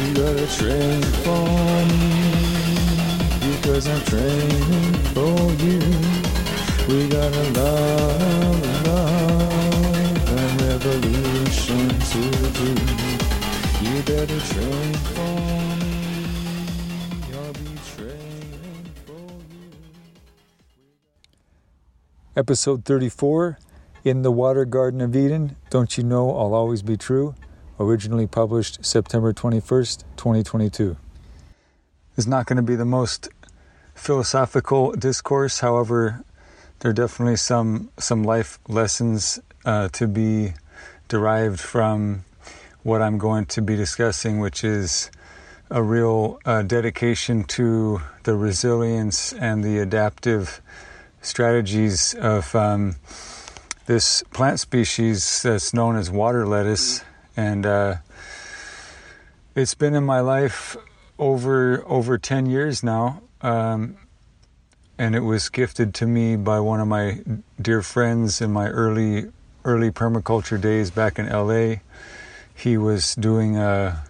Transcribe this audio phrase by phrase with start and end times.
[0.00, 1.44] You gotta train for
[1.90, 2.12] me
[3.52, 5.80] because I'm training for you.
[6.88, 12.22] We got a love, love, and revolution to
[12.58, 12.70] do.
[13.84, 15.34] You better train for
[15.80, 15.92] me.
[17.34, 19.70] I'll be training for you.
[22.36, 23.58] Episode 34
[24.04, 27.34] In the Water Garden of Eden Don't You Know I'll Always Be True?
[27.80, 30.98] Originally published September 21st, 2022.
[32.14, 33.30] It's not going to be the most
[33.94, 36.22] philosophical discourse, however,
[36.80, 40.52] there are definitely some, some life lessons uh, to be
[41.08, 42.26] derived from
[42.82, 45.10] what I'm going to be discussing, which is
[45.70, 50.60] a real uh, dedication to the resilience and the adaptive
[51.22, 52.96] strategies of um,
[53.86, 57.04] this plant species that's known as water lettuce,
[57.36, 57.96] and uh,
[59.54, 60.76] it's been in my life
[61.18, 63.96] over over ten years now, um,
[64.98, 67.20] and it was gifted to me by one of my
[67.60, 69.30] dear friends in my early
[69.64, 71.76] early permaculture days back in LA.
[72.54, 74.02] He was doing a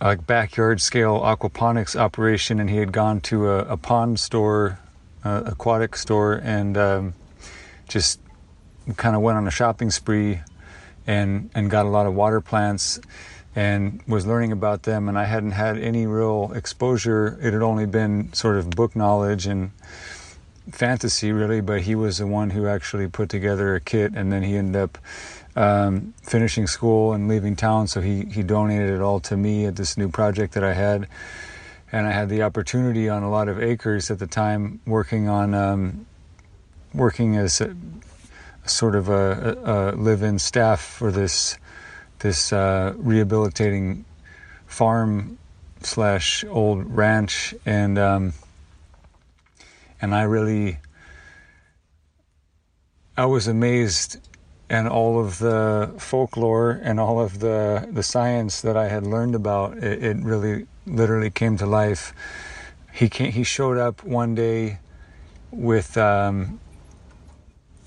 [0.00, 4.78] a backyard scale aquaponics operation, and he had gone to a, a pond store,
[5.24, 7.14] uh, aquatic store, and um,
[7.88, 8.20] just
[8.96, 10.40] kind of went on a shopping spree
[11.06, 13.00] and and got a lot of water plants
[13.56, 15.08] and was learning about them.
[15.08, 17.38] And I hadn't had any real exposure.
[17.40, 19.70] It had only been sort of book knowledge and
[20.72, 24.42] fantasy really but he was the one who actually put together a kit and then
[24.42, 24.96] he ended up
[25.56, 27.86] um, finishing school and leaving town.
[27.86, 31.08] So he he donated it all to me at this new project that I had.
[31.92, 35.54] And I had the opportunity on a lot of acres at the time working on
[35.54, 36.06] um,
[36.92, 37.62] working as
[38.66, 41.58] sort of a, a, live-in staff for this
[42.20, 44.04] this uh, rehabilitating
[44.66, 45.38] farm
[45.82, 48.32] slash old ranch, and um,
[50.00, 50.78] and I really
[53.16, 54.18] I was amazed
[54.70, 59.34] and all of the folklore and all of the the science that I had learned
[59.34, 62.12] about it, it really literally came to life.
[62.92, 64.78] He came, he showed up one day
[65.50, 66.60] with um,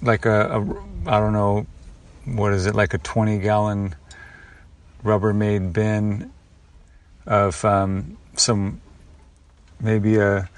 [0.01, 1.65] like a, a I don't know
[2.25, 3.95] what is it like a 20 gallon
[5.03, 6.31] Rubbermaid bin
[7.25, 8.81] of um, some
[9.79, 10.49] maybe a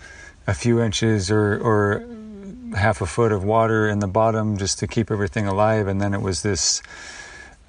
[0.48, 2.06] a few inches or or
[2.76, 5.88] half a foot of water in the bottom just to keep everything alive.
[5.88, 6.82] And then it was this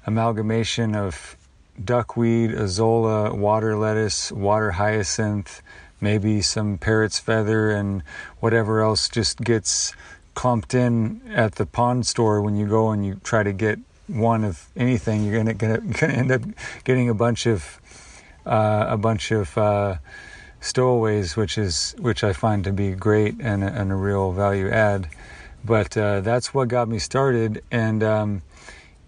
[0.05, 1.35] amalgamation of
[1.83, 5.61] duckweed, azolla, water lettuce, water hyacinth,
[5.99, 8.03] maybe some parrot's feather and
[8.39, 9.93] whatever else just gets
[10.41, 14.43] clumped in at the pond store when you go and you try to get one
[14.43, 16.41] of anything, you're gonna, gonna, gonna end up
[16.83, 17.79] getting a bunch of
[18.47, 19.97] uh, a bunch of uh,
[20.59, 25.09] stowaways, which is which I find to be great and and a real value add.
[25.63, 28.41] But uh, that's what got me started, and um,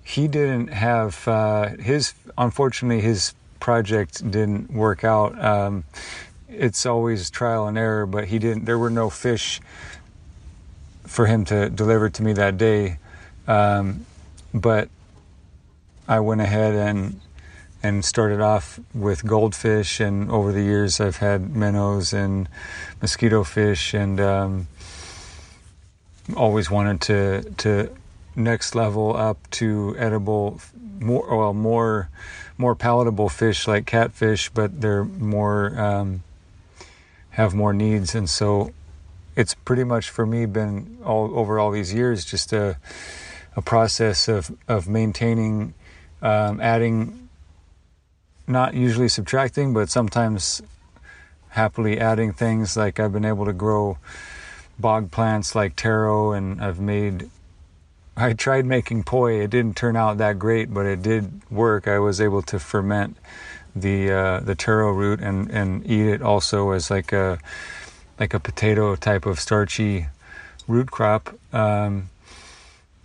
[0.04, 2.14] he didn't have uh, his.
[2.38, 5.44] Unfortunately, his project didn't work out.
[5.44, 5.84] Um,
[6.48, 8.66] it's always trial and error, but he didn't.
[8.66, 9.60] There were no fish
[11.06, 12.97] for him to deliver to me that day.
[13.47, 14.06] Um,
[14.53, 14.90] but
[16.08, 17.19] I went ahead and
[17.81, 22.47] and started off with goldfish, and over the years I've had minnows and
[23.02, 24.68] mosquito fish, and um,
[26.36, 27.96] always wanted to to
[28.35, 30.62] next level up to edible,
[31.00, 32.09] more well more
[32.58, 36.23] more palatable fish like catfish, but they're more um,
[37.32, 38.72] have more needs, and so
[39.35, 42.78] it's pretty much for me been all over all these years just a
[43.56, 45.74] a process of of maintaining,
[46.22, 47.30] um, adding,
[48.47, 50.62] not usually subtracting, but sometimes
[51.50, 52.76] happily adding things.
[52.76, 53.97] Like I've been able to grow
[54.80, 57.29] bog plants like taro, and I've made.
[58.16, 59.41] I tried making poi.
[59.41, 61.88] It didn't turn out that great, but it did work.
[61.88, 63.18] I was able to ferment
[63.76, 67.40] the uh, the taro root and and eat it also as like a
[68.20, 70.08] like a potato type of starchy
[70.68, 72.10] root crop, um,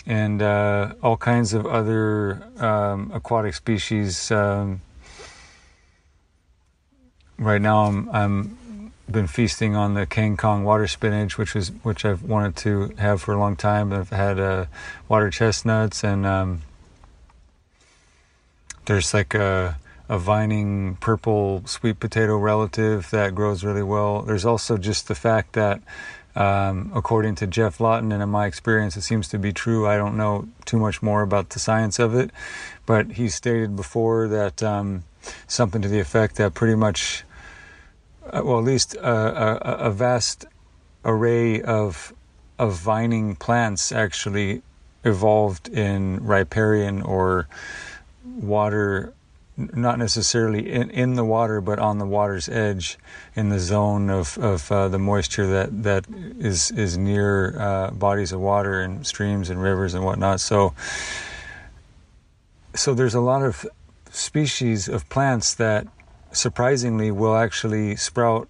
[0.06, 4.30] and uh, all kinds of other um, aquatic species.
[4.30, 4.80] Um,
[7.38, 8.58] right now I'm I'm
[9.10, 13.22] been feasting on the King Kong water spinach, which is which I've wanted to have
[13.22, 13.92] for a long time.
[13.92, 14.66] I've had uh,
[15.08, 16.62] water chestnuts and um,
[18.84, 19.78] there's like a
[20.08, 24.22] a vining purple sweet potato relative that grows really well.
[24.22, 25.80] There's also just the fact that
[26.34, 29.88] um, according to Geoff Lawton, and in my experience, it seems to be true.
[29.88, 32.30] I don't know too much more about the science of it,
[32.86, 35.02] but he stated before that um,
[35.48, 37.24] something to the effect that pretty much,
[38.30, 40.46] uh, well, at least a, a, a vast
[41.04, 42.12] array of
[42.58, 44.62] of vining plants actually
[45.04, 47.48] evolved in riparian or
[48.24, 49.12] water
[49.58, 52.96] not necessarily in, in the water, but on the water's edge,
[53.34, 56.06] in the zone of, of uh, the moisture that, that
[56.38, 60.40] is is near uh, bodies of water and streams and rivers and whatnot.
[60.40, 60.74] So,
[62.74, 63.66] so there's a lot of
[64.10, 65.86] species of plants that
[66.32, 68.48] surprisingly will actually sprout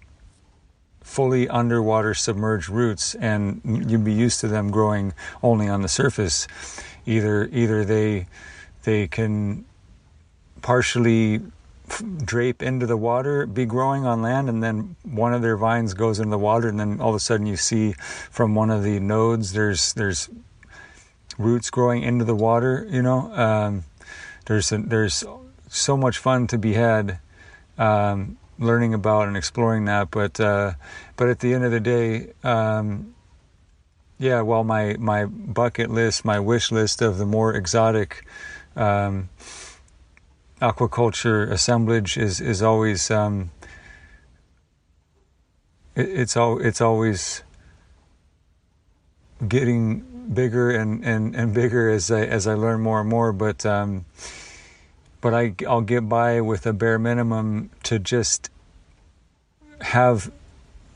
[1.01, 6.47] fully underwater submerged roots, and you'd be used to them growing only on the surface.
[7.05, 8.27] Either either they
[8.83, 9.65] they can
[10.61, 11.41] partially
[12.23, 16.19] drape into the water, be growing on land, and then one of their vines goes
[16.19, 17.93] into the water, and then all of a sudden you see
[18.29, 20.29] from one of the nodes there's there's
[21.37, 22.87] roots growing into the water.
[22.89, 23.83] You know, um,
[24.45, 25.23] there's a, there's
[25.67, 27.19] so much fun to be had
[27.77, 30.11] um, learning about and exploring that.
[30.11, 30.73] But uh,
[31.15, 32.33] but at the end of the day.
[32.43, 33.15] Um,
[34.19, 38.27] yeah, well, my, my bucket list, my wish list of the more exotic
[38.75, 39.29] um,
[40.61, 43.51] aquaculture assemblage is is always um,
[45.95, 47.43] it, it's all it's always
[49.47, 53.31] getting bigger and, and, and bigger as I as I learn more and more.
[53.31, 54.05] But um,
[55.21, 58.49] but I I'll get by with a bare minimum to just
[59.81, 60.31] have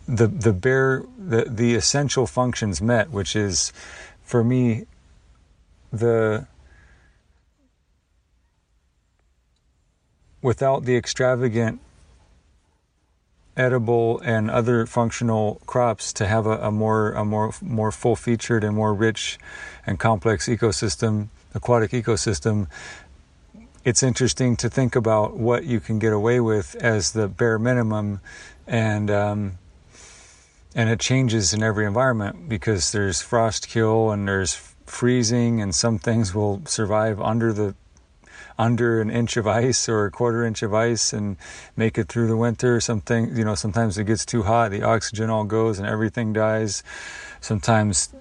[0.08, 3.72] the the bare the the essential functions met, which is
[4.24, 4.86] for me
[5.92, 6.48] the
[10.44, 11.80] without the extravagant
[13.56, 18.64] edible and other functional crops to have a, a, more a more more full featured
[18.64, 19.38] and more rich
[19.86, 22.68] and complex ecosystem aquatic ecosystem
[23.86, 28.20] it's interesting to think about what you can get away with as the bare minimum
[28.66, 29.58] and um,
[30.76, 34.56] and it changes in every environment because there's frost kill and there's
[34.88, 37.76] freezing and some things will survive under the
[38.58, 41.38] under an inch of ice or a quarter inch of ice and
[41.76, 42.80] make it through the winter.
[42.80, 46.84] Something, you know, sometimes it gets too hot, the oxygen all goes and everything dies.
[47.42, 48.14] Sometimes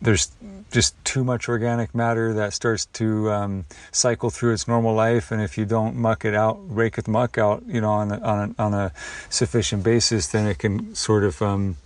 [0.00, 0.30] there's
[0.70, 5.40] just too much organic matter that starts to um, cycle through its normal life, and
[5.40, 8.54] if you don't muck it out, rake the muck out, you know, on a, on
[8.58, 8.92] a, on a
[9.30, 11.76] sufficient basis, then it can sort of um,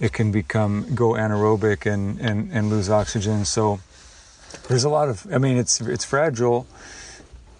[0.00, 3.44] it can become go anaerobic and, and, and lose oxygen.
[3.44, 3.80] So
[4.68, 6.66] there's a lot of, I mean, it's it's fragile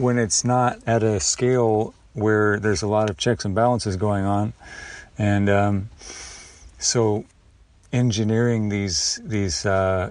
[0.00, 4.24] when it's not at a scale where there's a lot of checks and balances going
[4.24, 4.52] on,
[5.18, 5.90] and um,
[6.78, 7.24] so
[7.92, 10.10] engineering these these uh,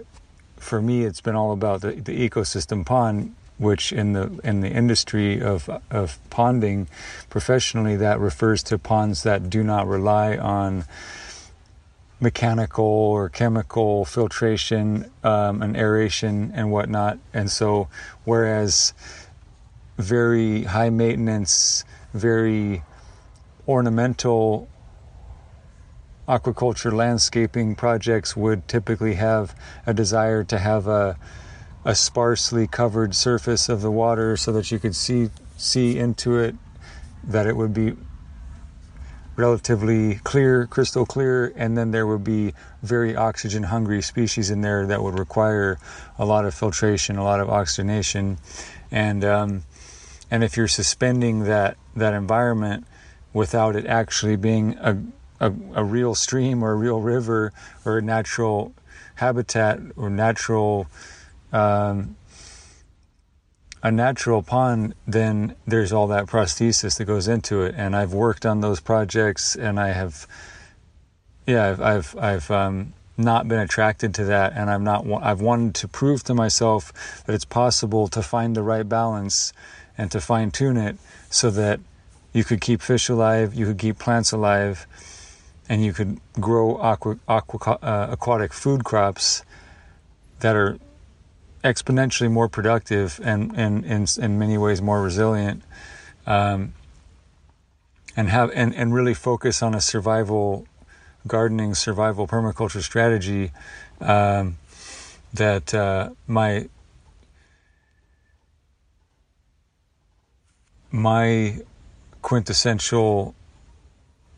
[0.57, 4.69] for me it's been all about the, the ecosystem pond which in the in the
[4.69, 6.87] industry of of ponding
[7.29, 10.85] professionally that refers to ponds that do not rely on
[12.19, 17.17] mechanical or chemical filtration um, and aeration and whatnot.
[17.33, 17.87] And so
[18.25, 18.93] whereas
[19.99, 22.81] very high maintenance, very
[23.67, 24.67] ornamental
[26.27, 31.17] aquaculture landscaping projects would typically have a desire to have a
[31.85, 36.55] a sparsely covered surface of the water so that you could see see into it
[37.23, 37.93] that it would be
[39.35, 42.53] relatively clear crystal clear and then there would be
[42.83, 45.79] very oxygen hungry species in there that would require
[46.17, 48.37] a lot of filtration a lot of oxygenation.
[48.91, 49.63] And um,
[50.31, 52.85] and if you're suspending that that environment
[53.33, 54.97] without it actually being a,
[55.39, 57.53] a, a real stream or a real river
[57.85, 58.73] or a natural
[59.15, 60.87] habitat or natural
[61.51, 62.15] um,
[63.81, 67.75] a natural pond, then there's all that prosthesis that goes into it.
[67.77, 70.27] And I've worked on those projects, and I have,
[71.47, 75.05] yeah, I've I've, I've um, not been attracted to that, and I'm not.
[75.21, 79.53] I've wanted to prove to myself that it's possible to find the right balance
[79.99, 80.97] and to fine tune it
[81.29, 81.79] so that
[82.31, 84.87] you could keep fish alive, you could keep plants alive,
[85.67, 89.43] and you could grow aqua, aqua, uh, aquatic food crops
[90.39, 90.79] that are
[91.65, 95.61] exponentially more productive and, and, and in many ways more resilient.
[96.25, 96.73] Um,
[98.15, 100.65] and have and, and really focus on a survival
[101.27, 103.51] gardening, survival permaculture strategy
[104.01, 104.57] um,
[105.33, 106.67] that uh, my
[110.91, 111.59] my
[112.21, 113.35] quintessential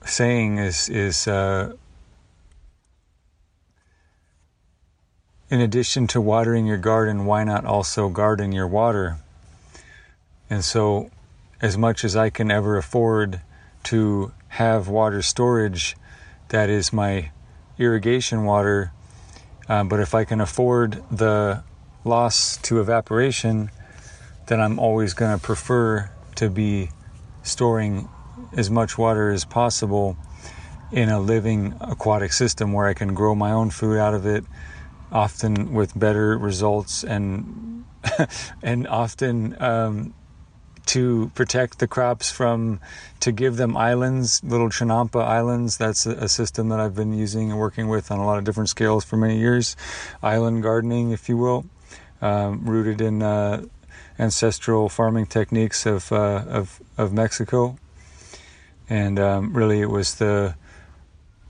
[0.05, 1.74] saying is is uh,
[5.50, 9.17] in addition to watering your garden, why not also garden your water?
[10.50, 11.12] And so,
[11.62, 13.41] as much as I can ever afford
[13.86, 15.96] to have water storage,
[16.50, 17.31] that is my
[17.77, 18.91] irrigation water.
[19.67, 21.63] Um, but if I can afford the
[22.03, 23.72] loss to evaporation,
[24.48, 26.89] then I'm always going to prefer to be
[27.43, 28.07] storing
[28.53, 30.17] as much water as possible
[30.91, 34.43] in a living aquatic system where I can grow my own food out of it,
[35.11, 37.85] often with better results and
[38.63, 40.13] and often um,
[40.88, 42.79] to protect the crops from
[43.19, 45.77] to give them islands, little chinampa islands.
[45.77, 48.69] That's a, system that I've been using and working with on a lot of different
[48.69, 49.75] scales for many years.
[50.23, 51.65] Island gardening, if you will,
[52.21, 53.63] um, rooted in uh,
[54.20, 57.77] ancestral farming techniques of uh, of, of Mexico,
[58.89, 60.56] and um, really it was the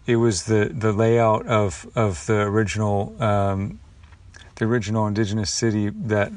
[0.05, 3.79] it was the, the layout of of the original um,
[4.55, 6.31] the original indigenous city that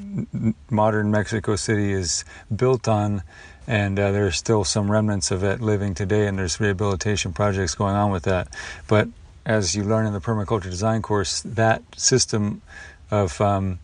[0.71, 3.23] modern Mexico City is built on,
[3.67, 7.95] and uh, there's still some remnants of it living today, and there's rehabilitation projects going
[7.95, 8.49] on with that.
[8.89, 9.09] But
[9.45, 12.63] as you learn in the permaculture design course, that system
[13.11, 13.79] of um,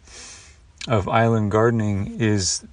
[0.88, 2.64] of island gardening is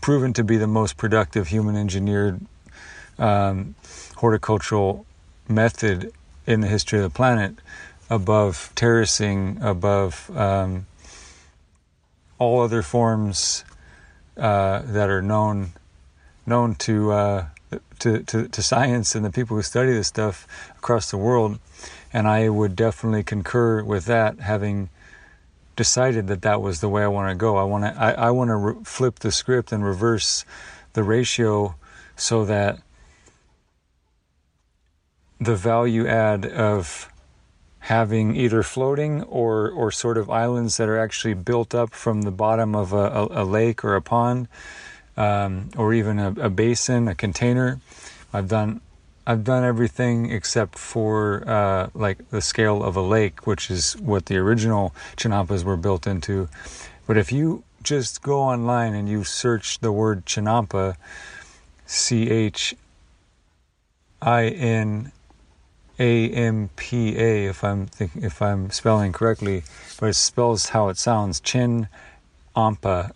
[0.00, 2.40] proven to be the most productive human engineered
[3.18, 3.74] um,
[4.16, 5.06] horticultural
[5.48, 6.12] method
[6.46, 7.54] in the history of the planet
[8.10, 10.86] above terracing, above um,
[12.38, 13.64] all other forms
[14.36, 15.72] uh, that are known
[16.44, 17.46] known to, uh,
[18.00, 20.46] to, to to science and the people who study this stuff
[20.76, 21.58] across the world.
[22.12, 24.90] And I would definitely concur with that, having
[25.76, 27.56] decided that that was the way I want to go.
[27.56, 30.44] I want to I, I want to re- flip the script and reverse
[30.92, 31.74] the ratio
[32.16, 32.78] so that
[35.40, 37.08] the value add of
[37.80, 42.30] having either floating or or sort of islands that are actually built up from the
[42.30, 44.46] bottom of a, a, a lake or a pond
[45.16, 47.80] um, or even a, a, basin, a container.
[48.32, 48.80] I've done
[49.26, 54.26] I've done everything except for uh, like the scale of a lake, which is what
[54.26, 56.48] the original chinampas were built into.
[57.06, 60.96] But if you just go online and you search the word chinampa,
[61.86, 62.74] C H
[64.20, 65.12] I N
[65.98, 69.62] a M P A if I'm thinking, if I'm spelling correctly,
[70.00, 71.38] but it spells how it sounds.
[71.38, 71.88] Chin
[72.56, 73.12] Ampa.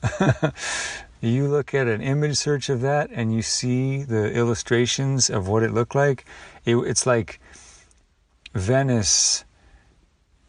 [1.21, 5.63] you look at an image search of that and you see the illustrations of what
[5.63, 6.25] it looked like.
[6.65, 7.41] It, it's like
[8.53, 9.45] Venice.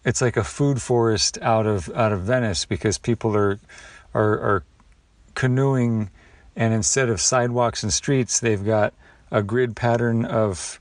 [0.03, 3.59] It's like a food forest out of out of Venice because people are
[4.13, 4.63] are, are
[5.35, 6.09] canoeing,
[6.55, 8.93] and instead of sidewalks and streets, they've got
[9.29, 10.79] a grid pattern of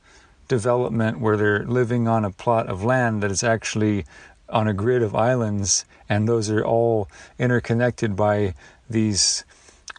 [0.49, 4.07] development where they're living on a plot of land that is actually
[4.49, 8.55] on a grid of islands, and those are all interconnected by
[8.88, 9.45] these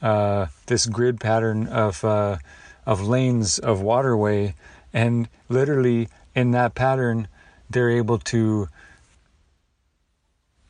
[0.02, 2.38] uh, this grid pattern of uh,
[2.86, 4.56] of lanes of waterway,
[4.94, 7.28] and literally in that pattern,
[7.70, 8.68] they're able to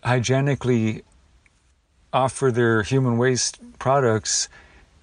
[0.03, 1.03] hygienically
[2.13, 4.47] offer their human waste products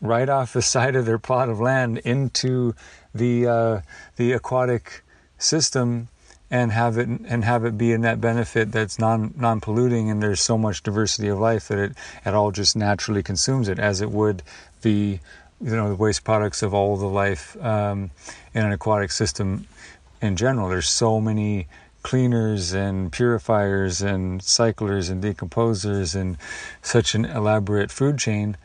[0.01, 2.75] right off the side of their plot of land into
[3.15, 3.81] the uh,
[4.17, 5.03] the aquatic
[5.39, 6.09] system
[6.55, 10.23] and have it and have it be a net benefit that's non non polluting and
[10.23, 11.93] there's so much diversity of life that it
[12.25, 14.41] it all just naturally consumes it as it would
[14.83, 15.19] the
[15.61, 18.09] you know the waste products of all the life um,
[18.55, 19.67] in an aquatic system
[20.23, 20.69] in general.
[20.69, 21.67] There's so many
[22.05, 26.37] cleaners and purifiers and cyclers and decomposers and
[26.83, 28.57] such an elaborate food chain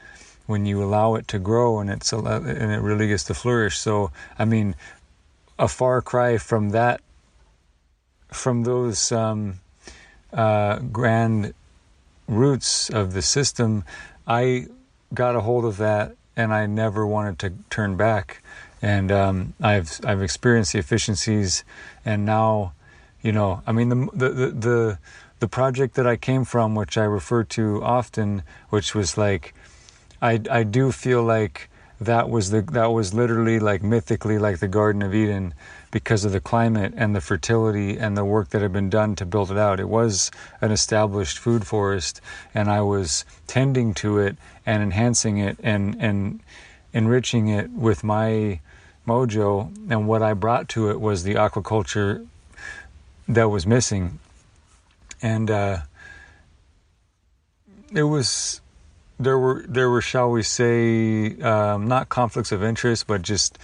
[0.46, 3.80] when you allow it to grow and it's and it really gets to flourish.
[3.80, 4.76] So I mean,
[5.58, 7.02] a far cry from that,
[8.30, 9.60] from those um,
[10.34, 11.54] uh, grand
[12.28, 13.84] roots of the system.
[14.28, 14.68] I
[15.14, 18.42] got a hold of that, and I never wanted to turn back.
[18.82, 21.64] And um, I've I've experienced the efficiencies,
[22.06, 22.74] and now,
[23.22, 25.00] you know, I mean the the the, the
[25.40, 29.54] the project that I came from, which I refer to often, which was like
[30.22, 31.70] I I do feel like
[32.00, 35.54] that was the that was literally like mythically like the Garden of Eden
[35.92, 39.26] because of the climate and the fertility and the work that had been done to
[39.26, 39.80] build it out.
[39.80, 40.32] It was
[40.62, 42.22] an established food forest,
[42.54, 46.40] and I was tending to it and enhancing it and and
[46.94, 48.60] enriching it with my
[49.08, 52.28] mojo, and what I brought to it was the aquaculture
[53.28, 54.20] that was missing,
[55.22, 55.78] and uh,
[57.92, 58.62] it was
[59.20, 63.58] there were there were shall we say um, not conflicts of interest, but just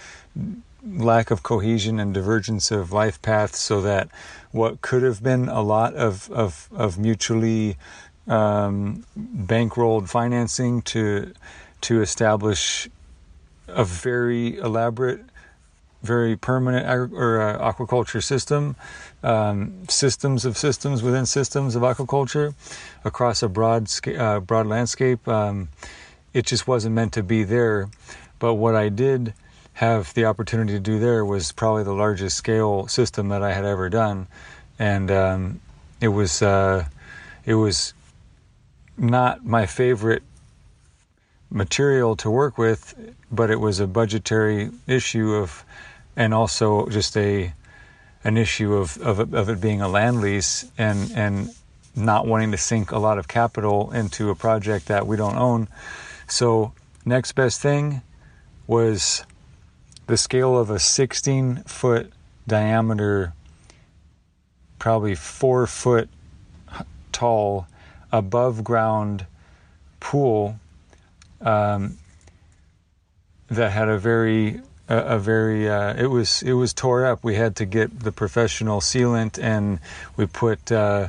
[0.86, 4.08] lack of cohesion and divergence of life paths, so that
[4.52, 7.76] what could have been a lot of of, of mutually
[8.28, 11.32] um, bankrolled financing to
[11.82, 12.88] to establish
[13.68, 15.20] a very elaborate,
[16.02, 18.76] very permanent or uh, aquaculture system,
[19.22, 22.54] um, systems of systems within systems of aquaculture
[23.04, 25.26] across a broad sca- uh, broad landscape.
[25.26, 25.68] Um,
[26.32, 27.88] it just wasn't meant to be there.
[28.38, 29.32] But what I did
[29.76, 33.66] have the opportunity to do there was probably the largest scale system that I had
[33.66, 34.26] ever done,
[34.78, 35.60] and um,
[36.00, 36.86] it was uh,
[37.44, 37.92] it was
[38.96, 40.22] not my favorite
[41.50, 45.62] material to work with, but it was a budgetary issue of,
[46.16, 47.52] and also just a
[48.24, 51.50] an issue of of, of it being a land lease and and
[51.94, 55.68] not wanting to sink a lot of capital into a project that we don't own.
[56.28, 56.72] So
[57.04, 58.00] next best thing
[58.66, 59.22] was
[60.06, 62.12] the scale of a 16 foot
[62.46, 63.32] diameter,
[64.78, 66.08] probably four foot
[67.12, 67.66] tall,
[68.12, 69.26] above ground
[70.00, 70.58] pool
[71.40, 71.98] um,
[73.48, 77.24] that had a very a, a very uh, it was it was tore up.
[77.24, 79.80] We had to get the professional sealant and
[80.16, 81.08] we put uh,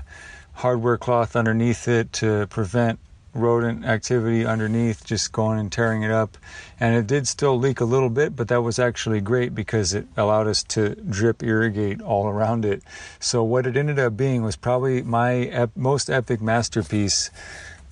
[0.54, 3.00] hardware cloth underneath it to prevent
[3.38, 6.38] rodent activity underneath, just going and tearing it up.
[6.80, 10.08] And it did still leak a little bit, but that was actually great because it
[10.18, 12.84] allowed us to drip irrigate all around it.
[13.20, 17.30] So what it ended up being was probably my ep- most epic masterpiece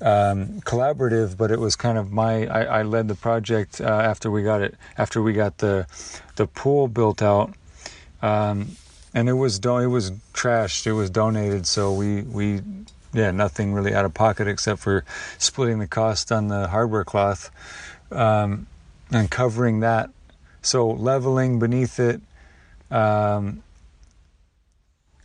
[0.02, 2.48] um, collaborative, but it was kind of my.
[2.48, 4.76] I, I led the project uh, after we got it.
[4.98, 5.88] After we got the
[6.36, 7.54] the pool built out,
[8.22, 8.76] um,
[9.14, 10.86] and it was do- it was trashed.
[10.86, 12.62] It was donated, so we we
[13.16, 15.04] yeah nothing really out of pocket except for
[15.38, 17.50] splitting the cost on the hardware cloth
[18.12, 18.68] um,
[19.12, 20.10] and covering that.
[20.62, 22.22] So leveling beneath it.
[22.92, 23.64] Um,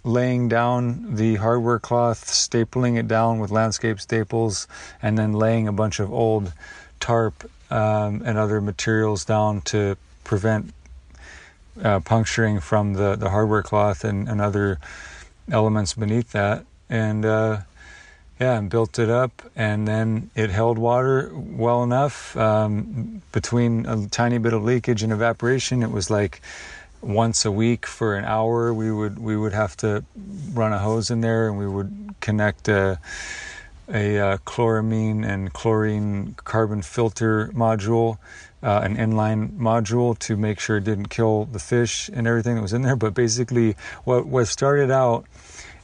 [0.02, 4.66] laying down the hardware cloth, stapling it down with landscape staples,
[5.02, 6.52] and then laying a bunch of old
[7.00, 10.72] tarp um, and other materials down to prevent
[11.82, 14.78] uh, puncturing from the, the hardware cloth and, and other
[15.50, 16.64] elements beneath that.
[16.88, 17.60] And uh,
[18.40, 24.08] yeah, and built it up, and then it held water well enough um, between a
[24.08, 25.82] tiny bit of leakage and evaporation.
[25.82, 26.40] It was like
[27.02, 30.04] once a week for an hour we would we would have to
[30.52, 32.98] run a hose in there and we would connect a
[33.88, 38.18] a uh, chloramine and chlorine carbon filter module
[38.62, 42.62] uh, an inline module to make sure it didn't kill the fish and everything that
[42.62, 43.74] was in there but basically
[44.04, 45.24] what what started out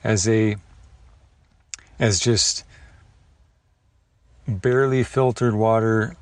[0.05, 0.57] as a
[1.99, 2.65] as just
[4.47, 6.17] barely filtered water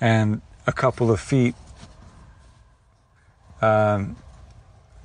[0.00, 1.54] and a couple of feet
[3.60, 4.16] um,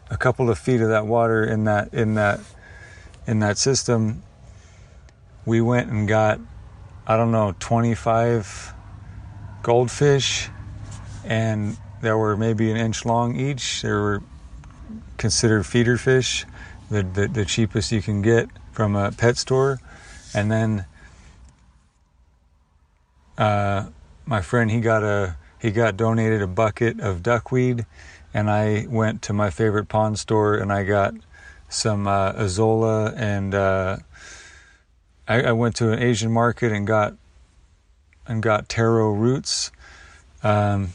[0.09, 2.39] a couple of feet of that water in that in that
[3.27, 4.23] in that system
[5.45, 6.39] we went and got
[7.05, 8.73] i don't know 25
[9.61, 10.49] goldfish
[11.23, 13.81] and there were maybe an inch long each.
[13.81, 14.21] They were
[15.17, 16.45] considered feeder fish
[16.91, 19.79] the, the, the cheapest you can get from a pet store
[20.33, 20.85] and then
[23.37, 23.87] uh,
[24.25, 27.85] my friend he got a he got donated a bucket of duckweed
[28.33, 31.13] and I went to my favorite pond store and I got
[31.69, 33.97] some uh, Azolla and uh,
[35.27, 37.15] I, I, went to an Asian market and got
[38.27, 39.71] and got taro roots.
[40.43, 40.89] Um,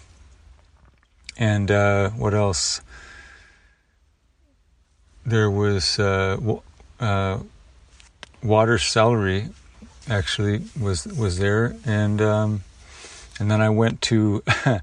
[1.37, 2.81] and uh, what else?
[5.25, 6.39] There was uh,
[6.99, 7.39] uh,
[8.43, 9.49] water celery
[10.09, 12.63] actually was was there and um,
[13.39, 14.43] and then I went to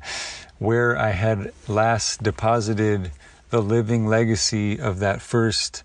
[0.59, 3.11] where I had last deposited
[3.49, 5.83] the living legacy of that first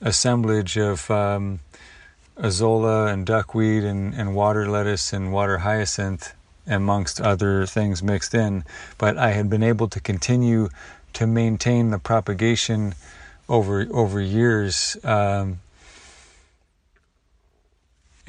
[0.00, 1.60] assemblage of um,
[2.36, 6.34] azolla and duckweed and, and water lettuce and water hyacinth,
[6.66, 8.64] amongst other things mixed in.
[8.98, 10.68] But I had been able to continue
[11.14, 12.94] to maintain the propagation
[13.48, 14.96] over over years.
[15.04, 15.60] Um,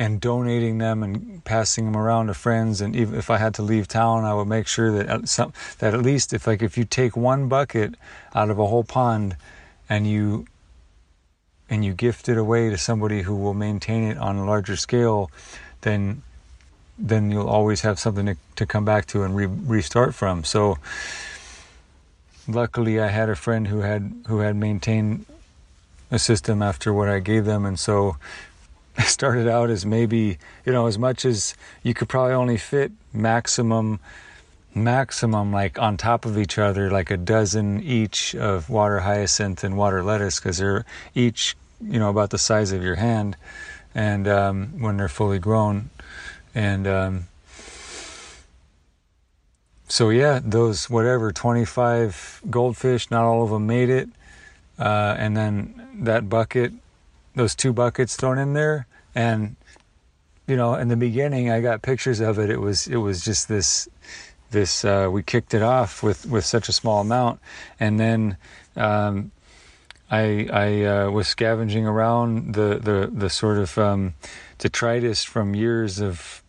[0.04, 2.82] and donating them and passing them around to friends.
[2.82, 5.54] And even if I had to leave town, I would make sure that at some,
[5.80, 7.96] that at least if like if you take one bucket
[8.36, 9.38] out of a whole pond
[9.88, 10.46] and you
[11.70, 15.32] and you gift it away to somebody who will maintain it on a larger scale,
[15.82, 16.22] then
[17.00, 20.44] then you'll always have something to, to come back to and re- restart from.
[20.44, 20.80] So
[22.46, 25.26] luckily I had a friend who had who had maintained
[26.12, 28.18] a system after what I gave them, and so
[29.06, 34.00] started out as maybe you know as much as you could probably only fit maximum
[34.76, 39.78] maximum like on top of each other like a dozen each of water hyacinth and
[39.78, 43.36] water lettuce because they're each you know about the size of your hand
[43.96, 45.90] and um, when they're fully grown
[46.56, 47.28] and um,
[49.88, 54.10] so yeah those whatever 25 goldfish not all of them made it
[54.80, 56.74] uh, and then that bucket
[57.36, 58.88] those two buckets thrown in there.
[59.15, 59.56] And
[60.46, 62.50] you know in the beginning i got pictures of it.
[62.50, 63.88] It was it was just this
[64.52, 67.39] this uh, we kicked it off with with such a small amount.
[67.80, 68.38] And then
[68.76, 69.32] um,
[70.13, 74.13] I, I uh, was scavenging around the, the, the sort of um,
[74.60, 76.43] detritus from years of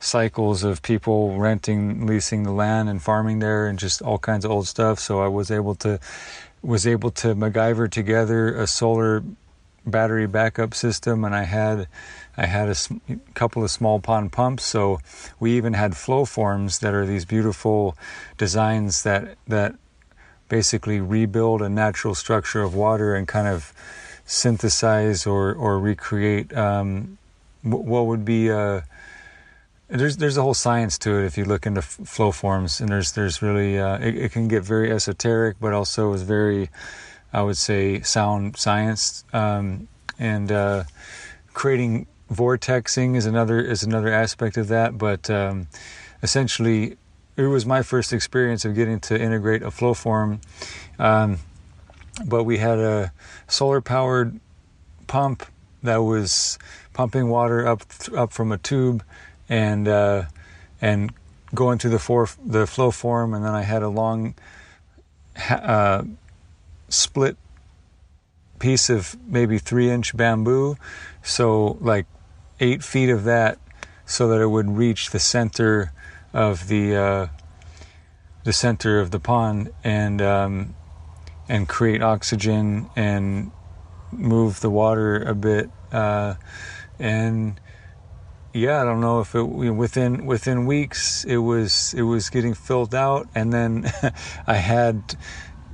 [0.00, 4.50] cycles of people renting, leasing the land and farming there and just all kinds of
[4.50, 4.98] old stuff.
[4.98, 6.00] So I was able to
[6.62, 9.22] was able to MacGyver together a solar
[9.86, 11.88] battery backup system, and I had
[12.36, 12.76] I had a
[13.34, 14.64] couple of small pond pumps.
[14.64, 15.00] So
[15.38, 17.96] we even had flow forms that are these beautiful
[18.38, 19.74] designs that that
[20.48, 23.72] basically rebuild a natural structure of water and kind of
[24.26, 27.18] synthesize or or recreate um,
[27.62, 28.84] what would be a
[29.88, 32.90] there's there's a whole science to it if you look into f- flow forms and
[32.90, 36.70] there's there's really uh, it, it, can get very esoteric but also is very
[37.32, 39.24] I would say sound science.
[39.32, 39.88] Um,
[40.18, 40.84] and uh,
[41.52, 44.98] creating vortexing is another is another aspect of that.
[44.98, 45.68] But um,
[46.22, 46.96] essentially
[47.36, 50.40] it was my first experience of getting to integrate a flow form.
[50.98, 51.38] Um,
[52.26, 53.12] but we had a
[53.48, 54.38] solar powered
[55.06, 55.46] pump
[55.82, 56.58] that was
[56.92, 57.82] pumping water up
[58.14, 59.02] up from a tube
[59.48, 60.24] and uh,
[60.80, 61.12] and
[61.54, 64.34] going through the for, the flow form, and then I had a long
[65.50, 66.04] uh,
[66.92, 67.36] split
[68.58, 70.76] piece of maybe three inch bamboo,
[71.22, 72.06] so like
[72.60, 73.58] eight feet of that,
[74.04, 75.92] so that it would reach the center
[76.32, 77.26] of the uh,
[78.44, 80.74] the center of the pond and um,
[81.48, 83.50] and create oxygen and
[84.12, 86.34] move the water a bit uh,
[86.98, 87.60] and
[88.52, 92.94] yeah, I don't know if it within within weeks it was it was getting filled
[92.94, 93.90] out, and then
[94.46, 95.16] I had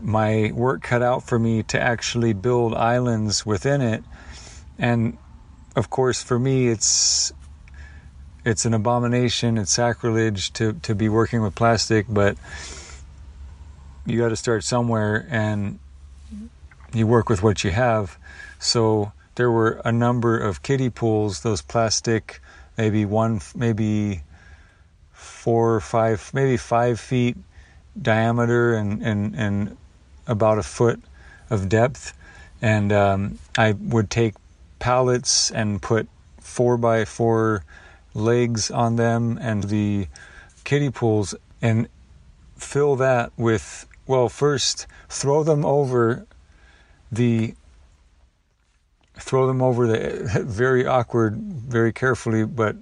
[0.07, 4.05] my work cut out for me to actually build islands within it,
[4.79, 5.19] and
[5.75, 7.33] of course for me it's
[8.45, 12.37] it's an abomination, it's sacrilege to to be working with plastic, but
[14.07, 15.81] you got to start somewhere, and
[16.95, 18.17] you work with what you have.
[18.61, 22.41] So there were a number of kiddie pools, those plastic
[22.79, 24.23] maybe one, maybe
[25.13, 27.37] four or five, maybe five feet
[28.01, 29.77] diameter and, and, and
[30.27, 31.01] about a foot
[31.51, 32.13] of depth.
[32.63, 34.35] And um, I would take
[34.79, 36.09] pallets and put
[36.41, 37.65] four by four
[38.15, 40.09] legs on them and the
[40.65, 41.89] kiddie pools and
[42.57, 46.27] fill that with, well, first throw them over
[47.13, 47.55] the
[49.19, 52.77] throw them over the very awkward, very carefully, but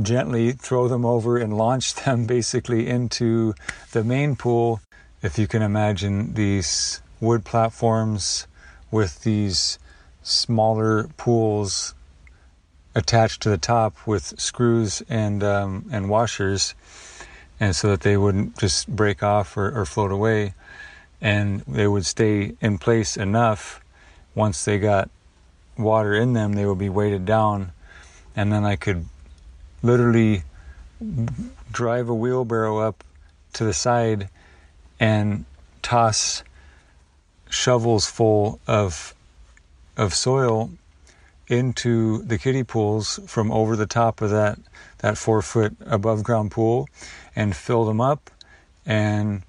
[0.00, 3.54] gently throw them over and launch them basically into
[3.92, 4.80] the main pool.
[5.22, 8.46] If you can imagine these wood platforms
[8.90, 9.78] with these
[10.22, 11.94] smaller pools
[12.94, 16.74] attached to the top with screws and um, and washers,
[17.58, 20.52] and so that they wouldn't just break off or, or float away,
[21.20, 23.80] and they would stay in place enough
[24.34, 25.08] once they got
[25.78, 27.72] water in them, they would be weighted down,
[28.36, 29.06] and then I could
[29.82, 30.42] literally
[31.72, 33.02] drive a wheelbarrow up
[33.54, 34.28] to the side
[34.98, 35.44] and
[35.82, 36.42] toss
[37.48, 39.14] shovels full of
[39.96, 40.70] of soil
[41.48, 44.58] into the kiddie pools from over the top of that
[44.98, 46.88] that four foot above ground pool
[47.34, 48.30] and fill them up
[48.84, 49.42] and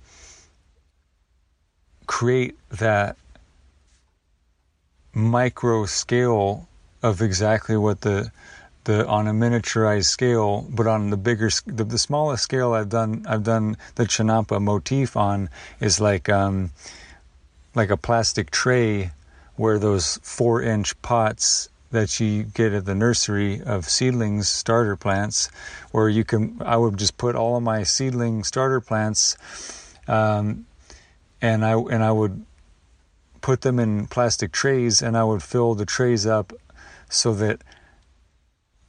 [2.06, 3.18] create that
[5.14, 6.68] micro scale
[7.02, 8.32] of exactly what the
[8.88, 13.26] the on a miniaturized scale, but on the bigger, the, the smallest scale I've done,
[13.28, 15.50] I've done the Chinampa motif on
[15.82, 16.72] is like um,
[17.76, 19.12] like a plastic tray
[19.58, 25.50] where those four inch pots that you get at the nursery of seedlings starter plants,
[25.92, 29.38] where you can, I would just put all of my seedling starter plants,
[30.08, 30.66] um,
[31.42, 32.46] and I and I would
[33.42, 36.54] put them in plastic trays and I would fill the trays up
[37.10, 37.62] so that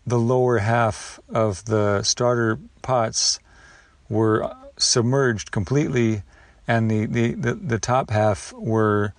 [0.09, 3.41] the lower half of the starter pots
[4.09, 6.23] were submerged completely
[6.69, 9.15] and the, the, the, the top half were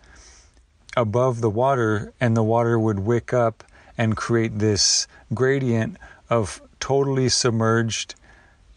[0.95, 3.63] above the water, and the water would wick up
[3.97, 5.97] and create this gradient
[6.29, 8.15] of totally submerged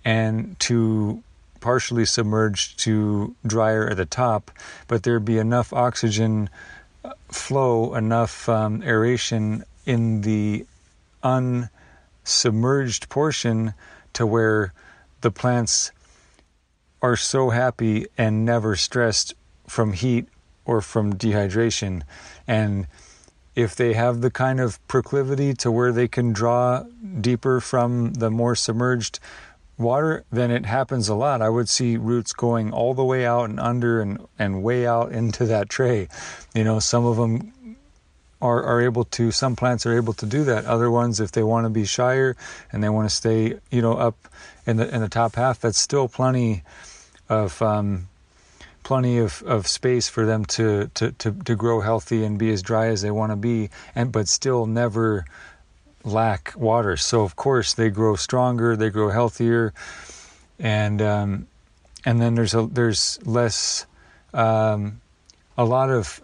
[0.05, 1.22] and to
[1.61, 4.51] partially submerged to drier at the top,
[4.88, 6.51] but there'd be enough oxygen
[7.05, 10.66] uh, flow, enough um, aeration in the
[12.24, 13.74] unsubmerged portion
[14.12, 14.72] to where
[15.20, 15.92] the plants
[17.00, 19.35] are so happy and never stressed
[19.66, 20.28] from heat
[20.64, 22.02] or from dehydration.
[22.46, 22.87] And
[23.54, 26.85] if they have the kind of proclivity to where they can draw
[27.20, 29.18] deeper from the more submerged
[29.78, 31.42] water, then it happens a lot.
[31.42, 35.12] I would see roots going all the way out and under and, and way out
[35.12, 36.08] into that tray.
[36.54, 37.52] You know, some of them
[38.42, 40.66] are, are able to, some plants are able to do that.
[40.66, 42.37] Other ones, if they want to be shyer
[42.70, 44.16] and they want to stay, you know, up
[44.66, 46.62] in the, in the top half, that's still plenty
[47.28, 48.09] of, um,
[48.83, 52.62] plenty of, of space for them to, to, to, to grow healthy and be as
[52.62, 55.24] dry as they want to be, and but still never
[56.05, 56.96] lack water.
[56.96, 59.72] So of course they grow stronger, they grow healthier,
[60.59, 61.46] and um,
[62.05, 63.87] and then there's a there's less
[64.35, 65.00] um,
[65.57, 66.20] a lot of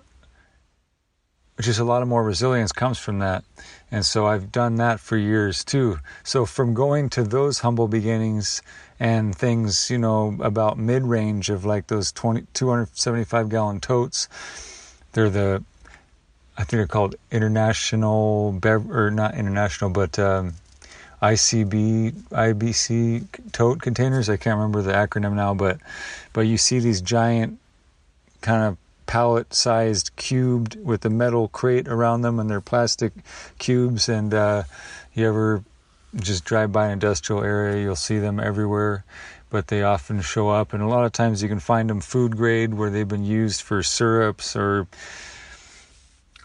[1.61, 3.45] just a lot of more resilience comes from that.
[3.91, 5.99] And so I've done that for years too.
[6.23, 8.63] So from going to those humble beginnings
[9.01, 14.29] and things, you know, about mid range of like those 20, 275 gallon totes,
[15.13, 15.65] they're the
[16.57, 20.55] I think they're called international bev- or not international, but um,
[21.23, 24.29] ICB IBC tote containers.
[24.29, 25.79] I can't remember the acronym now, but
[26.33, 27.59] but you see these giant
[28.41, 28.77] kind of
[29.09, 33.13] pallet sized cubed with a metal crate around them and they're plastic
[33.59, 34.63] cubes and uh,
[35.15, 35.65] you ever
[36.15, 39.05] just drive by an industrial area you'll see them everywhere
[39.51, 42.37] but they often show up and a lot of times you can find them food
[42.37, 44.87] grade where they've been used for syrups or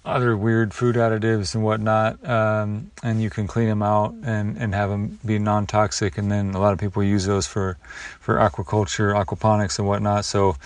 [0.06, 4.76] other weird food additives and whatnot, um, and you can clean them out and, and
[4.76, 6.18] have them be non-toxic.
[6.18, 7.78] And then a lot of people use those for
[8.20, 10.26] for aquaculture, aquaponics, and whatnot.
[10.26, 10.58] So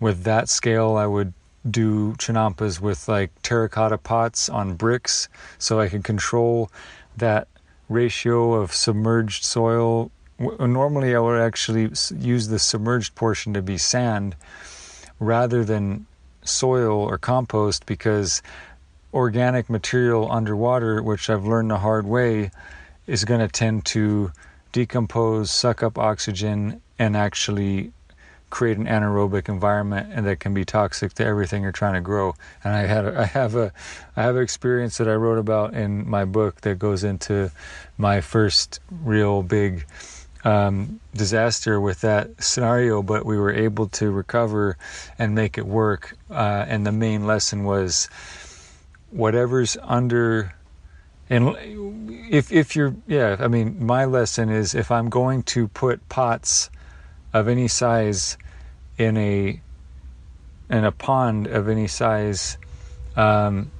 [0.00, 1.32] with that scale, I would
[1.68, 6.70] do chinampas with like terracotta pots on bricks, so I can control
[7.16, 7.48] that
[7.88, 10.10] ratio of submerged soil.
[10.40, 14.36] Uh, normally, I would actually use the submerged portion to be sand
[15.18, 16.06] rather than
[16.42, 18.42] soil or compost because
[19.12, 22.50] organic material underwater, which I've learned the hard way,
[23.06, 24.32] is going to tend to
[24.72, 27.92] decompose, suck up oxygen, and actually
[28.50, 32.34] create an anaerobic environment and that can be toxic to everything you're trying to grow.
[32.64, 33.72] And I had I have a
[34.16, 37.50] I have an experience that I wrote about in my book that goes into
[37.96, 39.86] my first real big
[40.44, 44.78] um, disaster with that scenario, but we were able to recover
[45.18, 46.16] and make it work.
[46.30, 48.08] Uh, and the main lesson was
[49.10, 50.54] whatever's under
[51.30, 51.56] and
[52.30, 56.70] if if you're yeah i mean my lesson is if i'm going to put pots
[57.32, 58.36] of any size
[58.96, 59.60] in a
[60.70, 62.58] in a pond of any size
[63.16, 63.70] um,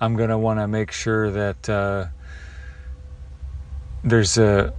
[0.00, 2.06] i'm to want to make sure that uh,
[4.04, 4.72] there's a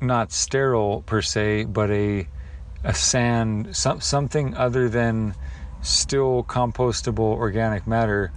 [0.00, 2.26] not sterile per se but a
[2.84, 5.34] a sand some, something other than
[5.82, 8.32] still compostable organic matter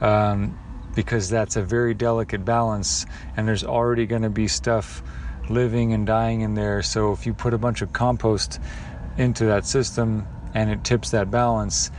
[0.00, 0.58] um,
[0.94, 5.02] because that's a very delicate balance, and there's already going to be stuff
[5.48, 6.82] living and dying in there.
[6.82, 8.60] So if you put a bunch of compost
[9.16, 11.90] into that system and it tips that balance,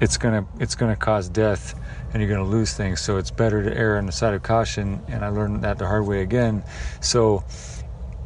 [0.00, 1.74] it's gonna it's gonna cause death
[2.12, 3.00] and you're gonna lose things.
[3.00, 5.02] So it's better to err on the side of caution.
[5.08, 6.62] And I learned that the hard way again.
[7.00, 7.44] So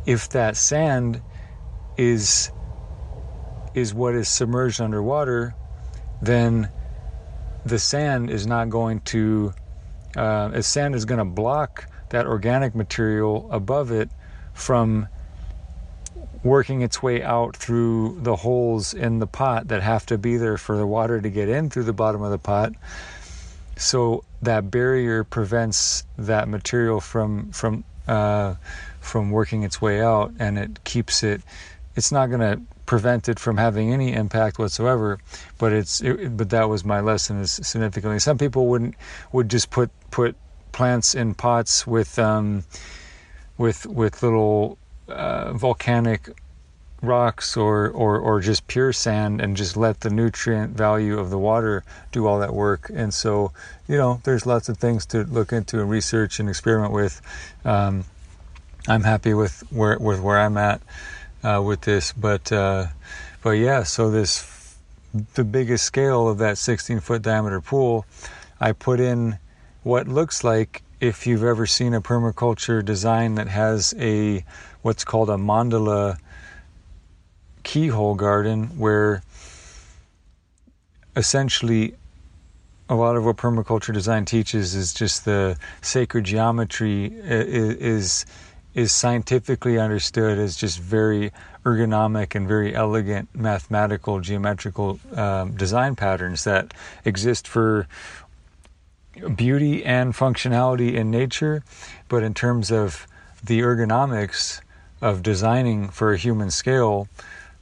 [0.07, 1.23] if that sand
[1.97, 2.51] is
[3.75, 5.55] is what is submerged underwater,
[6.21, 6.71] then
[7.65, 9.53] the sand is not going to,
[10.17, 14.11] uh, sand is going to block that organic material above it
[14.61, 15.09] from
[16.43, 20.57] working its way out through the holes in the pot that have to be there
[20.57, 22.73] for the water to get in through the bottom of the pot.
[23.77, 28.55] So that barrier prevents that material from from uh,
[29.01, 31.43] from working its way out, and it keeps it.
[31.97, 35.19] It's not going to prevent it from having any impact whatsoever.
[35.59, 38.19] But it's it, but that was my lesson is significantly.
[38.19, 38.95] Some people wouldn't
[39.33, 40.37] would just put put
[40.73, 42.65] plants in pots with um,
[43.61, 46.31] with with little uh, volcanic
[47.03, 51.39] rocks or, or or just pure sand and just let the nutrient value of the
[51.39, 52.91] water do all that work.
[52.93, 53.53] And so
[53.87, 57.21] you know there's lots of things to look into and research and experiment with.
[57.65, 58.05] Um,
[58.89, 60.81] I'm happy with where with where I'm at
[61.45, 62.13] uh, with this.
[62.13, 62.87] But uh,
[63.43, 64.75] but yeah, so this
[65.35, 68.07] the biggest scale of that 16 foot diameter pool,
[68.59, 69.39] I put in
[69.83, 74.45] what looks like if you've ever seen a permaculture design that has a
[74.83, 76.19] what's called a mandala
[77.63, 79.23] keyhole garden where
[81.17, 81.95] essentially
[82.89, 88.27] a lot of what permaculture design teaches is just the sacred geometry is
[88.75, 91.33] is scientifically understood as just very
[91.65, 96.73] ergonomic and very elegant mathematical geometrical um, design patterns that
[97.05, 97.87] exist for
[99.37, 101.63] beauty and functionality in nature,
[102.09, 103.07] but in terms of
[103.43, 104.61] the ergonomics
[105.01, 107.09] of designing for a human scale,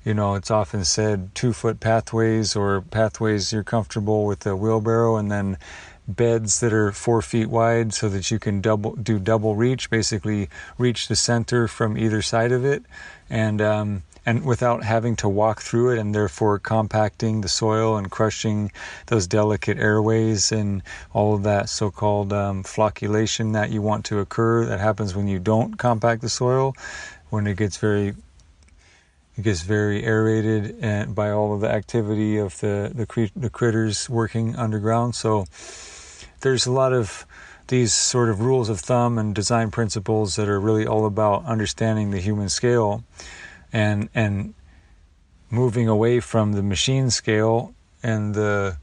[0.05, 5.17] you know, it's often said two foot pathways or pathways you're comfortable with a wheelbarrow,
[5.17, 5.59] and then
[6.07, 10.49] beds that are four feet wide so that you can double do double reach, basically
[10.79, 12.83] reach the center from either side of it,
[13.29, 18.11] and um, and without having to walk through it and therefore compacting the soil and
[18.11, 18.71] crushing
[19.07, 20.83] those delicate airways and
[21.15, 25.39] all of that so-called um, flocculation that you want to occur that happens when you
[25.39, 26.75] don't compact the soil
[27.31, 28.09] when it gets very
[29.39, 34.11] it gets very aerated and by all of the activity of the the, the critters
[34.11, 35.15] working underground.
[35.15, 35.47] So
[36.41, 37.25] there's a lot of
[37.69, 42.11] these sort of rules of thumb and design principles that are really all about understanding
[42.11, 43.05] the human scale
[43.73, 44.55] and and
[45.51, 48.77] moving away from the machine scale and the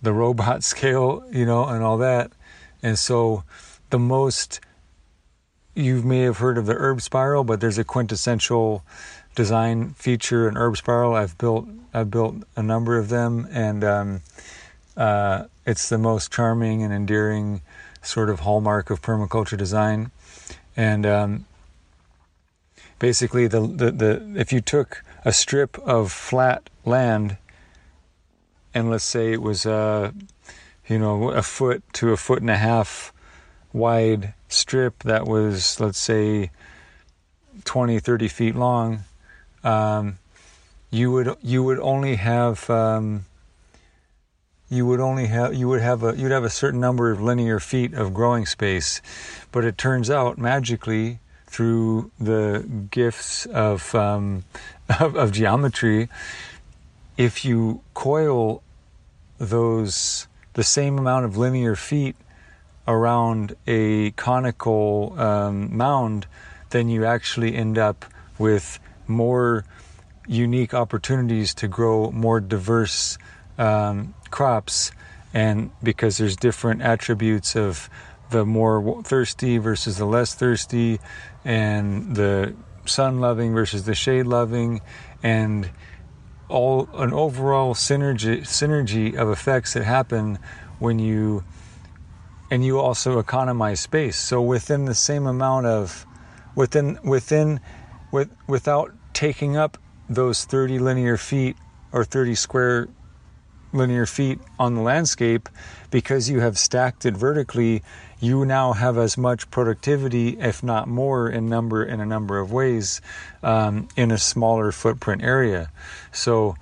[0.00, 2.32] the robot scale, you know, and all that.
[2.82, 3.44] And so
[3.90, 4.60] the most
[5.74, 8.84] you may have heard of the herb spiral, but there's a quintessential
[9.34, 11.14] design feature in herb spiral.
[11.14, 14.22] I've built I've built a number of them, and um,
[14.96, 17.60] uh, it's the most charming and endearing
[18.02, 20.10] sort of hallmark of permaculture design.
[20.76, 21.46] And um,
[23.02, 27.36] basically the, the, the if you took a strip of flat land
[28.72, 30.10] and let's say it was a uh,
[30.86, 33.12] you know a foot to a foot and a half
[33.72, 36.52] wide strip that was let's say
[37.64, 39.00] 20 30 feet long
[39.64, 40.16] um,
[40.92, 43.24] you would you would only have um,
[44.70, 47.58] you would only have you would have a you'd have a certain number of linear
[47.58, 49.02] feet of growing space.
[49.50, 51.18] But it turns out magically
[51.52, 54.44] through the gifts of, um,
[55.00, 56.08] of, of geometry,
[57.18, 58.62] if you coil
[59.38, 62.16] those the same amount of linear feet
[62.88, 66.26] around a conical um, mound,
[66.70, 68.04] then you actually end up
[68.38, 69.64] with more
[70.26, 73.18] unique opportunities to grow more diverse
[73.58, 74.90] um, crops.
[75.34, 77.88] And because there's different attributes of
[78.32, 80.98] the more thirsty versus the less thirsty,
[81.44, 84.80] and the sun loving versus the shade loving,
[85.22, 85.70] and
[86.48, 90.38] all an overall synergy synergy of effects that happen
[90.78, 91.44] when you
[92.50, 94.18] and you also economize space.
[94.18, 96.06] So within the same amount of
[96.54, 97.60] within within
[98.10, 101.56] with without taking up those 30 linear feet
[101.92, 102.88] or 30 square
[103.72, 105.48] linear feet on the landscape
[105.90, 107.82] because you have stacked it vertically
[108.22, 112.52] you now have as much productivity, if not more, in number in a number of
[112.52, 113.00] ways,
[113.42, 115.72] um, in a smaller footprint area.
[116.12, 116.54] So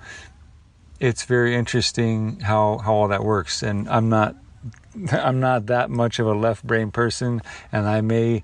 [0.99, 3.61] it's very interesting how how all that works.
[3.61, 4.35] And I'm not
[5.11, 8.43] I'm not that much of a left brain person, and I may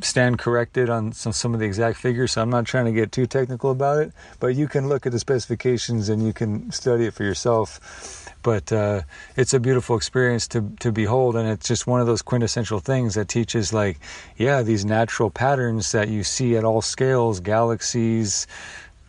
[0.00, 3.12] stand corrected on some, some of the exact figures, so I'm not trying to get
[3.12, 4.12] too technical about it.
[4.40, 8.72] But you can look at the specifications and you can study it for yourself but
[8.72, 9.02] uh,
[9.36, 13.14] it's a beautiful experience to to behold, and it's just one of those quintessential things
[13.14, 13.98] that teaches like,
[14.36, 18.46] yeah, these natural patterns that you see at all scales, galaxies,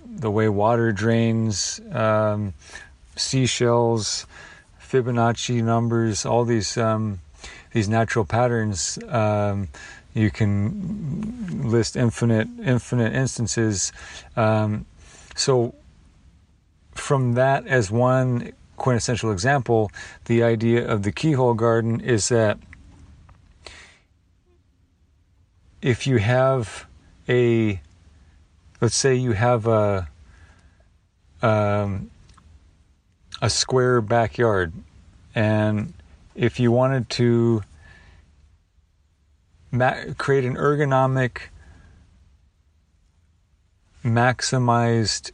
[0.05, 2.53] the way water drains, um,
[3.15, 4.25] seashells,
[4.81, 7.19] Fibonacci numbers, all these um,
[7.73, 8.97] these natural patterns.
[9.07, 9.67] Um,
[10.13, 13.91] you can list infinite infinite instances.
[14.35, 14.85] Um,
[15.35, 15.75] so
[16.95, 19.92] from that as one quintessential example,
[20.25, 22.58] the idea of the keyhole garden is that
[25.82, 26.86] if you have
[27.28, 27.82] a,
[28.80, 30.08] let's say you have a,
[31.42, 32.10] um,
[33.42, 34.73] a square backyard,
[35.36, 35.94] and
[36.36, 37.62] if you wanted to
[39.71, 41.40] ma- create an ergonomic,
[44.04, 45.32] maximized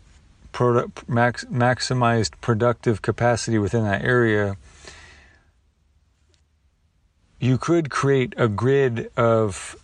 [0.54, 4.56] product, max, maximized productive capacity within that area,
[7.39, 9.76] you could create a grid of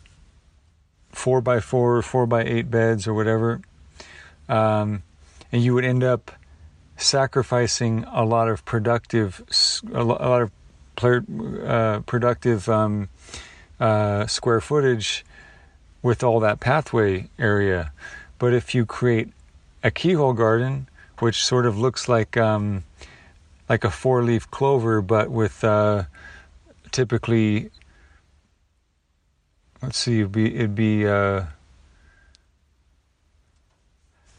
[1.11, 3.59] four by four, or four by eight beds or whatever,
[4.47, 5.03] um,
[5.51, 6.31] and you would end up
[6.95, 9.43] sacrificing a lot of productive,
[9.93, 10.51] a lot of
[11.03, 13.09] uh, productive um,
[13.79, 15.25] uh, square footage
[16.01, 17.91] with all that pathway area.
[18.37, 19.29] But if you create
[19.83, 20.87] a keyhole garden,
[21.19, 22.83] which sort of looks like um,
[23.69, 26.03] like a four-leaf clover, but with uh,
[26.91, 27.69] typically,
[29.81, 31.43] let's see, it'd be, it'd be uh,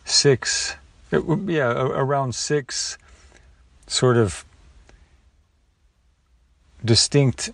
[0.05, 0.77] six,
[1.13, 2.99] it would, yeah, around six
[3.87, 4.45] sort of
[6.85, 7.51] distinct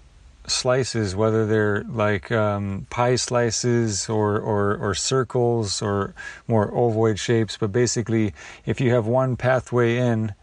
[0.46, 6.14] slices, whether they're like um, pie slices or, or, or circles or
[6.46, 7.56] more ovoid shapes.
[7.56, 8.34] But basically,
[8.64, 10.34] if you have one pathway in,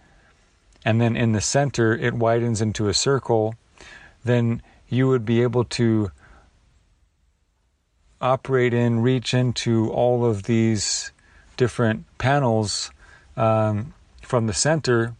[0.85, 3.55] and then in the center it widens into a circle,
[4.23, 6.11] then you would be able to
[8.21, 11.11] operate in, reach into all of these
[11.57, 12.91] different panels
[13.35, 15.15] um, from the center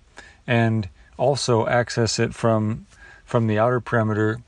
[0.48, 2.86] and also access it from
[3.26, 4.40] from the outer perimeter.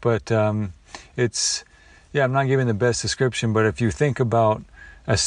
[0.00, 0.72] But um,
[1.16, 1.64] it's
[2.12, 4.62] yeah, I'm not giving the best description, but if you think about
[5.06, 5.18] a,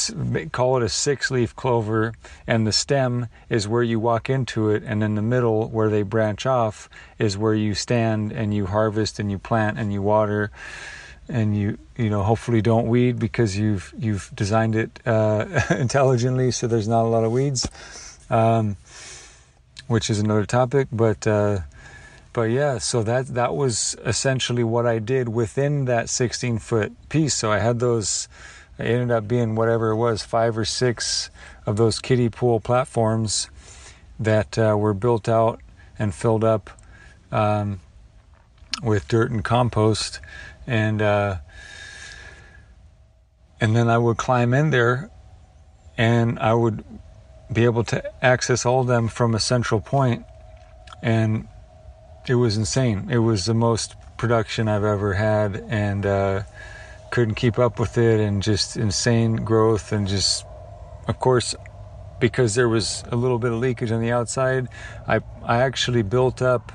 [0.51, 2.13] call it a six leaf clover,
[2.47, 6.01] and the stem is where you walk into it, and in the middle, where they
[6.01, 10.51] branch off, is where you stand and you harvest and you plant and you water,
[11.30, 16.67] and you you know hopefully don't weed because you've you've designed it uh, intelligently, so
[16.67, 17.70] there's not a lot of weeds,
[18.30, 18.76] um,
[19.88, 21.26] which is another topic, but.
[21.26, 21.59] Uh,
[22.34, 27.34] but yeah, so that that was essentially what I did within that 16 foot piece.
[27.36, 28.28] So I had those
[28.80, 31.30] it ended up being whatever it was, five or six
[31.66, 33.50] of those kiddie pool platforms
[34.18, 35.60] that uh, were built out
[35.98, 36.70] and filled up
[37.30, 37.82] um,
[38.82, 40.22] with dirt and compost,
[40.66, 41.40] and uh,
[43.60, 45.12] and then I would climb in there,
[45.98, 46.86] and I would
[47.52, 50.24] be able to access all of them from a central point,
[51.04, 51.49] and
[52.30, 53.08] it was insane.
[53.10, 56.44] It was the most production I've ever had, and uh,
[57.10, 60.46] couldn't keep up with it and just insane growth and just
[61.08, 61.56] of course
[62.20, 64.68] because there was a little bit of leakage on the outside
[65.08, 66.72] i i actually built up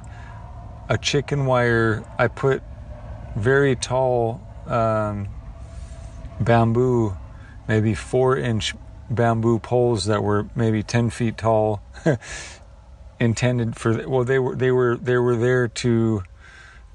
[0.89, 2.63] a chicken wire i put
[3.37, 5.29] very tall um,
[6.41, 7.17] bamboo
[7.69, 8.75] maybe four inch
[9.09, 11.81] bamboo poles that were maybe 10 feet tall
[13.21, 16.23] intended for well they were they were they were there to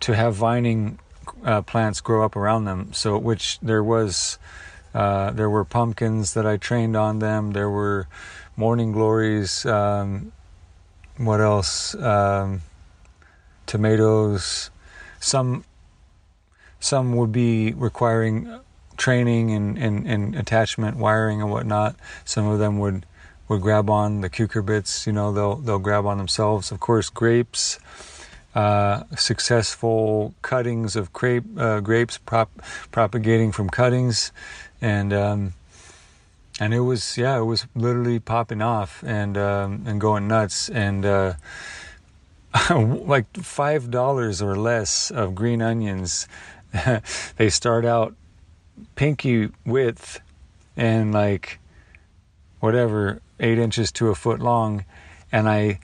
[0.01, 0.99] to have vining
[1.43, 2.93] uh, plants grow up around them.
[2.93, 4.37] So, which there was,
[4.93, 7.51] uh, there were pumpkins that I trained on them.
[7.51, 8.07] There were
[8.55, 9.65] morning glories.
[9.65, 10.31] Um,
[11.17, 11.95] what else?
[11.95, 12.61] Um,
[13.65, 14.71] tomatoes.
[15.19, 15.63] Some,
[16.79, 18.59] some would be requiring
[18.97, 21.95] training and, and, and attachment wiring and whatnot.
[22.25, 23.05] Some of them would
[23.49, 25.05] would grab on the cucurbits.
[25.05, 26.71] You know, they'll they'll grab on themselves.
[26.71, 27.79] Of course, grapes
[28.55, 32.49] uh, successful cuttings of grape, uh, grapes prop,
[32.91, 34.31] propagating from cuttings,
[34.81, 35.53] and um,
[36.59, 41.05] and it was yeah, it was literally popping off and um, and going nuts and.
[41.05, 41.33] Uh,
[42.71, 46.27] like five dollars or less of green onions.
[47.37, 48.15] they start out
[48.95, 50.19] pinky width
[50.75, 51.59] and like
[52.59, 54.85] whatever eight inches to a foot long,
[55.31, 55.79] and I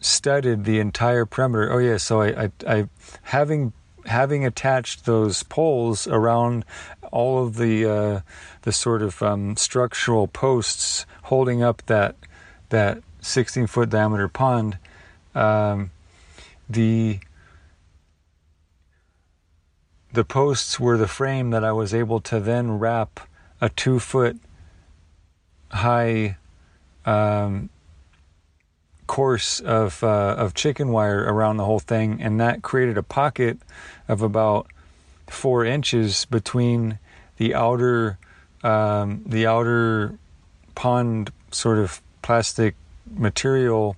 [0.00, 1.72] studded the entire perimeter.
[1.72, 2.88] Oh yeah, so I, I, I
[3.22, 3.72] having
[4.06, 6.64] having attached those poles around
[7.10, 8.20] all of the uh,
[8.62, 12.16] the sort of um, structural posts holding up that
[12.68, 14.78] that 16 foot diameter pond.
[15.34, 15.90] Um,
[16.68, 17.20] the
[20.12, 23.20] the posts were the frame that I was able to then wrap
[23.60, 24.38] a two foot
[25.70, 26.38] high
[27.06, 27.70] um,
[29.06, 33.58] course of uh, of chicken wire around the whole thing, and that created a pocket
[34.08, 34.66] of about
[35.28, 36.98] four inches between
[37.36, 38.18] the outer
[38.62, 40.18] um, the outer
[40.74, 42.74] pond sort of plastic
[43.14, 43.96] material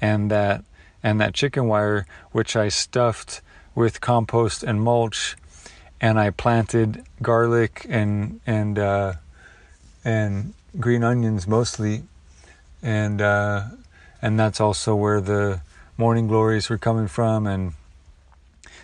[0.00, 0.64] and that
[1.02, 3.40] and that chicken wire, which I stuffed
[3.74, 5.36] with compost and mulch,
[6.00, 9.14] and I planted garlic and and uh,
[10.04, 12.02] and green onions mostly,
[12.82, 13.64] and uh,
[14.20, 15.60] and that's also where the
[15.96, 17.46] morning glories were coming from.
[17.46, 17.74] And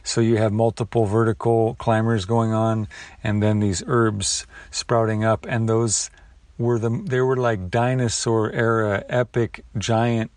[0.02, 2.88] so you have multiple vertical climbers going on
[3.22, 5.46] and then these herbs sprouting up.
[5.48, 6.10] And those
[6.58, 10.30] were the they were like dinosaur era epic giant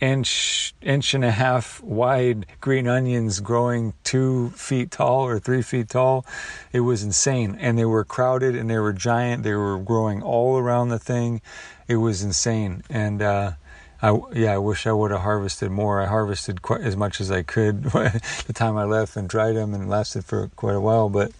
[0.00, 5.88] inch inch and a half wide green onions growing two feet tall or three feet
[5.88, 6.24] tall.
[6.72, 7.56] It was insane.
[7.60, 9.42] And they were crowded and they were giant.
[9.42, 11.40] They were growing all around the thing
[11.88, 13.52] it was insane and uh,
[14.00, 16.00] I yeah, I wish I would have harvested more.
[16.00, 19.74] I harvested quite as much as I could the time I left and dried them
[19.74, 21.08] and lasted for quite a while.
[21.08, 21.32] But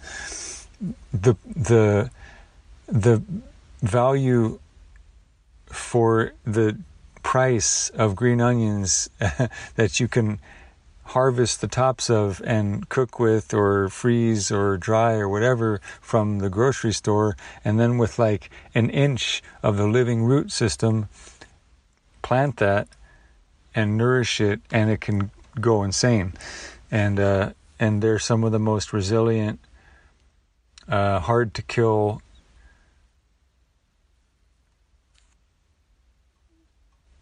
[1.12, 2.10] the the
[2.88, 3.22] the
[3.80, 4.58] value
[5.66, 6.78] for the
[7.22, 9.08] price of green onions
[9.76, 10.40] that you can
[11.08, 16.50] harvest the tops of and cook with or freeze or dry or whatever from the
[16.50, 21.08] grocery store and then with like an inch of the living root system
[22.22, 22.88] plant that
[23.74, 25.30] and nourish it and it can
[25.60, 26.32] go insane
[26.90, 27.50] and uh,
[27.80, 29.58] and they're some of the most resilient
[30.88, 32.22] uh, hard to kill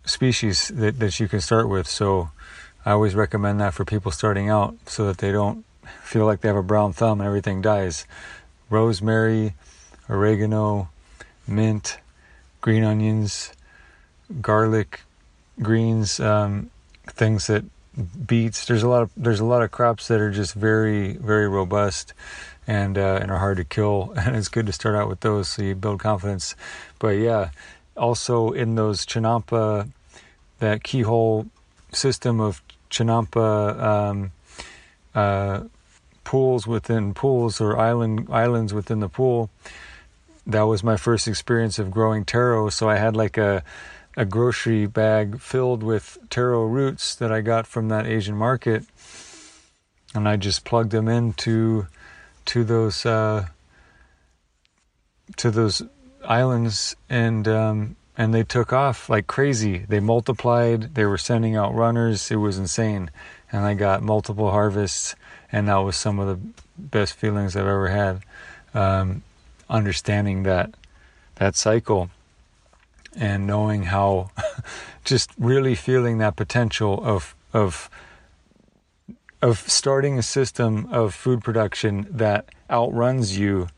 [0.07, 1.87] species that, that you can start with.
[1.87, 2.31] So
[2.87, 5.65] I always recommend that for people starting out so that they don't
[6.05, 8.07] feel like they have a brown thumb and everything dies.
[8.71, 9.55] Rosemary,
[10.09, 10.89] oregano,
[11.49, 11.99] mint,
[12.61, 13.53] green onions,
[14.41, 15.01] garlic,
[15.61, 16.71] greens, um,
[17.09, 17.65] things that
[18.25, 18.67] beets.
[18.67, 22.15] There's a lot of there's a lot of crops that are just very very robust
[22.69, 25.49] and uh, and are hard to kill, and it's good to start out with those
[25.49, 26.55] so you build confidence.
[27.01, 27.51] But yeah,
[27.97, 29.91] also in those Chinampa,
[30.61, 31.47] that keyhole
[31.93, 34.33] system of Chinampa um,
[35.15, 35.61] uh,
[36.25, 39.51] pools within pools or island islands within the pool.
[40.47, 42.69] That was my first experience of growing taro.
[42.69, 43.63] So I had like a
[44.17, 48.85] a grocery bag filled with taro roots that I got from that Asian market,
[50.15, 51.87] and I just plugged them into
[52.47, 53.47] to those uh,
[55.37, 55.83] to those
[56.25, 59.85] islands, and um, and they took off like crazy.
[59.89, 60.95] They multiplied.
[60.95, 62.31] They were sending out runners.
[62.31, 63.11] It was insane,
[63.53, 65.15] and I got multiple harvests,
[65.53, 68.23] and that was some of the best feelings I've ever had.
[68.75, 69.23] Um,
[69.69, 70.75] understanding that
[71.37, 72.11] that cycle
[73.17, 74.31] and knowing how
[75.05, 77.91] just really feeling that potential of of
[79.43, 83.69] of starting a system of food production that outruns you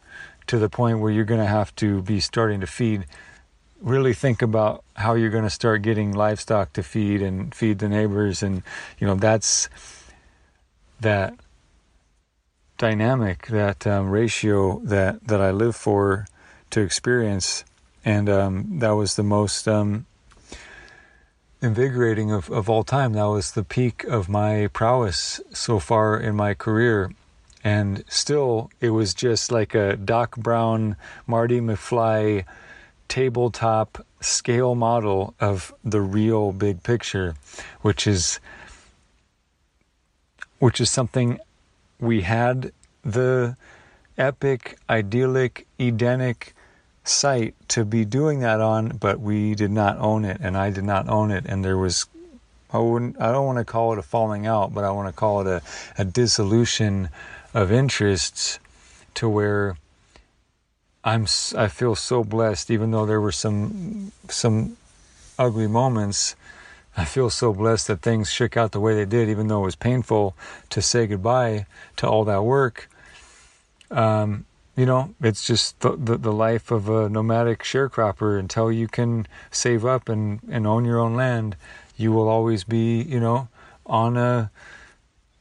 [0.46, 3.04] to the point where you're going to have to be starting to feed
[3.80, 7.88] really think about how you're going to start getting livestock to feed and feed the
[7.88, 8.62] neighbors and
[8.98, 9.68] you know that's
[11.00, 11.34] that
[12.76, 16.26] dynamic that um, ratio that that I live for
[16.70, 17.64] to experience
[18.04, 20.06] and um, that was the most um,
[21.60, 23.12] invigorating of, of all time.
[23.12, 27.12] That was the peak of my prowess so far in my career.
[27.64, 32.44] And still, it was just like a Doc Brown, Marty McFly
[33.08, 37.34] tabletop scale model of the real big picture,
[37.82, 38.40] which is
[40.58, 41.38] which is something
[42.00, 42.72] we had
[43.04, 43.56] the
[44.16, 46.54] epic, idyllic, Edenic
[47.04, 50.84] site to be doing that on, but we did not own it, and I did
[50.84, 52.06] not own it, and there was.
[52.70, 53.18] I wouldn't.
[53.18, 55.46] I don't want to call it a falling out, but I want to call it
[55.46, 55.62] a,
[55.96, 57.08] a dissolution
[57.54, 58.58] of interests,
[59.14, 59.76] to where
[61.04, 61.26] I'm.
[61.56, 64.76] I feel so blessed, even though there were some some
[65.38, 66.34] ugly moments.
[66.96, 69.66] I feel so blessed that things shook out the way they did, even though it
[69.66, 70.34] was painful
[70.70, 72.90] to say goodbye to all that work.
[73.90, 74.46] Um,
[74.76, 79.26] you know, it's just the, the, the, life of a nomadic sharecropper until you can
[79.50, 81.56] save up and, and own your own land.
[81.96, 83.48] You will always be, you know,
[83.86, 84.50] on a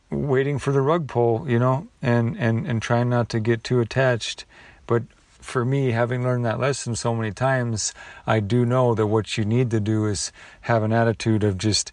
[0.10, 3.80] waiting for the rug pull, you know, and, and, and trying not to get too
[3.80, 4.46] attached.
[4.86, 5.04] But
[5.48, 7.94] for me, having learned that lesson so many times,
[8.28, 10.32] I do know that what you need to do is
[10.62, 11.92] have an attitude of just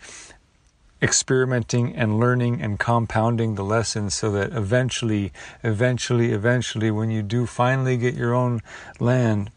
[1.01, 5.33] experimenting and learning and compounding the lessons so that eventually,
[5.63, 8.61] eventually, eventually, when you do finally get your own
[8.99, 9.51] land,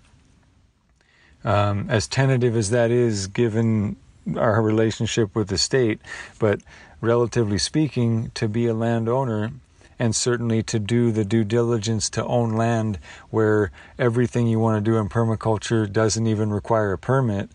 [1.44, 3.96] um, as tentative as that is given
[4.36, 6.00] our relationship with the state,
[6.38, 6.62] but
[7.02, 9.52] relatively speaking, to be a landowner
[10.00, 14.92] and certainly to do the due diligence to own land where everything you want to
[14.92, 17.50] do in permaculture doesn't even require a permit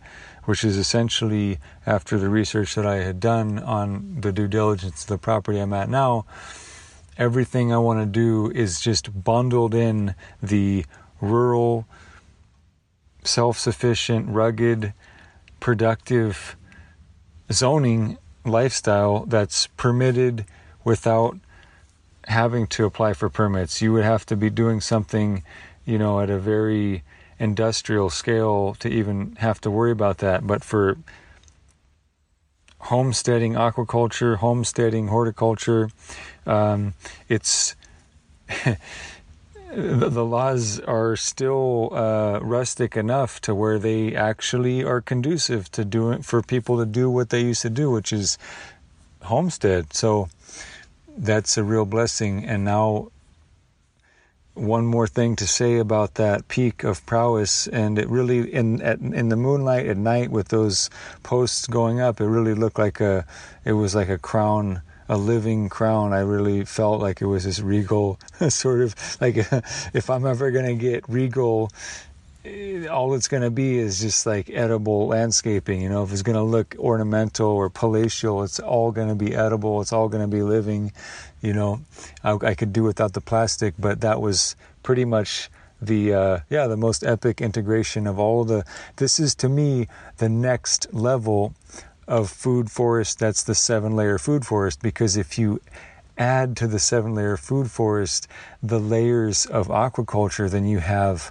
[0.44, 5.08] which is essentially after the research that I had done on the due diligence of
[5.08, 6.24] the property I'm at now,
[7.16, 10.84] everything I want to do is just bundled in the
[11.20, 11.86] rural,
[13.24, 14.92] self sufficient, rugged,
[15.60, 16.56] productive
[17.50, 20.44] zoning lifestyle that's permitted
[20.84, 21.38] without
[22.28, 23.82] having to apply for permits.
[23.82, 25.42] You would have to be doing something,
[25.84, 27.02] you know, at a very
[27.38, 30.46] industrial scale to even have to worry about that.
[30.46, 30.96] But for
[32.78, 35.90] homesteading aquaculture, homesteading horticulture,
[36.46, 36.94] um,
[37.28, 37.74] it's
[39.74, 46.22] the, laws are still uh, rustic enough to where they actually are conducive to doing
[46.22, 48.36] for people to do what they used to do, which is
[49.22, 49.92] homestead.
[49.92, 50.28] So
[51.16, 52.44] that's a real blessing.
[52.44, 53.10] And now,
[54.54, 59.00] one more thing to say about that peak of prowess, and it really in at,
[59.00, 60.90] in the moonlight at night with those
[61.22, 63.26] posts going up, it really looked like a
[63.64, 66.12] it was like a crown a living crown.
[66.12, 69.36] I really felt like it was this regal sort of like
[69.94, 71.70] if I'm ever going to get regal,
[72.90, 75.80] all it's going to be is just like edible landscaping.
[75.80, 79.34] You know, if it's going to look ornamental or palatial, it's all going to be
[79.34, 79.80] edible.
[79.80, 80.92] It's all going to be living.
[81.40, 81.80] You know,
[82.24, 86.66] I, I, could do without the plastic, but that was pretty much the uh, yeah
[86.66, 88.64] the most epic integration of all the.
[88.96, 89.88] This is to me
[90.18, 91.54] the next level
[92.08, 95.60] of food forest that's the seven layer food forest because if you
[96.18, 98.26] add to the seven layer food forest
[98.62, 101.30] the layers of aquaculture, then you have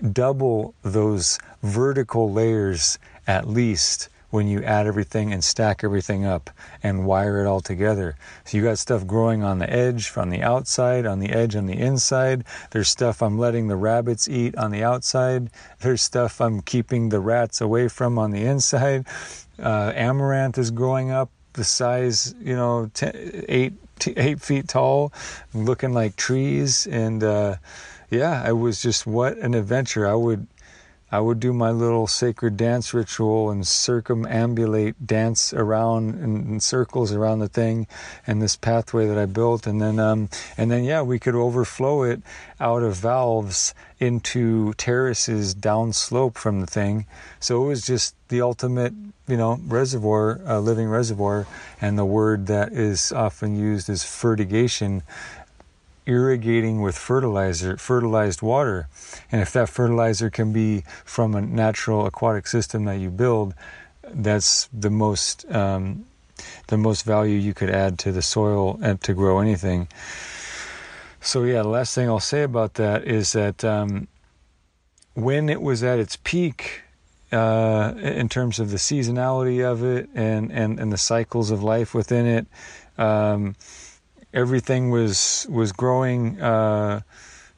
[0.00, 6.50] double those vertical layers at least when you add everything and stack everything up
[6.82, 8.16] and wire it all together.
[8.44, 11.66] So you got stuff growing on the edge from the outside, on the edge on
[11.66, 12.44] the inside.
[12.70, 15.50] There's stuff I'm letting the rabbits eat on the outside.
[15.80, 19.06] There's stuff I'm keeping the rats away from on the inside.
[19.58, 23.72] Uh, amaranth is growing up the size, you know, ten, eight
[24.16, 25.12] eight feet tall,
[25.52, 26.86] looking like trees.
[26.86, 27.56] And uh,
[28.10, 30.06] yeah, it was just what an adventure.
[30.06, 30.46] I would
[31.12, 37.40] I would do my little sacred dance ritual and circumambulate, dance around in, circles around
[37.40, 37.88] the thing,
[38.26, 42.04] and this pathway that I built, and then um, and then yeah, we could overflow
[42.04, 42.22] it
[42.60, 47.06] out of valves into terraces downslope from the thing.
[47.40, 48.94] So it was just the ultimate,
[49.26, 51.46] you know, reservoir, uh, living reservoir,
[51.80, 55.02] and the word that is often used is fertigation
[56.10, 58.88] irrigating with fertilizer, fertilized water.
[59.30, 63.54] And if that fertilizer can be from a natural aquatic system that you build,
[64.02, 66.06] that's the most um,
[66.68, 69.88] the most value you could add to the soil and to grow anything.
[71.20, 74.08] So yeah, the last thing I'll say about that is that um,
[75.14, 76.82] when it was at its peak,
[77.30, 81.94] uh, in terms of the seasonality of it and, and, and the cycles of life
[81.94, 82.46] within it,
[82.98, 83.54] um,
[84.32, 87.00] everything was was growing uh,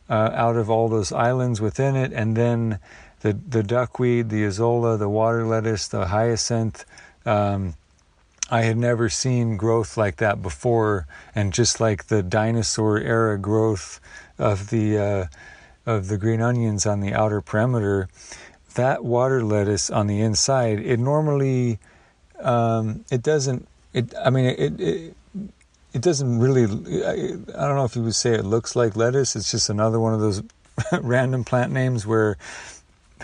[0.09, 2.79] uh, out of all those islands within it, and then
[3.21, 6.85] the the duckweed, the azolla, the water lettuce, the hyacinth.
[7.25, 7.75] Um,
[8.51, 14.01] I had never seen growth like that before, and just like the dinosaur era growth
[14.39, 15.27] of the uh,
[15.87, 18.09] of the green onions on the outer perimeter,
[18.75, 21.79] that water lettuce on the inside, it normally
[22.41, 23.67] um, it doesn't.
[23.93, 25.17] It I mean it, it
[25.93, 29.37] it doesn't really I, don't know if you would say it looks like lettuce.
[29.37, 30.43] It's just another one of those
[31.01, 32.37] random plant names where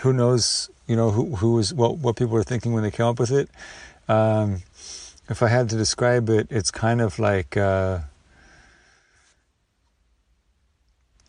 [0.01, 3.07] who knows you know who who is what what people are thinking when they came
[3.07, 3.49] up with it.
[4.07, 4.63] Um,
[5.29, 7.99] if i had to describe it it's kind of like uh,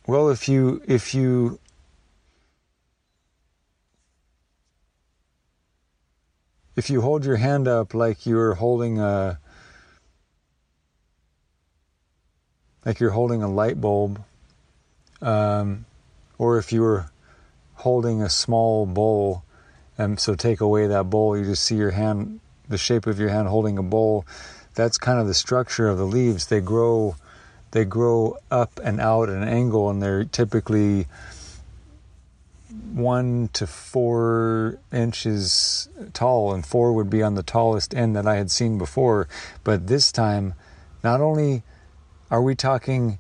[0.07, 1.61] well if you if you
[6.77, 9.39] if you hold your hand up like you're holding a
[12.85, 14.23] like you're holding a light bulb,
[15.21, 15.85] um,
[16.39, 17.11] or if you were
[17.75, 19.43] holding a small bowl,
[19.99, 23.29] and so take away that bowl, you just see your hand, the shape of your
[23.29, 24.25] hand holding a bowl.
[24.75, 26.47] That's kind of the structure of the leaves.
[26.47, 27.17] They grow,
[27.73, 31.07] they grow up and out at an angle, and they're typically
[32.93, 38.37] one to four inches tall, and four would be on the tallest end that I
[38.37, 39.29] had seen before.
[39.65, 40.55] But this time,
[41.03, 41.63] not only
[42.31, 43.19] are we talking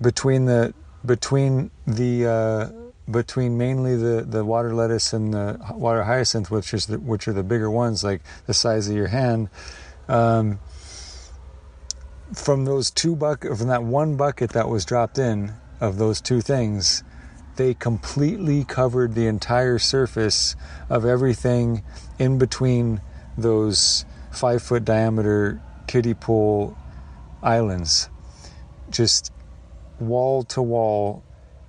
[0.00, 6.50] between the between the uh, between mainly the, the water lettuce and the water hyacinth,
[6.50, 9.48] which is the, which are the bigger ones, like the size of your hand.
[10.08, 10.58] Um,
[12.34, 16.42] from those two bucket, from that one bucket that was dropped in of those two
[16.42, 17.02] things,
[17.56, 20.54] they completely covered the entire surface
[20.90, 21.82] of everything
[22.18, 23.00] in between
[23.38, 26.76] those five foot diameter kiddie pool
[27.42, 28.08] islands,
[28.90, 29.32] just
[29.98, 31.22] wall to wall,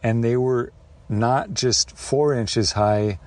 [0.04, 0.72] and they were
[1.08, 3.20] not just four inches high.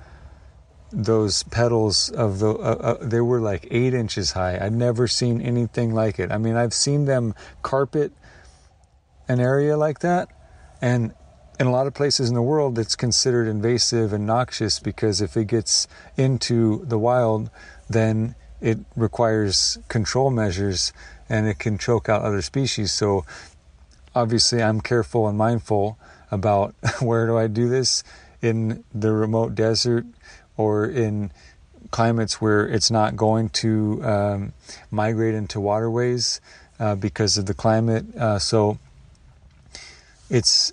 [0.91, 4.63] Those petals of the uh, uh, they were like eight inches high.
[4.63, 6.31] I'd never seen anything like it.
[6.31, 7.33] I mean, I've seen them
[7.63, 8.13] carpet
[9.27, 10.29] an area like that,
[10.81, 11.13] and
[11.59, 15.37] in a lot of places in the world, it's considered invasive and noxious because if
[15.37, 15.87] it gets
[16.17, 17.49] into the wild,
[17.89, 20.93] then it requires control measures
[21.33, 22.91] and it can choke out other species.
[22.91, 23.25] So
[24.13, 25.97] obviously I'm careful and mindful
[26.29, 28.03] about where do I do this
[28.43, 30.05] in the remote desert
[30.57, 31.31] or in
[31.89, 34.53] climates where it's not going to um,
[34.91, 36.39] migrate into waterways
[36.79, 38.05] uh, because of the climate.
[38.15, 38.77] Uh, so
[40.29, 40.71] it's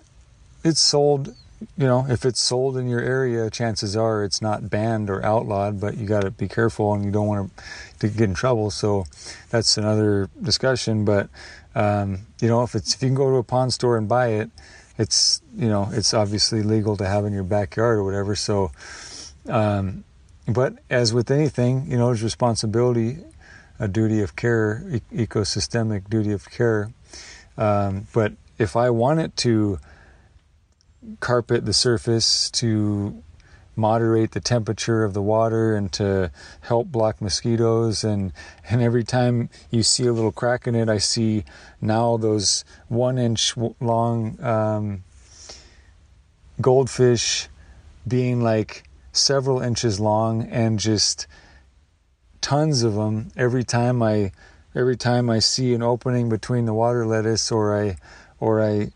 [0.63, 1.35] it's sold.
[1.77, 5.81] You know, if it's sold in your area, chances are it's not banned or outlawed.
[5.81, 7.53] But you got to be careful, and you don't want
[7.99, 8.71] to, get in trouble.
[8.71, 9.05] So
[9.51, 11.05] that's another discussion.
[11.05, 11.29] But
[11.75, 14.29] um, you know, if it's if you can go to a pawn store and buy
[14.29, 14.51] it,
[14.99, 18.35] it's you know it's obviously legal to have in your backyard or whatever.
[18.35, 18.73] So,
[19.49, 20.05] um,
[20.47, 23.19] but as with anything, you know, there's responsibility,
[23.79, 26.91] a duty of care, e- ecosystemic duty of care.
[27.57, 29.79] Um, but if I wanted to
[31.21, 33.23] carpet the surface to
[33.77, 36.31] moderate the temperature of the water and to
[36.61, 38.05] help block mosquitoes.
[38.05, 38.33] And
[38.69, 41.45] and every time you see a little crack in it I see
[41.81, 45.05] now those one inch long um,
[46.61, 47.49] goldfish
[48.07, 51.27] being like several inches long and just
[52.41, 54.33] tons of them every time I
[54.75, 57.97] every time I see an opening between the water lettuce or I
[58.39, 58.93] or I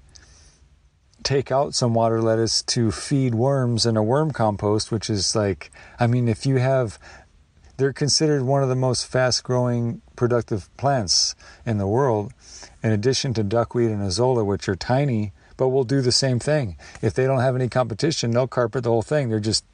[1.25, 5.73] take out some water lettuce to feed worms in a worm compost, which is like,
[5.99, 6.99] I mean, if you have,
[7.77, 11.35] they're considered one of the most fast growing productive plants
[11.67, 12.33] in the world,
[12.83, 16.77] in addition to duckweed and azolla, which are tiny, but will do the same thing.
[17.03, 19.31] If they don't have any competition, they'll carpet the whole thing.
[19.31, 19.65] They're just,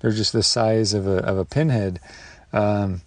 [0.00, 2.00] they're just the size of a, of a pinhead.
[2.52, 3.02] Um,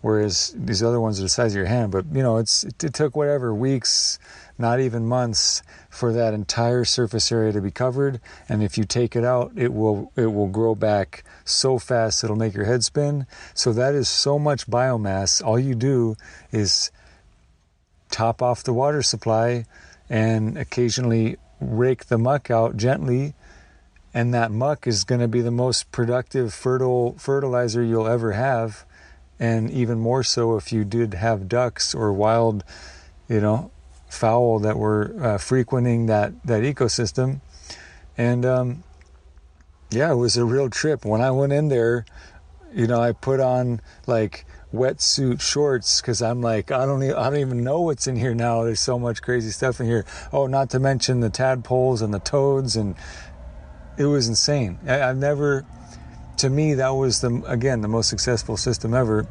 [0.00, 1.92] whereas these other ones are the size of your hand.
[1.92, 4.18] But you know, it's it, it took whatever weeks,
[4.56, 8.20] not even months, for that entire surface area to be covered.
[8.48, 12.36] And if you take it out, it will it will grow back so fast it'll
[12.36, 13.26] make your head spin.
[13.54, 15.44] So that is so much biomass.
[15.44, 16.16] All you do
[16.52, 16.90] is
[18.10, 19.64] top off the water supply
[20.08, 23.34] and occasionally rake the muck out gently
[24.14, 28.86] and that muck is going to be the most productive fertile fertilizer you'll ever have
[29.38, 32.64] and even more so if you did have ducks or wild,
[33.28, 33.70] you know,
[34.08, 37.40] fowl that were uh, frequenting that that ecosystem.
[38.16, 38.84] And um,
[39.90, 41.04] yeah, it was a real trip.
[41.04, 42.04] When I went in there,
[42.74, 47.30] you know, I put on like wetsuit shorts because I'm like, I don't, even, I
[47.30, 48.64] don't even know what's in here now.
[48.64, 50.04] There's so much crazy stuff in here.
[50.32, 52.94] Oh, not to mention the tadpoles and the toads, and
[53.96, 54.78] it was insane.
[54.86, 55.64] I, I've never
[56.38, 59.26] to me, that was the again the most successful system ever,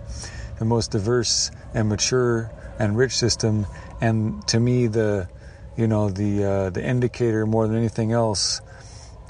[0.60, 3.66] the most diverse and mature and rich system,
[4.02, 5.30] and to me the
[5.76, 8.62] you know the uh, the indicator more than anything else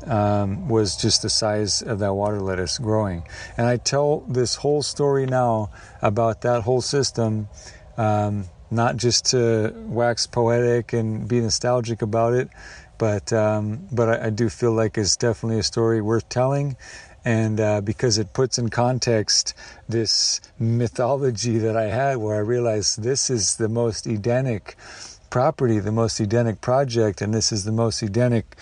[0.05, 3.27] um, was just the size of that water lettuce growing.
[3.57, 7.49] And I tell this whole story now about that whole system.
[7.97, 12.49] Um, not just to wax poetic and be nostalgic about it,
[12.97, 16.75] but um, but I, I, do feel like it's definitely a story worth telling,
[17.25, 19.53] and uh, because it puts in context
[19.89, 24.75] this mythology that I had, where I realized this is the most Edenic
[25.29, 28.55] property, the most Edenic project, and this is the most Edenic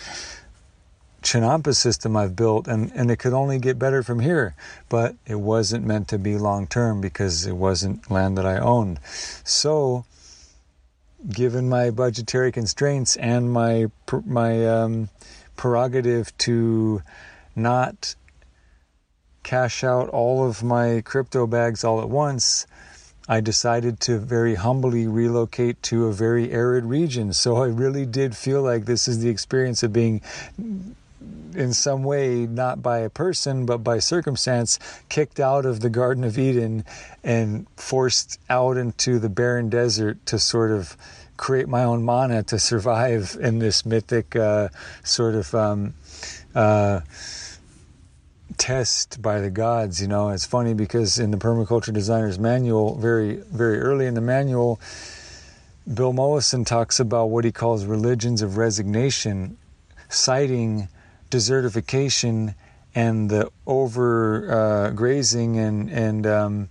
[1.26, 4.56] Chinampa system I've built, and, and it could only get better from here.
[4.90, 9.00] But it wasn't meant to be long term because it wasn't land that I owned.
[9.44, 10.06] So,
[11.28, 13.88] given my budgetary constraints and my
[14.26, 15.10] my um,
[15.56, 17.02] prerogative to
[17.56, 18.16] not
[19.46, 22.66] cash out all of my crypto bags all at once,
[23.30, 27.32] I decided to very humbly relocate to a very arid region.
[27.32, 30.22] So I really did feel like this is the experience of being
[31.56, 34.80] in some way, not by a person, but by circumstance,
[35.10, 36.84] kicked out of the Garden of Eden
[37.24, 40.98] and forced out into the barren desert to sort of
[41.38, 44.70] create my own mana to survive in this mythic uh,
[45.04, 45.94] sort of um,
[46.56, 47.02] uh,
[48.58, 50.02] test by the gods.
[50.02, 54.22] You know, it's funny because in the permaculture designer's manual, very very early in the
[54.22, 54.80] manual,
[55.92, 59.58] Bill Mollison talks about what he calls religions of resignation,
[60.10, 60.88] citing
[61.30, 62.56] desertification
[62.96, 66.70] and the over uh, grazing and and um,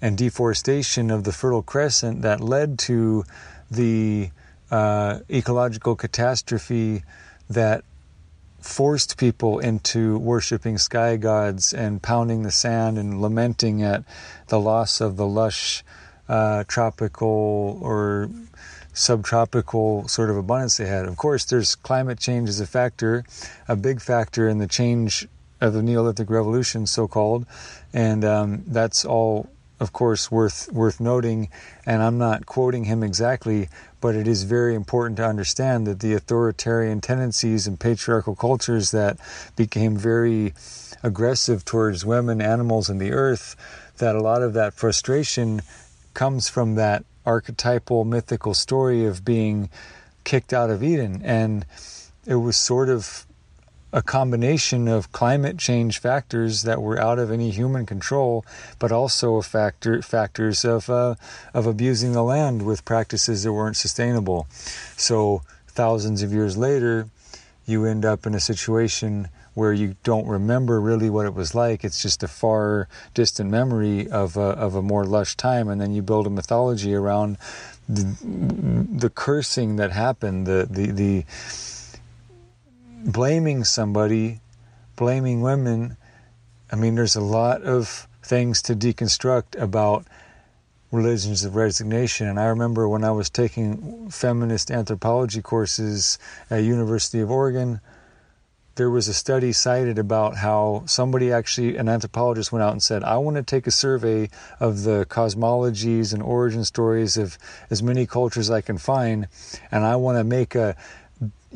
[0.00, 3.24] and deforestation of the Fertile Crescent that led to
[3.70, 4.30] the
[4.70, 7.02] uh, ecological catastrophe
[7.48, 7.84] that
[8.66, 14.04] forced people into worshiping sky gods and pounding the sand and lamenting at
[14.48, 15.84] the loss of the lush
[16.28, 18.28] uh, tropical or
[18.92, 21.06] subtropical sort of abundance they had.
[21.06, 23.24] Of course, there's climate change as a factor,
[23.68, 25.28] a big factor in the change
[25.60, 27.46] of the Neolithic Revolution, so called,
[27.92, 29.48] and um, that's all
[29.78, 31.48] of course, worth worth noting,
[31.84, 33.68] and I'm not quoting him exactly,
[34.00, 39.18] but it is very important to understand that the authoritarian tendencies and patriarchal cultures that
[39.54, 40.54] became very
[41.02, 43.54] aggressive towards women, animals, and the earth,
[43.98, 45.60] that a lot of that frustration
[46.14, 49.68] comes from that archetypal mythical story of being
[50.24, 51.20] kicked out of Eden.
[51.22, 51.66] And
[52.24, 53.25] it was sort of
[53.92, 58.44] a combination of climate change factors that were out of any human control,
[58.78, 61.14] but also a factor factors of uh,
[61.54, 64.46] of abusing the land with practices that weren't sustainable.
[64.96, 67.08] So thousands of years later,
[67.66, 71.82] you end up in a situation where you don't remember really what it was like.
[71.82, 75.94] It's just a far distant memory of a, of a more lush time, and then
[75.94, 77.38] you build a mythology around
[77.88, 81.24] the, the cursing that happened, the the the
[83.06, 84.40] blaming somebody,
[84.96, 85.96] blaming women.
[86.70, 90.06] I mean, there's a lot of things to deconstruct about
[90.90, 92.26] religions of resignation.
[92.26, 96.18] And I remember when I was taking feminist anthropology courses
[96.50, 97.80] at University of Oregon,
[98.74, 103.02] there was a study cited about how somebody actually, an anthropologist, went out and said,
[103.04, 104.28] I want to take a survey
[104.60, 107.38] of the cosmologies and origin stories of
[107.70, 109.28] as many cultures I can find,
[109.70, 110.76] and I want to make a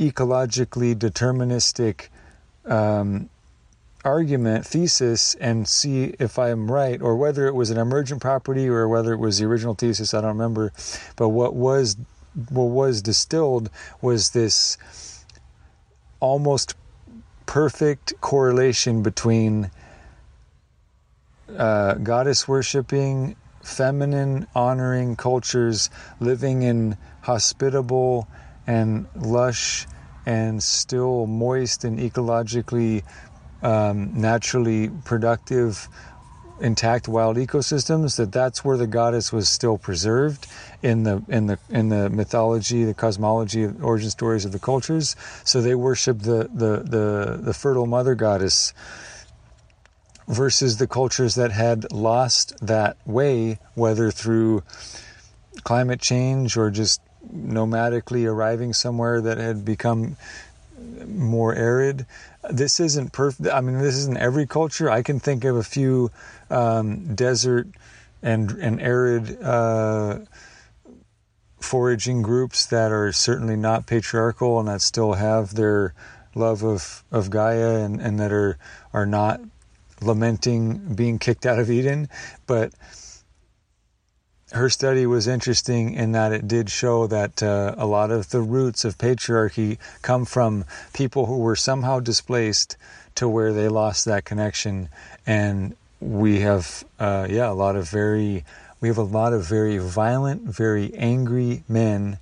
[0.01, 2.09] ecologically deterministic
[2.64, 3.28] um,
[4.05, 8.88] argument, thesis, and see if I'm right, or whether it was an emergent property or
[8.88, 10.14] whether it was the original thesis.
[10.14, 10.72] I don't remember.
[11.16, 11.96] But what was
[12.48, 13.70] what was distilled
[14.01, 14.78] was this
[16.20, 16.74] almost
[17.46, 19.70] perfect correlation between
[21.57, 25.90] uh, goddess worshiping, feminine honoring cultures
[26.20, 28.28] living in hospitable
[28.71, 29.87] and lush
[30.27, 33.03] and still moist and ecologically
[33.62, 35.89] um, naturally productive
[36.61, 40.47] intact wild ecosystems that that's where the goddess was still preserved
[40.83, 45.16] in the in the in the mythology the cosmology the origin stories of the cultures.
[45.45, 48.73] So they worship the the the, the fertile mother goddess
[50.29, 54.62] versus the cultures that had lost that way whether through
[55.64, 57.01] climate change or just
[57.35, 60.16] nomadically arriving somewhere that had become
[61.07, 62.07] more arid.
[62.51, 63.49] This isn't perfect.
[63.49, 64.91] I mean, this isn't every culture.
[64.91, 66.11] I can think of a few
[66.49, 67.68] um, desert
[68.22, 70.20] and and arid uh,
[71.61, 75.95] foraging groups that are certainly not patriarchal and that still have their
[76.35, 78.59] love of, of Gaia and, and that are
[78.93, 79.41] are not
[80.01, 82.09] lamenting being kicked out of Eden,
[82.47, 82.72] but
[84.53, 88.40] her study was interesting in that it did show that uh, a lot of the
[88.40, 92.76] roots of patriarchy come from people who were somehow displaced
[93.14, 94.88] to where they lost that connection.
[95.26, 98.44] And we have uh, yeah a lot of very
[98.80, 102.18] we have a lot of very violent very angry men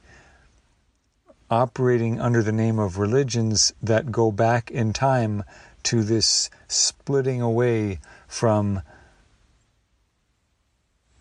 [1.51, 5.43] operating under the name of religions that go back in time
[5.83, 8.83] to this splitting away from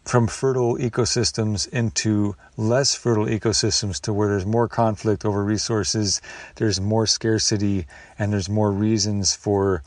[0.07, 6.21] from fertile ecosystems into less fertile ecosystems to where there's more conflict over resources,
[6.55, 7.85] there's more scarcity,
[8.17, 9.83] and there's more reasons for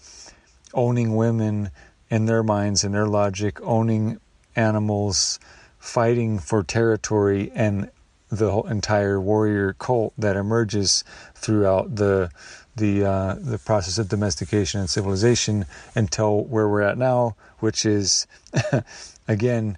[0.75, 1.71] owning women
[2.11, 4.21] in their minds and their logic, owning
[4.55, 5.41] animals,
[5.79, 7.91] fighting for territory, and
[8.31, 11.03] the entire warrior cult that emerges
[11.35, 12.31] throughout the
[12.77, 18.27] the uh, the process of domestication and civilization until where we're at now, which is
[19.29, 19.77] again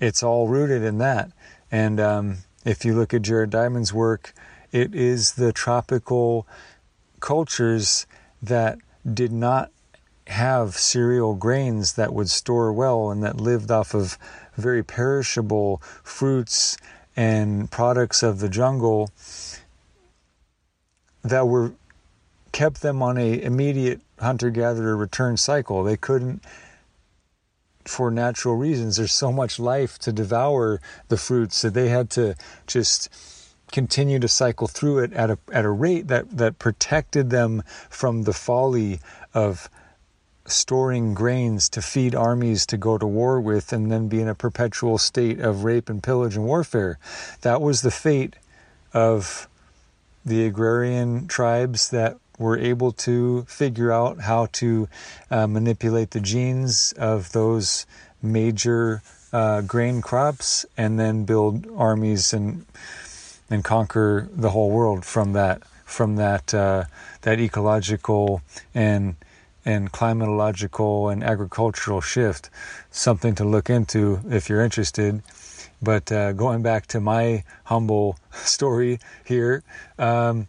[0.00, 1.30] it's all rooted in that.
[1.70, 4.34] And um, if you look at Jared Diamond's work,
[4.72, 6.46] it is the tropical
[7.20, 8.06] cultures
[8.42, 8.78] that
[9.12, 9.70] did not
[10.26, 14.16] have cereal grains that would store well and that lived off of
[14.56, 16.76] very perishable fruits
[17.16, 19.10] and products of the jungle
[21.22, 21.72] that were
[22.52, 26.42] kept them on a immediate hunter gatherer return cycle they couldn't
[27.84, 28.96] for natural reasons.
[28.96, 32.34] There's so much life to devour the fruits that they had to
[32.66, 33.08] just
[33.72, 38.24] continue to cycle through it at a at a rate that that protected them from
[38.24, 39.00] the folly
[39.32, 39.70] of
[40.46, 44.34] storing grains to feed armies to go to war with and then be in a
[44.34, 46.98] perpetual state of rape and pillage and warfare.
[47.42, 48.34] That was the fate
[48.92, 49.48] of
[50.24, 54.88] the agrarian tribes that were able to figure out how to
[55.30, 57.86] uh, manipulate the genes of those
[58.22, 62.64] major uh, grain crops and then build armies and
[63.50, 66.84] and conquer the whole world from that from that uh,
[67.22, 68.40] that ecological
[68.74, 69.16] and
[69.64, 72.48] and climatological and agricultural shift.
[72.90, 75.22] Something to look into if you're interested.
[75.82, 79.62] But uh, going back to my humble story here,
[79.98, 80.48] um,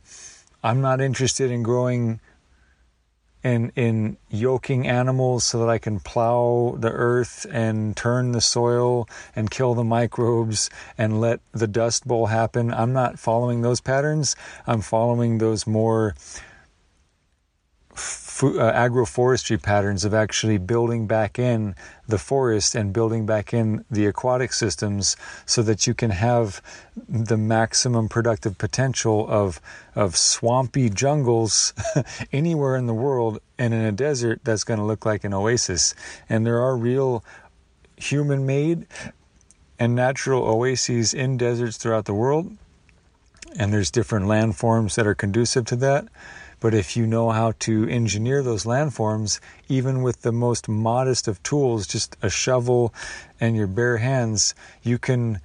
[0.64, 2.20] I'm not interested in growing
[3.44, 9.08] in in yoking animals so that I can plow the earth and turn the soil
[9.36, 12.74] and kill the microbes and let the dust bowl happen.
[12.74, 14.36] I'm not following those patterns.
[14.68, 16.16] I'm following those more
[18.40, 21.76] uh, agroforestry patterns of actually building back in
[22.08, 25.16] the forest and building back in the aquatic systems
[25.46, 26.62] so that you can have
[27.08, 29.62] the maximum productive potential of
[29.96, 31.74] of swampy jungles
[32.34, 35.94] anywhere in the world and in a desert that's going to look like an oasis.
[36.30, 37.24] And there are real
[37.98, 38.88] human made
[39.78, 42.56] and natural oases in deserts throughout the world.
[43.58, 46.08] And there's different landforms that are conducive to that
[46.62, 51.44] but if you know how to engineer those landforms, even with the most modest of
[51.44, 52.94] tools, just a shovel
[53.42, 55.42] and your bare hands, you can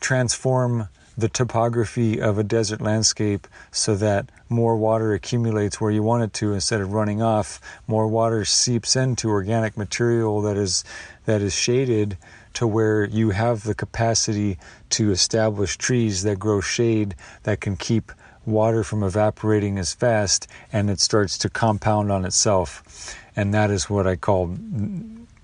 [0.00, 6.22] transform the topography of a desert landscape so that more water accumulates where you want
[6.22, 7.60] it to instead of running off.
[7.86, 10.82] More water seeps into organic material that is
[11.26, 12.16] that is shaded
[12.54, 14.58] to where you have the capacity
[14.90, 18.10] to establish trees that grow shade that can keep
[18.44, 23.16] water from evaporating as fast and it starts to compound on itself.
[23.36, 24.56] And that is what I call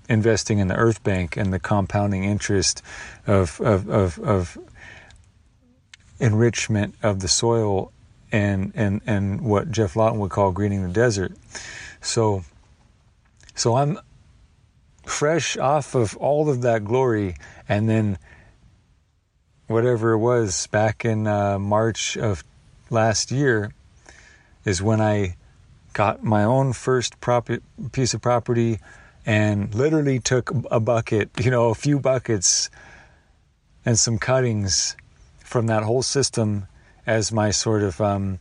[0.09, 2.81] investing in the earth bank and the compounding interest
[3.27, 4.57] of, of, of, of
[6.19, 7.91] enrichment of the soil
[8.31, 11.33] and, and, and what Geoff Lawton would call greening the desert.
[12.01, 12.43] So,
[13.55, 13.99] so I'm
[15.05, 17.35] fresh off of all of that glory
[17.67, 18.17] and then
[19.67, 22.43] whatever it was back in uh, March of
[22.91, 23.71] last year
[24.65, 25.35] is when I
[25.93, 27.49] got my own first prop-
[27.91, 28.79] piece of property
[29.25, 32.69] and literally took a bucket, you know, a few buckets
[33.85, 34.95] and some cuttings
[35.43, 36.67] from that whole system
[37.05, 38.39] as my sort of um,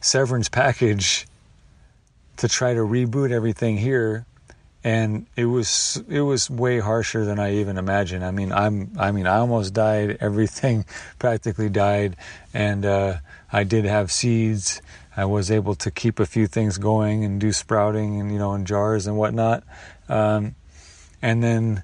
[0.00, 1.26] severance package
[2.38, 4.26] to try to reboot everything here
[4.86, 8.24] and it was it was way harsher than I even imagined.
[8.24, 10.18] I mean, I'm I mean, I almost died.
[10.20, 10.84] Everything
[11.18, 12.14] practically died,
[12.54, 13.16] and uh,
[13.56, 14.82] I did have seeds.
[15.16, 18.52] I was able to keep a few things going and do sprouting and you know
[18.52, 19.64] in jars and whatnot.
[20.10, 20.56] Um,
[21.22, 21.82] and then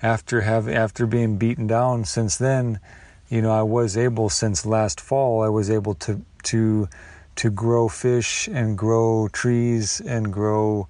[0.00, 2.80] after have after being beaten down since then,
[3.28, 5.42] you know, I was able since last fall.
[5.42, 6.88] I was able to to
[7.36, 10.88] to grow fish and grow trees and grow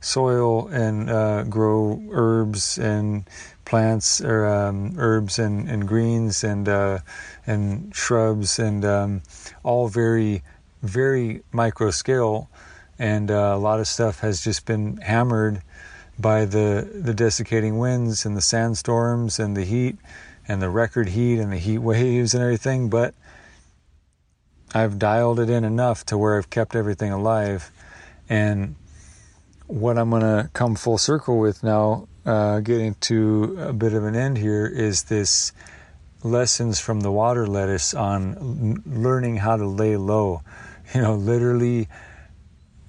[0.00, 3.24] soil and uh, grow herbs and
[3.72, 6.98] plants or um, herbs and, and greens and uh,
[7.46, 9.22] and shrubs and um,
[9.62, 10.42] all very
[10.82, 12.50] very micro scale.
[12.98, 15.62] And uh, a lot of stuff has just been hammered
[16.18, 19.96] by the the desiccating winds and the sandstorms and the heat
[20.46, 22.90] and the record heat and the heat waves and everything.
[22.90, 23.14] But
[24.74, 27.70] I've dialed it in enough to where I've kept everything alive.
[28.28, 28.76] And
[29.66, 34.04] what I'm going to come full circle with now, uh, getting to a bit of
[34.04, 35.52] an end here, is this
[36.22, 40.42] lessons from the water lettuce on learning how to lay low.
[40.94, 41.88] You know, literally,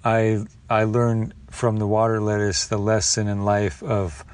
[0.04, 4.26] I I learned from the water lettuce the lesson in life of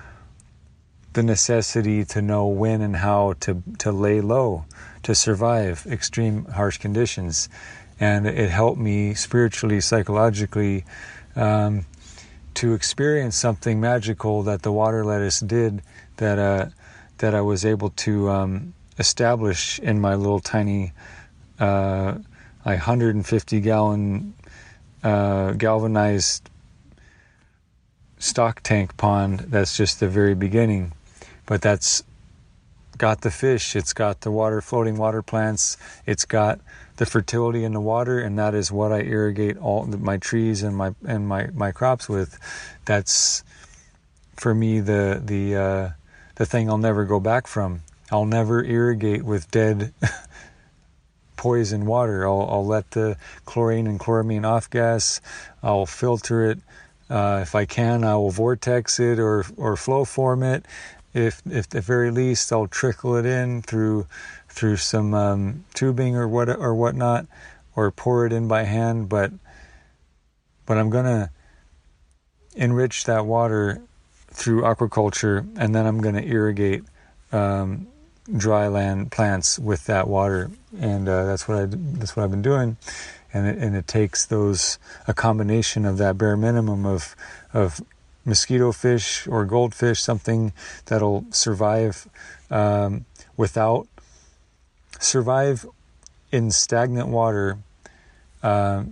[1.13, 4.65] the necessity to know when and how to to lay low
[5.03, 7.49] to survive extreme harsh conditions,
[7.99, 10.85] and it helped me spiritually, psychologically.
[11.35, 11.85] Um,
[12.59, 15.81] to experience something magical that the water lettuce did
[16.17, 16.65] that uh,
[17.19, 20.91] that I was able to um, establish in my little tiny
[21.57, 22.17] uh,
[22.65, 24.33] like 150 gallon
[25.03, 26.49] uh, galvanized
[28.17, 29.39] stock tank pond.
[29.39, 30.91] That's just the very beginning,
[31.45, 32.03] but that's
[32.99, 33.75] got the fish.
[33.75, 35.77] It's got the water floating water plants.
[36.05, 36.59] It's got
[36.97, 40.77] the fertility in the water, and that is what I irrigate all my trees and
[40.77, 42.37] my and my, my crops with.
[42.85, 43.43] That's
[44.35, 45.89] for me the the uh,
[46.35, 47.81] the thing I'll never go back from.
[48.11, 49.93] I'll never irrigate with dead
[51.35, 52.27] poison water.
[52.27, 55.21] I'll, I'll let the chlorine and chloramine off gas.
[55.63, 56.59] I'll filter it.
[57.09, 60.65] Uh, if I can, I will vortex it or or flow form it.
[61.13, 64.07] If, if at the very least, I'll trickle it in through
[64.47, 67.25] through some um, tubing or what or whatnot,
[67.75, 69.09] or pour it in by hand.
[69.09, 69.31] But
[70.65, 71.31] but I'm gonna
[72.55, 73.81] enrich that water
[74.27, 76.83] through aquaculture, and then I'm gonna irrigate
[77.31, 77.87] um,
[78.37, 82.41] dry land plants with that water, and uh, that's what I that's what I've been
[82.41, 82.77] doing,
[83.33, 87.15] and it, and it takes those a combination of that bare minimum of
[87.53, 87.81] of
[88.29, 90.53] mosquito fish or goldfish, something
[90.85, 92.07] that'll survive
[92.49, 93.05] um,
[93.35, 93.87] without
[94.99, 95.65] survive
[96.31, 97.57] in stagnant water.
[98.41, 98.83] Uh,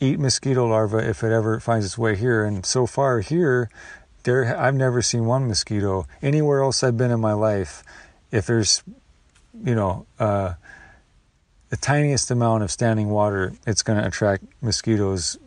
[0.00, 3.70] eat mosquito larvae if it ever finds its way here, and so far here,
[4.24, 7.84] there I've never seen one mosquito anywhere else I've been in my life.
[8.32, 8.82] If there's,
[9.64, 10.54] you know, uh,
[11.68, 15.38] the tiniest amount of standing water, it's going to attract mosquitoes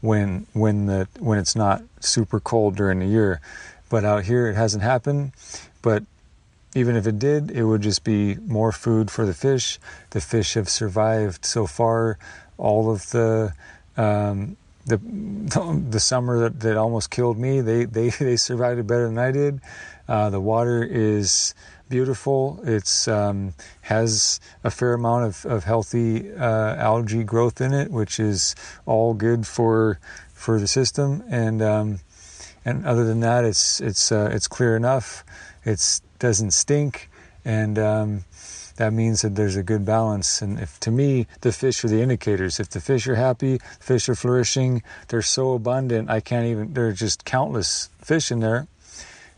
[0.00, 3.40] when when the when it's not super cold during the year.
[3.88, 5.32] But out here, it hasn't happened.
[5.82, 6.04] But
[6.74, 9.78] even if it did, it would just be more food for the fish.
[10.10, 12.18] The fish have survived so far.
[12.58, 13.52] All of the
[13.96, 14.96] um, the
[15.90, 19.30] the summer that, that almost killed me, they they they survived it better than I
[19.30, 19.60] did.
[20.08, 21.54] Uh, the water is
[21.88, 22.60] beautiful.
[22.64, 28.18] It's um, has a fair amount of, of healthy uh, algae growth in it, which
[28.18, 28.54] is
[28.86, 29.98] all good for
[30.44, 31.24] for the system.
[31.28, 32.00] And um,
[32.64, 35.24] and other than that, it's it's uh, it's clear enough.
[35.64, 37.10] It doesn't stink,
[37.44, 38.24] and um,
[38.76, 40.42] that means that there's a good balance.
[40.42, 42.60] And if to me, the fish are the indicators.
[42.60, 46.10] If the fish are happy, fish are flourishing, they're so abundant.
[46.10, 46.74] I can't even.
[46.74, 48.66] There are just countless fish in there,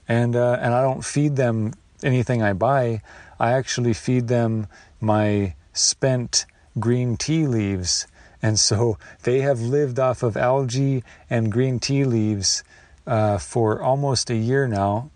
[0.08, 3.02] and uh, and I don't feed them anything I buy.
[3.38, 4.66] I actually feed them
[5.00, 6.46] my spent
[6.80, 8.06] green tea leaves.
[8.46, 12.62] And so they have lived off of algae and green tea leaves
[13.04, 15.10] uh, for almost a year now.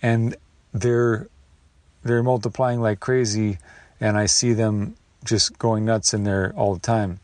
[0.00, 0.36] And
[0.72, 1.26] they're
[2.04, 3.58] they're multiplying like crazy,
[4.00, 4.94] and I see them
[5.24, 7.18] just going nuts in there all the time.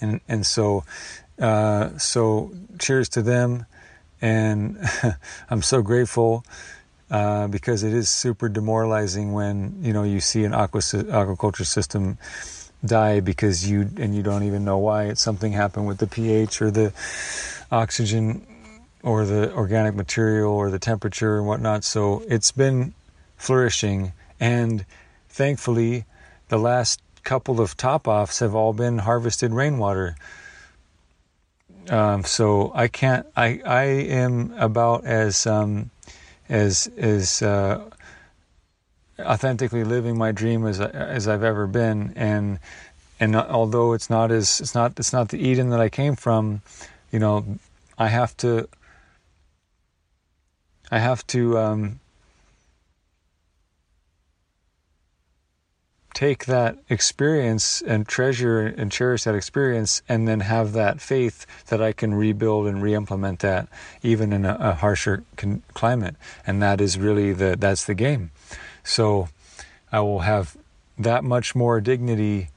[0.00, 0.82] And and so
[1.38, 3.64] uh, so cheers to them,
[4.20, 4.76] and
[5.50, 6.44] I'm so grateful.
[7.12, 12.16] Uh, because it is super demoralizing when you know you see an aqua, aquaculture system
[12.84, 15.04] die because you and you don't even know why.
[15.04, 16.92] It's something happened with the pH or the
[17.70, 18.46] oxygen
[19.02, 21.84] or the organic material or the temperature and whatnot.
[21.84, 22.94] So it's been
[23.36, 24.12] flourishing.
[24.40, 24.84] And
[25.28, 26.04] thankfully,
[26.48, 30.16] the last couple of top offs have all been harvested rainwater.
[31.88, 33.26] Um, so I can't.
[33.36, 35.90] I I am about as um,
[36.48, 37.84] as as uh,
[39.18, 42.12] authentically living my dream as as I've ever been.
[42.16, 42.58] And
[43.20, 46.62] and although it's not as it's not it's not the Eden that I came from,
[47.10, 47.58] you know,
[47.98, 48.68] I have to.
[50.90, 52.00] I have to um,
[56.14, 61.80] take that experience and treasure and cherish that experience and then have that faith that
[61.80, 63.68] I can rebuild and re-implement that
[64.02, 68.30] even in a, a harsher con- climate and that is really the that's the game
[68.84, 69.28] so
[69.90, 70.56] I will have
[70.98, 72.48] that much more dignity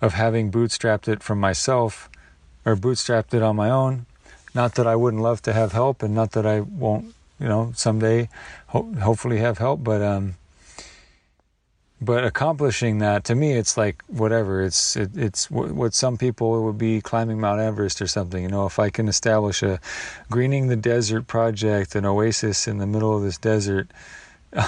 [0.00, 2.10] of having bootstrapped it from myself
[2.64, 4.06] or bootstrapped it on my own.
[4.54, 7.72] Not that I wouldn't love to have help and not that I won't you know
[7.74, 8.28] someday
[8.68, 10.36] ho- hopefully have help but um
[12.00, 14.62] but accomplishing that to me it's like whatever.
[14.62, 18.48] It's it, it's what, what some people would be climbing mount everest or something you
[18.48, 19.80] know if i can establish a
[20.30, 23.90] greening the desert project an oasis in the middle of this desert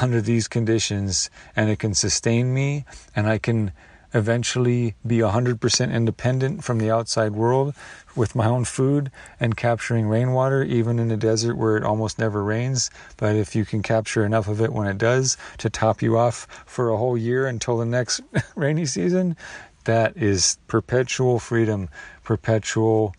[0.03, 2.85] under these conditions and it can sustain me
[3.17, 3.73] and i can
[4.15, 7.75] eventually be 100% independent from the outside world
[8.17, 12.43] with my own food and capturing rainwater, even in a desert where it almost never
[12.43, 12.91] rains.
[13.17, 16.47] But if you can capture enough of it when it does to top you off
[16.67, 18.21] for a whole year until the next
[18.55, 19.37] rainy season,
[19.85, 21.89] that is perpetual freedom,
[22.25, 23.15] perpetual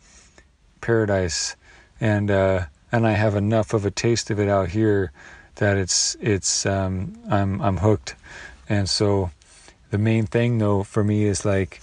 [0.82, 1.56] paradise.
[2.00, 5.12] And, uh, and I have enough of a taste of it out here
[5.56, 8.16] that it's, it's, um, I'm, I'm hooked.
[8.68, 9.32] And so,
[9.90, 11.82] the main thing though for me is like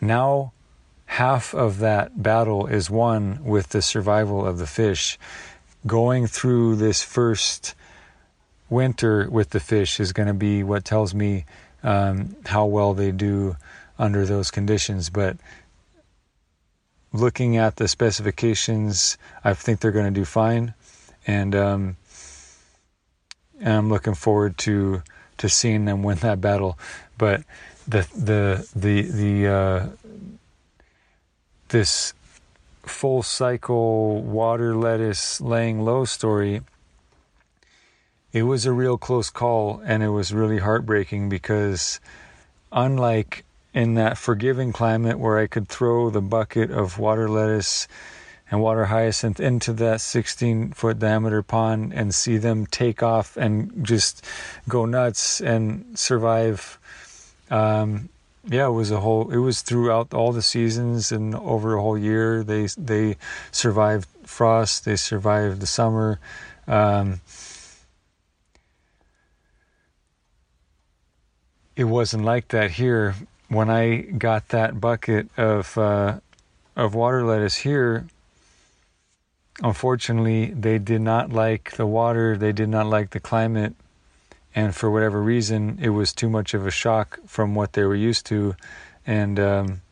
[0.00, 0.52] now
[1.06, 5.18] half of that battle is won with the survival of the fish.
[5.86, 7.74] Going through this first
[8.68, 11.46] winter with the fish is going to be what tells me
[11.82, 13.56] um, how well they do
[13.98, 15.10] under those conditions.
[15.10, 15.36] But
[17.12, 20.74] looking at the specifications i think they're going to do fine.
[21.26, 21.96] And um,
[23.60, 25.02] and i'm looking forward to
[25.40, 26.78] to seeing them win that battle.
[27.16, 27.42] But
[27.88, 29.86] the the the the uh,
[31.68, 32.12] this
[32.82, 36.60] full cycle water lettuce laying low story.
[38.32, 42.00] It was a real close call, and it was really heartbreaking because,
[42.70, 47.88] unlike in that forgiving climate where I could throw the bucket of water lettuce
[48.50, 53.84] and water hyacinth into that 16 foot diameter pond and see them take off and
[53.84, 54.24] just
[54.68, 56.78] go nuts and survive.
[57.50, 58.08] Um,
[58.48, 59.30] yeah, it was a whole.
[59.30, 62.42] It was throughout all the seasons and over a whole year.
[62.42, 63.16] They they
[63.52, 64.84] survived frost.
[64.84, 66.18] They survived the summer.
[66.66, 67.20] Um,
[71.76, 73.14] it wasn't like that here.
[73.48, 76.20] When I got that bucket of uh,
[76.76, 78.06] of water lettuce here,
[79.62, 82.36] unfortunately, they did not like the water.
[82.36, 83.74] They did not like the climate
[84.54, 87.94] and for whatever reason, it was too much of a shock from what they were
[87.94, 88.56] used to,
[89.06, 89.82] and um,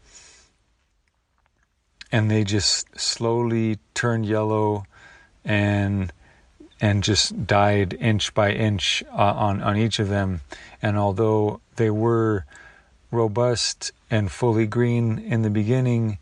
[2.10, 4.84] and they just slowly turned yellow,
[5.44, 6.12] and
[6.80, 10.40] and just died inch by inch uh, on on each of them.
[10.82, 12.44] And although they were
[13.12, 16.18] robust and fully green in the beginning,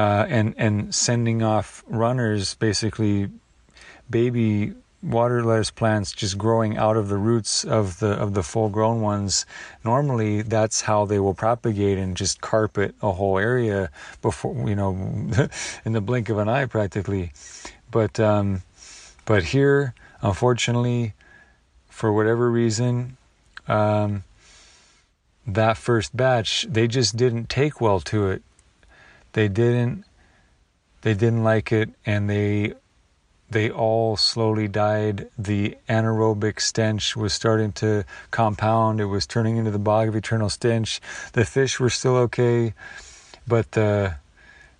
[0.00, 3.28] uh, and and sending off runners, basically
[4.08, 4.72] baby
[5.02, 9.02] water lettuce plants just growing out of the roots of the of the full grown
[9.02, 9.44] ones.
[9.84, 13.90] Normally that's how they will propagate and just carpet a whole area
[14.22, 14.92] before you know
[15.84, 17.32] in the blink of an eye practically.
[17.90, 18.62] But um,
[19.26, 21.12] but here unfortunately
[21.90, 23.18] for whatever reason
[23.68, 24.24] um,
[25.46, 28.42] that first batch they just didn't take well to it
[29.32, 30.04] they didn't
[31.02, 32.74] they didn't like it and they
[33.50, 35.28] they all slowly died.
[35.36, 39.00] The anaerobic stench was starting to compound.
[39.00, 41.00] It was turning into the bog of eternal stench.
[41.32, 42.74] The fish were still okay,
[43.48, 44.10] but uh,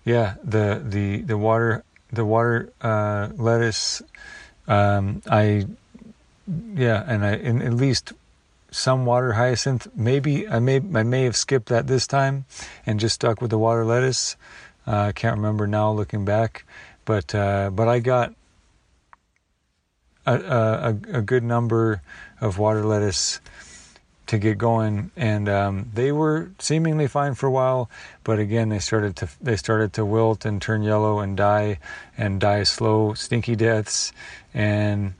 [0.05, 4.01] yeah, the the the water the water uh, lettuce.
[4.67, 5.67] Um, I
[6.73, 8.13] yeah, and I in, at least
[8.71, 9.87] some water hyacinth.
[9.95, 12.45] Maybe I may I may have skipped that this time
[12.85, 14.37] and just stuck with the water lettuce.
[14.87, 16.65] Uh, I can't remember now looking back,
[17.05, 18.33] but uh, but I got
[20.25, 22.01] a, a, a good number
[22.39, 23.41] of water lettuce
[24.27, 27.89] to get going, and um, they were seemingly fine for a while.
[28.23, 31.79] But again, they started to they started to wilt and turn yellow and die,
[32.17, 34.13] and die slow, stinky deaths,
[34.53, 35.13] and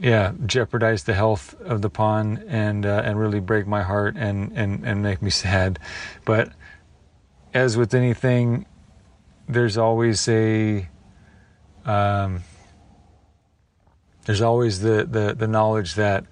[0.00, 4.52] yeah, jeopardize the health of the pond and uh, and really break my heart and
[4.56, 5.78] and and make me sad.
[6.24, 6.52] But
[7.52, 8.66] as with anything,
[9.48, 10.88] there's always a
[11.84, 12.42] um,
[14.26, 16.26] there's always the, the, the knowledge that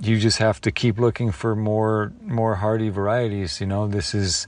[0.00, 3.60] you just have to keep looking for more more hardy varieties.
[3.60, 4.46] You know, this is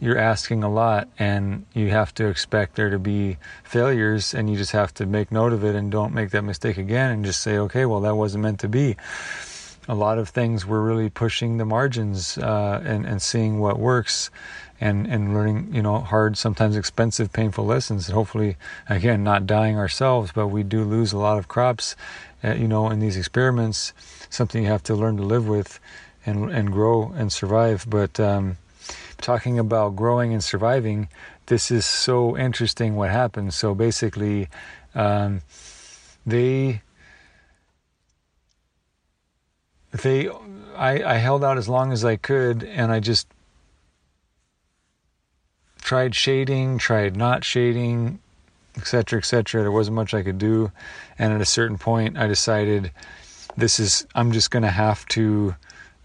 [0.00, 4.56] you're asking a lot, and you have to expect there to be failures, and you
[4.56, 7.40] just have to make note of it and don't make that mistake again, and just
[7.40, 8.96] say, okay, well, that wasn't meant to be.
[9.86, 14.30] A lot of things we're really pushing the margins uh, and and seeing what works
[14.80, 18.56] and and learning you know hard sometimes expensive painful lessons and hopefully
[18.88, 21.94] again not dying ourselves but we do lose a lot of crops
[22.42, 23.92] uh, you know in these experiments
[24.30, 25.78] something you have to learn to live with
[26.26, 28.56] and and grow and survive but um,
[29.24, 31.08] talking about growing and surviving
[31.46, 34.48] this is so interesting what happens so basically
[34.94, 35.40] um,
[36.26, 36.80] they
[40.02, 40.28] they
[40.76, 43.28] I, I held out as long as I could and I just
[45.84, 48.18] tried shading, tried not shading,
[48.76, 49.62] etc., etc.
[49.62, 50.72] There wasn't much I could do,
[51.18, 52.90] and at a certain point, I decided
[53.56, 55.54] this is I'm just going to have to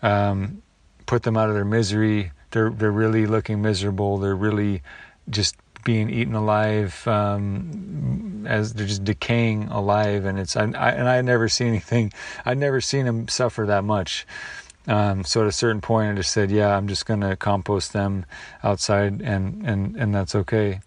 [0.04, 0.62] um,
[1.06, 2.32] put them out of their misery.
[2.52, 4.18] They're they're really looking miserable.
[4.18, 4.82] They're really
[5.30, 11.08] just being eaten alive um, as they're just decaying alive, and it's I, I, and
[11.08, 12.12] I never seen anything.
[12.46, 14.28] I'd never seen them suffer that much.
[14.88, 17.94] Um, so at a certain point, I just said, "Yeah, I'm just going to compost
[17.94, 18.26] them
[18.64, 20.82] outside, and and and that's okay."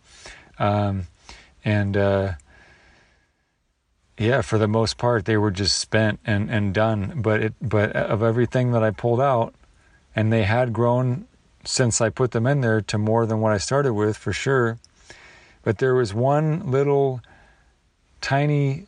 [0.58, 1.06] Um,
[1.64, 2.32] and uh,
[4.18, 7.20] yeah, for the most part, they were just spent and and done.
[7.22, 9.54] But it but of everything that I pulled out,
[10.16, 11.26] and they had grown
[11.64, 14.78] since I put them in there to more than what I started with for sure.
[15.62, 17.20] But there was one little
[18.20, 18.86] tiny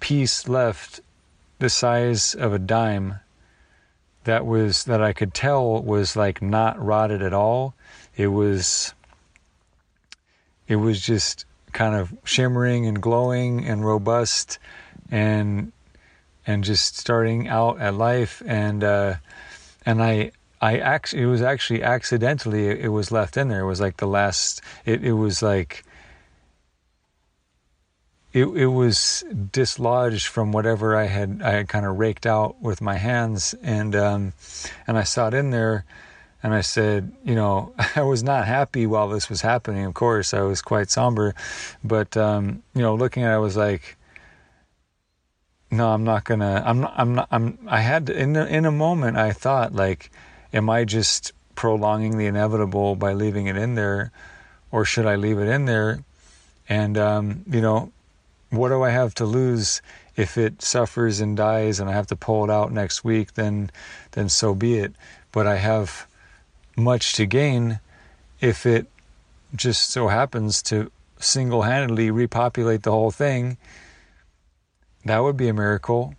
[0.00, 1.00] piece left
[1.58, 3.20] the size of a dime
[4.24, 7.74] that was that I could tell was like not rotted at all.
[8.16, 8.92] It was
[10.68, 14.58] it was just kind of shimmering and glowing and robust
[15.10, 15.72] and
[16.46, 19.14] and just starting out at life and uh,
[19.84, 23.60] and I I actually it was actually accidentally it was left in there.
[23.60, 25.84] It was like the last it, it was like
[28.32, 32.80] it, it was dislodged from whatever I had I had kind of raked out with
[32.80, 34.32] my hands and um,
[34.86, 35.84] and I saw it in there
[36.42, 39.84] and I said, you know, I was not happy while this was happening.
[39.84, 41.34] Of course, I was quite somber,
[41.82, 43.96] but um, you know, looking at it, I was like,
[45.70, 46.62] no, I'm not gonna.
[46.64, 46.94] I'm not.
[46.96, 47.28] I'm not.
[47.30, 47.58] I'm.
[47.66, 49.16] I had to, in in a moment.
[49.16, 50.10] I thought like,
[50.52, 54.12] am I just prolonging the inevitable by leaving it in there,
[54.70, 56.00] or should I leave it in there?
[56.68, 57.92] And um, you know,
[58.50, 59.82] what do I have to lose
[60.16, 63.34] if it suffers and dies, and I have to pull it out next week?
[63.34, 63.70] Then,
[64.12, 64.94] then so be it.
[65.32, 66.06] But I have
[66.76, 67.80] much to gain
[68.40, 68.86] if it
[69.54, 73.56] just so happens to single-handedly repopulate the whole thing
[75.06, 76.14] that would be a miracle.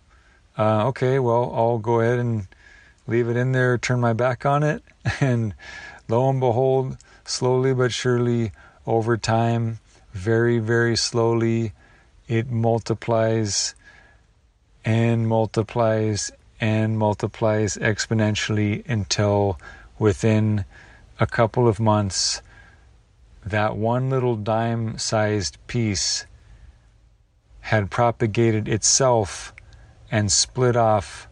[0.56, 2.48] Uh, okay, well, I'll go ahead and
[3.08, 4.84] leave it in there, turn my back on it,
[5.20, 5.54] and
[6.06, 8.52] lo and behold, slowly but surely,
[8.86, 9.80] over time,
[10.12, 11.72] very, very slowly,
[12.28, 13.74] it multiplies
[14.84, 16.30] and multiplies
[16.60, 19.58] and multiplies exponentially until
[19.98, 20.64] within
[21.20, 22.42] a couple of months,
[23.44, 26.26] that one little dime sized piece
[27.60, 29.52] had propagated itself
[30.10, 31.27] and split off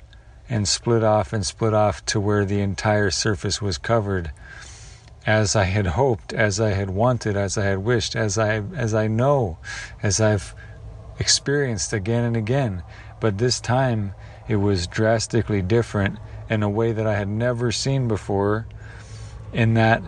[0.48, 4.30] and split off and split off to where the entire surface was covered
[5.26, 8.94] as I had hoped, as I had wanted, as I had wished, as I as
[8.94, 9.58] I know,
[10.02, 10.54] as I've
[11.18, 12.84] experienced again and again.
[13.18, 14.14] But this time
[14.48, 16.18] it was drastically different
[16.48, 18.66] in a way that I had never seen before
[19.52, 20.02] in that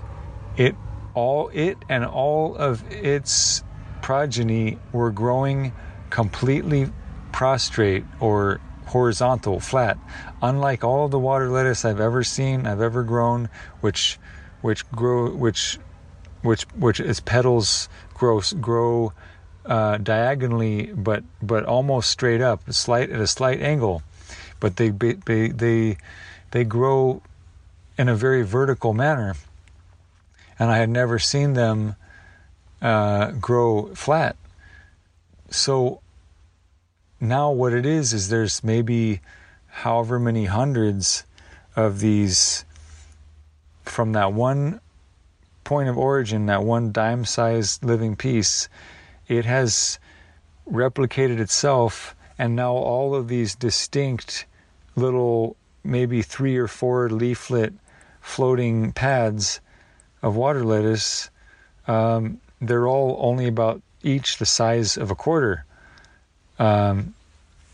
[0.56, 0.76] it
[1.14, 3.64] all it and all of its
[4.02, 5.72] progeny were growing
[6.10, 6.90] completely
[7.32, 9.98] prostrate or horizontal, flat,
[10.42, 13.48] unlike all the water lettuce I've ever seen, I've ever grown,
[13.80, 14.18] which
[14.60, 15.78] which grow which
[16.42, 19.12] which which its petals grow grow
[19.66, 24.02] uh, diagonally, but but almost straight up, slight at a slight angle,
[24.60, 25.98] but they they they
[26.50, 27.22] they grow
[27.96, 29.34] in a very vertical manner,
[30.58, 31.96] and I had never seen them
[32.80, 34.36] uh, grow flat.
[35.50, 36.00] So
[37.20, 39.20] now what it is is there's maybe
[39.66, 41.24] however many hundreds
[41.76, 42.64] of these
[43.84, 44.80] from that one
[45.64, 48.68] point of origin, that one dime sized living piece,
[49.26, 49.98] it has
[50.70, 54.46] replicated itself, and now all of these distinct
[54.96, 57.72] little, maybe three or four leaflet
[58.20, 59.60] floating pads
[60.22, 61.30] of water lettuce,
[61.86, 65.64] um, they're all only about each the size of a quarter.
[66.58, 67.14] Um,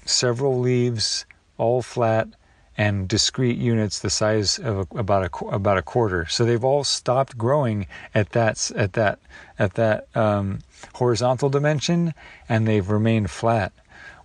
[0.05, 1.25] several leaves,
[1.57, 2.29] all flat,
[2.77, 6.27] and discrete units the size of a, about a about a quarter.
[6.27, 9.21] So they've all stopped growing at that at that
[9.59, 10.61] at that um,
[10.95, 12.15] horizontal dimension,
[12.49, 13.73] and they've remained flat,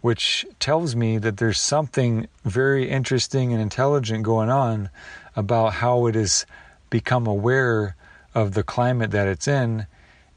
[0.01, 4.89] which tells me that there's something very interesting and intelligent going on
[5.35, 6.45] about how it has
[6.89, 7.95] become aware
[8.33, 9.85] of the climate that it's in,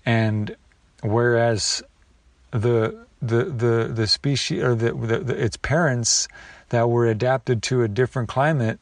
[0.05, 0.55] and
[1.03, 1.83] whereas
[2.51, 6.27] the the the the species or the, the, the, its parents
[6.71, 8.81] that were adapted to a different climate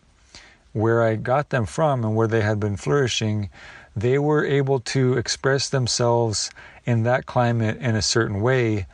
[0.73, 3.51] where I got them from and where they had been flourishing,
[3.97, 6.51] they were able to express themselves
[6.85, 8.87] in that climate in a certain way,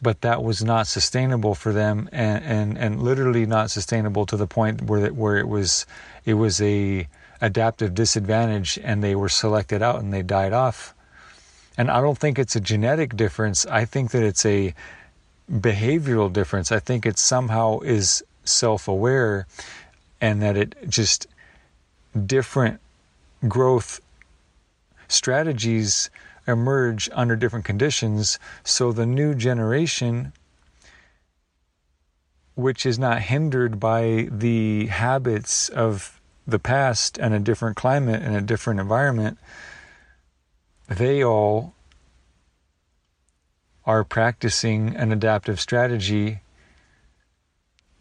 [0.00, 4.46] but that was not sustainable for them and, and, and literally not sustainable to the
[4.46, 5.86] point where it, where it was
[6.24, 7.08] it was a
[7.40, 10.94] adaptive disadvantage and they were selected out and they died off
[11.78, 13.64] and I don't think it's a genetic difference.
[13.66, 14.74] I think that it's a
[15.50, 16.72] behavioral difference.
[16.72, 19.46] I think it somehow is self aware
[20.20, 21.28] and that it just
[22.26, 22.80] different
[23.46, 24.00] growth
[25.06, 26.10] strategies
[26.48, 28.40] emerge under different conditions.
[28.64, 30.32] So the new generation,
[32.56, 38.34] which is not hindered by the habits of the past and a different climate and
[38.34, 39.38] a different environment,
[40.88, 41.74] they all
[43.84, 46.40] are practicing an adaptive strategy.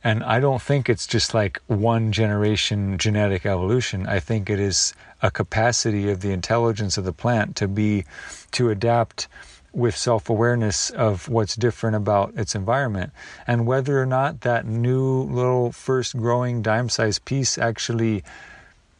[0.04, 4.08] And I don't think it's just like one generation genetic evolution.
[4.08, 8.06] I think it is a capacity of the intelligence of the plant to be,
[8.52, 9.28] to adapt
[9.74, 13.12] with self awareness of what's different about its environment.
[13.46, 18.24] And whether or not that new little first growing dime sized piece actually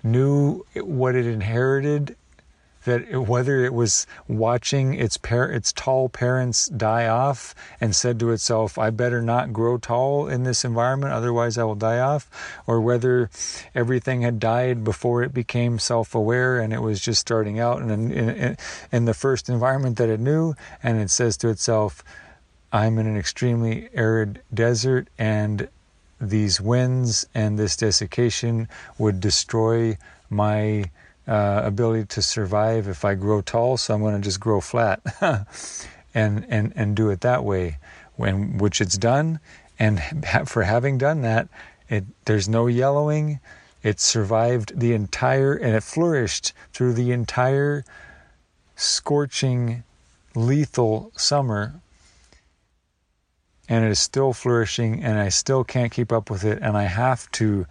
[0.04, 2.16] knew what it inherited
[2.88, 8.32] that whether it was watching its par- its tall parents die off and said to
[8.32, 12.30] itself, "I better not grow tall in this environment, otherwise I will die off,"
[12.66, 13.30] or whether
[13.76, 18.58] everything had died before it became self-aware and it was just starting out in, in,
[18.92, 22.04] in the first environment that it knew, and it says to itself,
[22.72, 25.68] "I'm in an extremely arid desert and."
[26.20, 29.96] these winds and this desiccation would destroy
[30.32, 30.84] my
[31.28, 33.78] uh, ability to survive if I grow tall.
[33.78, 35.02] So I'm going to just grow flat,
[36.14, 37.78] and and and do it that way.
[38.16, 39.40] When which it's done,
[39.78, 40.02] and
[40.46, 41.50] for having done that,
[41.90, 43.40] it there's no yellowing.
[43.84, 47.86] It survived the entire and it flourished through the entire
[48.76, 49.84] scorching,
[50.36, 51.82] lethal summer
[53.70, 56.84] and it is still flourishing, and I still can't keep up with it, and I
[56.84, 57.66] have to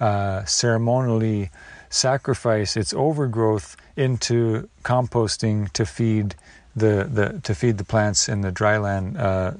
[0.00, 1.50] uh, ceremonially
[1.96, 6.34] sacrifice its overgrowth into composting to feed
[6.76, 9.52] the, the to feed the plants in the dryland uh,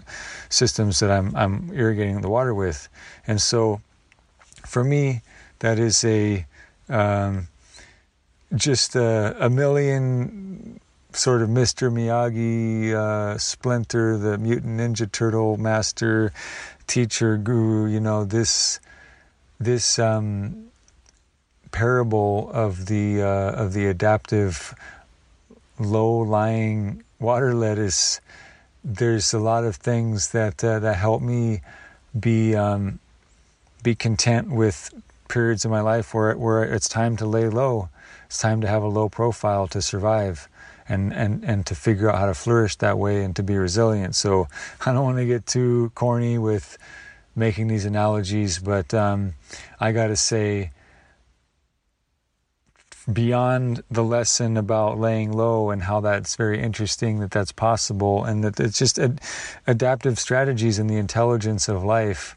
[0.50, 2.88] systems that I'm I'm irrigating the water with,
[3.26, 3.80] and so
[4.66, 5.22] for me
[5.60, 6.44] that is a
[6.88, 7.48] um,
[8.54, 10.78] just a, a million
[11.12, 11.90] sort of Mr.
[11.90, 16.32] Miyagi, uh, Splinter, the mutant ninja turtle master,
[16.86, 17.86] teacher, guru.
[17.86, 18.78] You know this
[19.58, 20.65] this um,
[21.77, 24.74] parable of the uh, of the adaptive
[25.78, 28.19] low lying water lettuce.
[28.82, 31.61] There's a lot of things that uh, that help me
[32.19, 32.98] be um,
[33.82, 34.90] be content with
[35.28, 37.90] periods of my life where where it's time to lay low.
[38.24, 40.48] It's time to have a low profile to survive
[40.89, 44.15] and, and, and to figure out how to flourish that way and to be resilient.
[44.15, 44.48] So
[44.86, 46.78] I don't want to get too corny with
[47.35, 49.35] making these analogies, but um,
[49.78, 50.70] I got to say,
[53.12, 58.42] beyond the lesson about laying low and how that's very interesting that that's possible and
[58.42, 59.20] that it's just ad-
[59.66, 62.36] adaptive strategies in the intelligence of life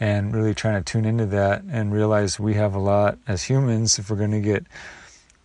[0.00, 3.98] and really trying to tune into that and realize we have a lot as humans
[3.98, 4.64] if we're going to get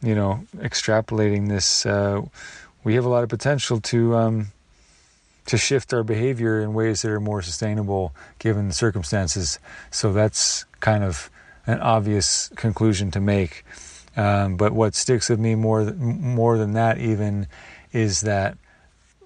[0.02, 2.22] you know, extrapolating this, uh,
[2.84, 4.48] we have a lot of potential to um,
[5.46, 9.60] to shift our behavior in ways that are more sustainable given the circumstances.
[9.92, 11.30] So that's kind of
[11.68, 13.64] an obvious conclusion to make.
[14.16, 17.48] Um, but what sticks with me more more than that even
[17.94, 18.58] is that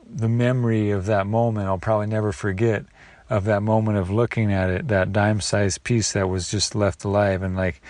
[0.07, 2.85] the memory of that moment I'll probably never forget
[3.27, 7.41] of that moment of looking at it that dime-sized piece that was just left alive
[7.41, 7.81] and like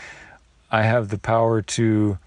[0.72, 2.18] I have the power to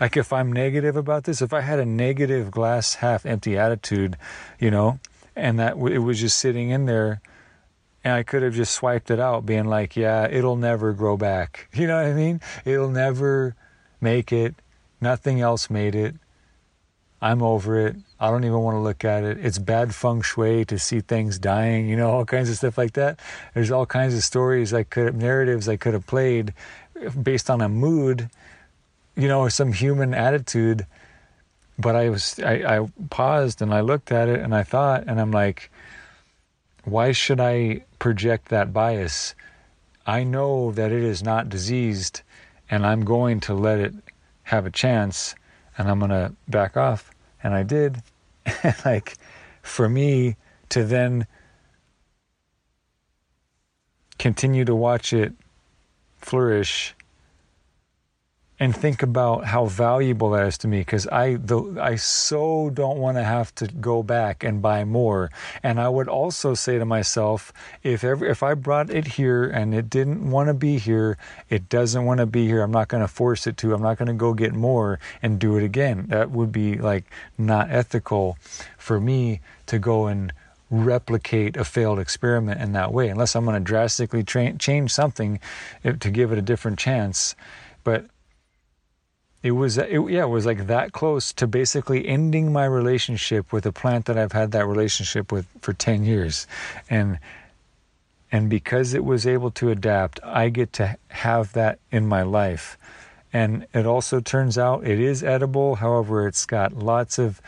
[0.00, 4.16] like if I'm negative about this, if I had a negative glass half empty attitude,
[4.60, 5.00] you know,
[5.34, 7.20] and that it was just sitting in there,
[8.04, 11.68] and I could have just swiped it out, being like, yeah, it'll never grow back.
[11.74, 12.40] You know what I mean?
[12.64, 13.56] It'll never
[14.00, 14.54] make it.
[15.00, 16.14] Nothing else made it.
[17.20, 17.96] I'm over it.
[18.20, 19.38] I don't even want to look at it.
[19.44, 22.92] It's bad feng shui to see things dying, you know, all kinds of stuff like
[22.92, 23.18] that.
[23.54, 26.54] There's all kinds of stories I could have, narratives I could have played
[27.22, 28.30] based on a mood
[29.18, 30.86] you know, some human attitude.
[31.76, 35.20] But I was, I, I paused and I looked at it and I thought, and
[35.20, 35.70] I'm like,
[36.84, 39.34] why should I project that bias?
[40.06, 42.22] I know that it is not diseased
[42.70, 43.94] and I'm going to let it
[44.44, 45.34] have a chance
[45.76, 47.10] and I'm going to back off.
[47.42, 48.02] And I did.
[48.84, 49.16] like,
[49.62, 50.36] for me
[50.70, 51.26] to then
[54.18, 55.32] continue to watch it
[56.16, 56.94] flourish
[58.60, 61.38] and think about how valuable that is to me because I
[61.80, 65.30] I so don't want to have to go back and buy more.
[65.62, 67.52] And I would also say to myself,
[67.82, 71.16] if ever if I brought it here and it didn't want to be here,
[71.48, 72.62] it doesn't want to be here.
[72.62, 73.74] I'm not going to force it to.
[73.74, 76.06] I'm not going to go get more and do it again.
[76.08, 77.04] That would be like
[77.36, 78.38] not ethical
[78.76, 80.32] for me to go and
[80.70, 85.40] replicate a failed experiment in that way unless I'm going to drastically tra- change something
[85.84, 87.34] eh, to give it a different chance.
[87.84, 88.06] But
[89.42, 93.64] it was it, yeah it was like that close to basically ending my relationship with
[93.66, 96.46] a plant that I've had that relationship with for 10 years.
[96.90, 97.18] And
[98.30, 102.76] and because it was able to adapt I get to have that in my life.
[103.32, 105.76] And it also turns out it is edible.
[105.76, 107.40] However it's got lots of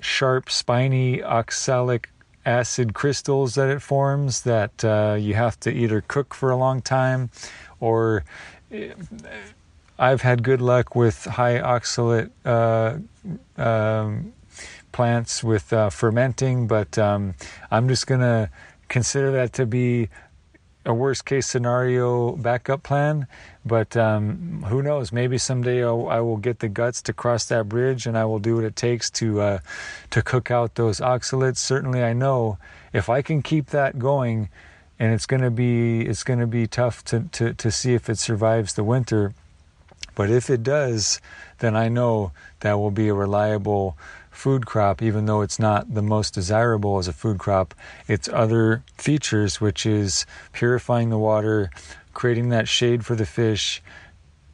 [0.00, 2.10] sharp spiny oxalic
[2.46, 6.80] acid crystals that it forms that uh, you have to either cook for a long
[6.80, 7.28] time
[7.80, 8.24] or
[9.98, 12.98] I've had good luck with high oxalate uh,
[13.60, 14.32] um,
[14.92, 17.34] plants with uh, fermenting, but um,
[17.70, 18.50] I'm just going to
[18.88, 20.08] consider that to be
[20.84, 23.26] a worst case scenario backup plan.
[23.64, 25.12] But um, who knows?
[25.12, 28.38] Maybe someday I'll, I will get the guts to cross that bridge, and I will
[28.38, 29.58] do what it takes to uh,
[30.10, 31.56] to cook out those oxalates.
[31.56, 32.58] Certainly, I know
[32.92, 34.50] if I can keep that going,
[34.98, 38.08] and it's going to be it's going to be tough to, to to see if
[38.08, 39.34] it survives the winter
[40.16, 41.20] but if it does,
[41.58, 43.96] then I know that will be a reliable
[44.32, 47.74] food crop, even though it's not the most desirable as a food crop.
[48.08, 51.70] It's other features, which is purifying the water,
[52.12, 53.82] creating that shade for the fish,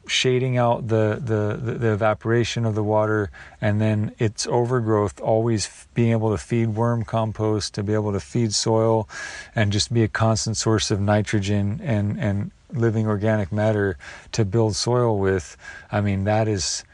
[0.07, 3.31] shading out the, the, the, evaporation of the water,
[3.61, 8.21] and then its overgrowth always being able to feed worm compost, to be able to
[8.21, 9.09] feed soil,
[9.55, 13.97] and just be a constant source of nitrogen and, and living organic matter
[14.33, 15.57] to build soil with.
[15.91, 16.85] I mean, that is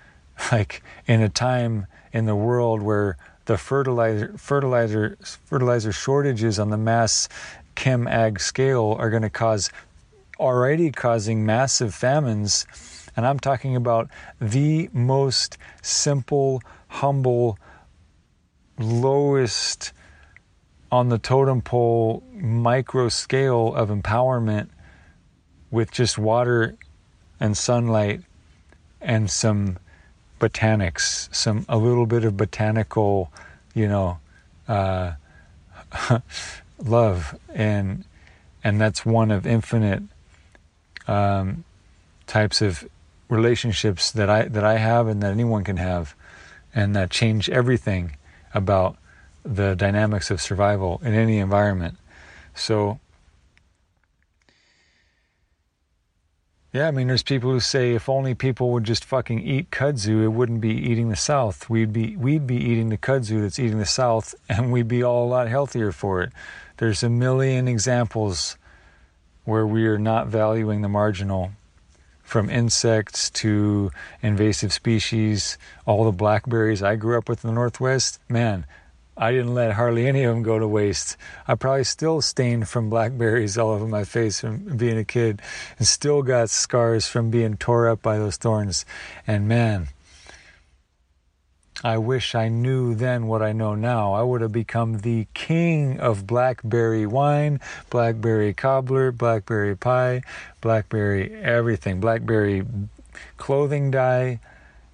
[0.53, 6.77] like in a time in the world where the fertilizer fertilizer fertilizer shortages on the
[6.77, 7.29] mass
[7.75, 9.71] chem ag scale are going to cause
[10.39, 12.67] already causing massive famines
[13.17, 14.09] and I'm talking about
[14.41, 17.59] the most simple humble
[18.79, 19.93] lowest
[20.93, 24.69] on the totem pole micro scale of empowerment
[25.71, 26.77] with just water
[27.41, 28.23] and sunlight
[29.01, 29.79] and some
[30.41, 33.33] botanics, some a little bit of botanical,
[33.75, 34.19] you know,
[34.67, 35.13] uh,
[36.85, 38.05] love, and
[38.63, 40.03] and that's one of infinite
[41.07, 41.65] um,
[42.27, 42.87] types of
[43.29, 46.15] relationships that I that I have and that anyone can have,
[46.75, 48.17] and that change everything
[48.55, 48.97] about
[49.45, 51.97] the dynamics of survival in any environment.
[52.55, 53.01] So
[56.73, 60.23] Yeah, I mean, there's people who say if only people would just fucking eat kudzu,
[60.23, 61.71] it wouldn't be eating the South.
[61.71, 65.27] We'd be we'd be eating the kudzu that's eating the South, and we'd be all
[65.27, 66.31] a lot healthier for it.
[66.77, 68.59] There's a million examples
[69.45, 71.53] where we are not valuing the marginal,
[72.29, 73.91] from insects to
[74.21, 75.57] invasive species.
[75.87, 78.67] All the blackberries I grew up with in the Northwest, man,
[79.21, 81.17] I didn't let hardly any of them go to waste.
[81.49, 85.43] I probably still stained from blackberries all over my face from being a kid
[85.77, 88.87] and still got scars from being tore up by those thorns.
[89.27, 89.89] And man,
[91.83, 94.13] I wish I knew then what I know now.
[94.13, 100.23] I would have become the king of blackberry wine, blackberry cobbler, blackberry pie,
[100.61, 102.65] blackberry everything, blackberry
[103.37, 104.39] clothing dye,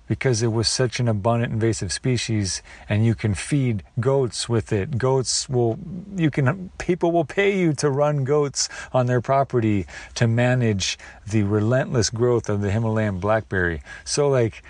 [0.07, 4.99] because it was such an abundant invasive species and you can feed goats with it.
[4.99, 5.79] Goats will
[6.15, 11.43] you can people will pay you to run goats on their property to manage the
[11.43, 13.83] relentless growth of the himalayan blackberry.
[14.05, 14.63] So like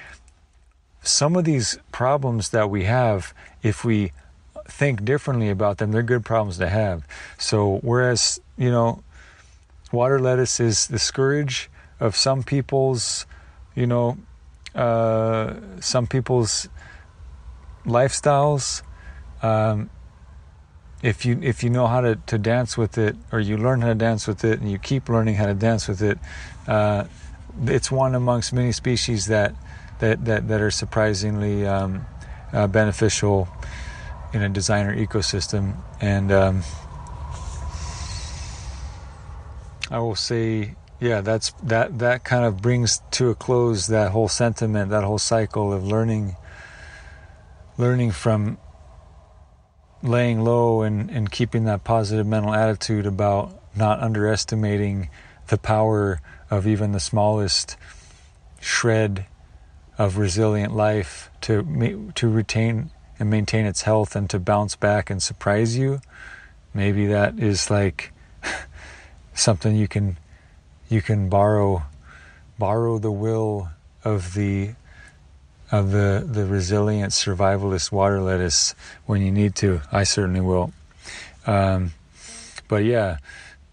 [1.02, 4.12] some of these problems that we have if we
[4.66, 7.06] think differently about them they're good problems to have.
[7.38, 9.02] So whereas you know
[9.90, 13.26] water lettuce is the scourge of some people's
[13.74, 14.16] you know
[14.74, 16.68] uh, some people's
[17.84, 18.82] lifestyles.
[19.42, 19.90] Um,
[21.02, 23.88] if you if you know how to, to dance with it, or you learn how
[23.88, 26.18] to dance with it, and you keep learning how to dance with it,
[26.66, 27.04] uh,
[27.66, 29.54] it's one amongst many species that
[29.98, 32.06] that that, that are surprisingly um,
[32.52, 33.48] uh, beneficial
[34.32, 35.76] in a designer ecosystem.
[36.00, 36.62] And um,
[39.90, 44.28] I will say yeah that's that that kind of brings to a close that whole
[44.28, 46.36] sentiment that whole cycle of learning
[47.76, 48.56] learning from
[50.02, 55.08] laying low and, and keeping that positive mental attitude about not underestimating
[55.48, 57.76] the power of even the smallest
[58.60, 59.26] shred
[59.98, 65.22] of resilient life to to retain and maintain its health and to bounce back and
[65.22, 66.00] surprise you.
[66.72, 68.12] Maybe that is like
[69.34, 70.18] something you can
[70.88, 71.82] you can borrow
[72.58, 73.70] borrow the will
[74.04, 74.74] of the
[75.72, 78.74] of the the resilient survivalist water lettuce
[79.06, 79.80] when you need to.
[79.90, 80.72] I certainly will.
[81.46, 81.92] Um,
[82.68, 83.18] but yeah,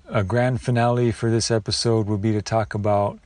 [0.10, 3.20] a grand finale for this episode would be to talk about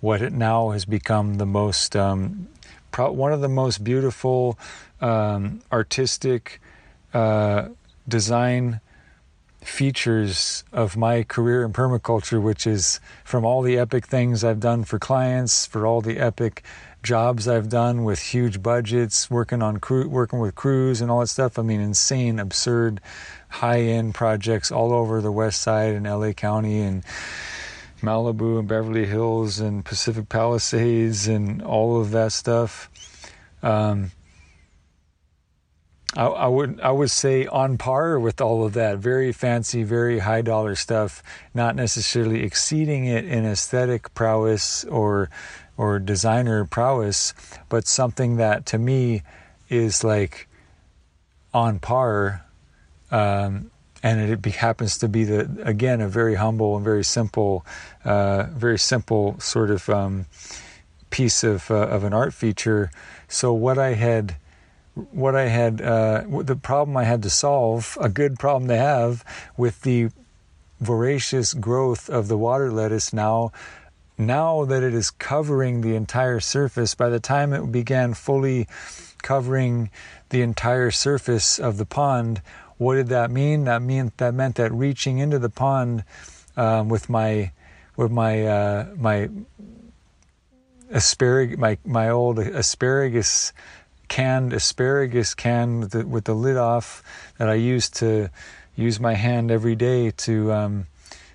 [0.00, 2.48] what it now has become the most um,
[2.90, 4.58] pro- one of the most beautiful
[5.00, 6.60] um, artistic
[7.12, 7.68] uh,
[8.08, 8.80] design
[9.64, 14.84] features of my career in permaculture, which is from all the epic things I've done
[14.84, 16.62] for clients, for all the epic
[17.02, 21.28] jobs I've done with huge budgets, working on crew, working with crews and all that
[21.28, 21.58] stuff.
[21.58, 23.00] I mean, insane, absurd,
[23.48, 27.04] high-end projects all over the West Side and LA County and
[28.02, 32.90] Malibu and Beverly Hills and Pacific Palisades and all of that stuff.
[33.62, 34.12] Um,
[36.16, 38.98] I, I, would I would say on par with all of that.
[38.98, 41.22] Very fancy, very high dollar stuff.
[41.54, 45.30] Not necessarily exceeding it in aesthetic prowess or
[45.76, 47.34] or designer prowess,
[47.68, 49.22] but something that to me
[49.68, 50.48] is like
[51.52, 52.44] on par.
[53.10, 53.70] Um,
[54.02, 57.64] and it be, happens to be the again a very humble and very simple,
[58.04, 60.26] uh, very simple sort of um,
[61.10, 62.90] piece of uh, of an art feature.
[63.26, 64.36] So what I had
[64.94, 69.24] what I had, uh, the problem I had to solve, a good problem to have
[69.56, 70.10] with the
[70.80, 73.52] voracious growth of the water lettuce now.
[74.16, 78.68] Now that it is covering the entire surface, by the time it began fully
[79.22, 79.90] covering
[80.28, 82.40] the entire surface of the pond,
[82.76, 83.64] what did that mean?
[83.64, 86.04] That meant that meant that reaching into the pond
[86.56, 87.52] um, with my
[87.96, 89.28] with my uh, my
[90.90, 93.52] asparagus my my old asparagus
[94.14, 97.02] canned asparagus can with the, with the lid off
[97.36, 98.30] that I used to
[98.76, 100.86] use my hand every day to um,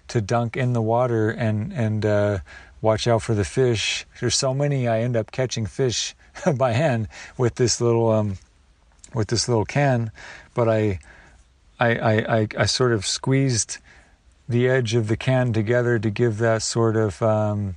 [0.08, 2.38] to dunk in the water and and uh,
[2.82, 4.06] watch out for the fish.
[4.22, 6.16] There's so many I end up catching fish
[6.56, 8.38] by hand with this little um,
[9.14, 10.12] with this little can,
[10.54, 11.00] but I
[11.82, 13.80] I, I I I sort of squeezed
[14.48, 17.76] the edge of the can together to give that sort of um,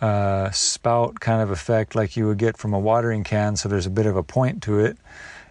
[0.00, 3.56] uh, spout kind of effect like you would get from a watering can.
[3.56, 4.96] So there's a bit of a point to it,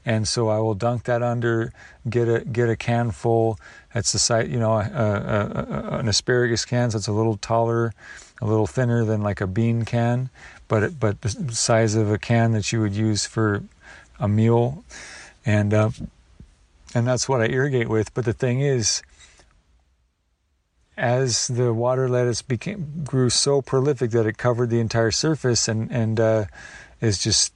[0.06, 1.74] and so I will dunk that under,
[2.10, 3.58] get a get a can full.
[3.94, 6.92] That's the size, you know, an asparagus can.
[6.92, 7.94] So it's a little taller,
[8.42, 10.30] a little thinner than like a bean can,
[10.68, 13.64] but it, but the size of a can that you would use for
[14.20, 14.84] a meal,
[15.46, 15.90] and uh,
[16.94, 18.14] and that's what I irrigate with.
[18.14, 19.02] But the thing is
[20.98, 25.92] as the water lettuce became grew so prolific that it covered the entire surface and
[25.92, 26.46] and uh,
[27.02, 27.54] is just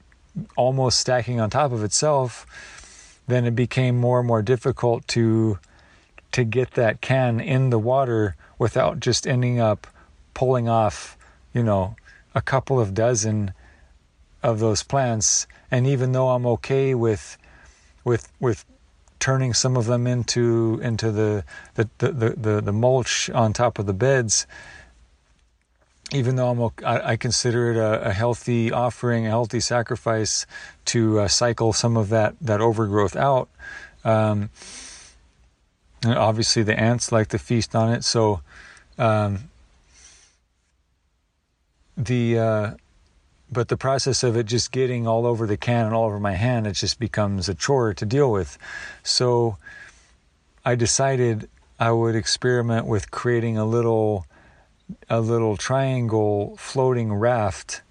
[0.56, 2.46] almost stacking on top of itself,
[3.28, 5.60] then it became more and more difficult to
[6.32, 9.88] to get that can in the water without just ending up
[10.34, 11.18] pulling off,
[11.54, 11.96] you know,
[12.36, 13.54] a couple of dozen
[14.44, 15.48] of those plants.
[15.72, 17.38] And even though I'm okay with
[18.04, 18.66] with with
[19.20, 21.44] turning some of them into into the
[21.76, 24.48] the, the, the, the mulch on top of the beds
[26.14, 30.46] even though I'm, consider it a, a, healthy offering, a healthy sacrifice
[30.86, 33.50] to uh, cycle some of that, that overgrowth out.
[34.06, 34.50] Um,
[36.06, 38.06] obviously, the ants like to feast on it.
[38.06, 38.42] So,
[38.98, 39.50] um,
[41.98, 42.72] the uh,
[43.52, 46.34] but the process of it just getting all over the can and all over my
[46.34, 48.58] hand, it just becomes a chore to deal with.
[49.04, 49.58] So
[50.66, 51.50] I decided
[51.80, 54.26] I would experiment with creating a little
[55.10, 57.82] a little triangle floating raft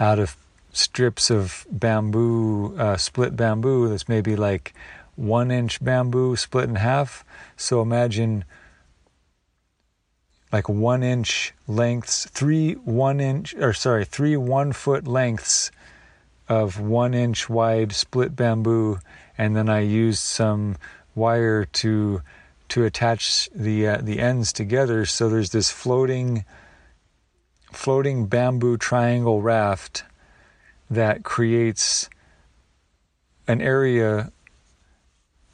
[0.00, 0.36] out of
[0.72, 4.74] strips of bamboo, uh, split bamboo that's maybe like
[5.16, 7.24] one inch bamboo split in half.
[7.56, 8.44] So imagine
[10.52, 15.70] like one inch lengths, three one inch, or sorry, three one foot lengths
[16.48, 18.98] of one inch wide split bamboo,
[19.36, 20.76] and then I used some
[21.14, 22.22] wire to
[22.68, 25.04] to attach the uh, the ends together.
[25.04, 26.44] So there's this floating
[27.72, 30.04] floating bamboo triangle raft
[30.88, 32.08] that creates
[33.48, 34.30] an area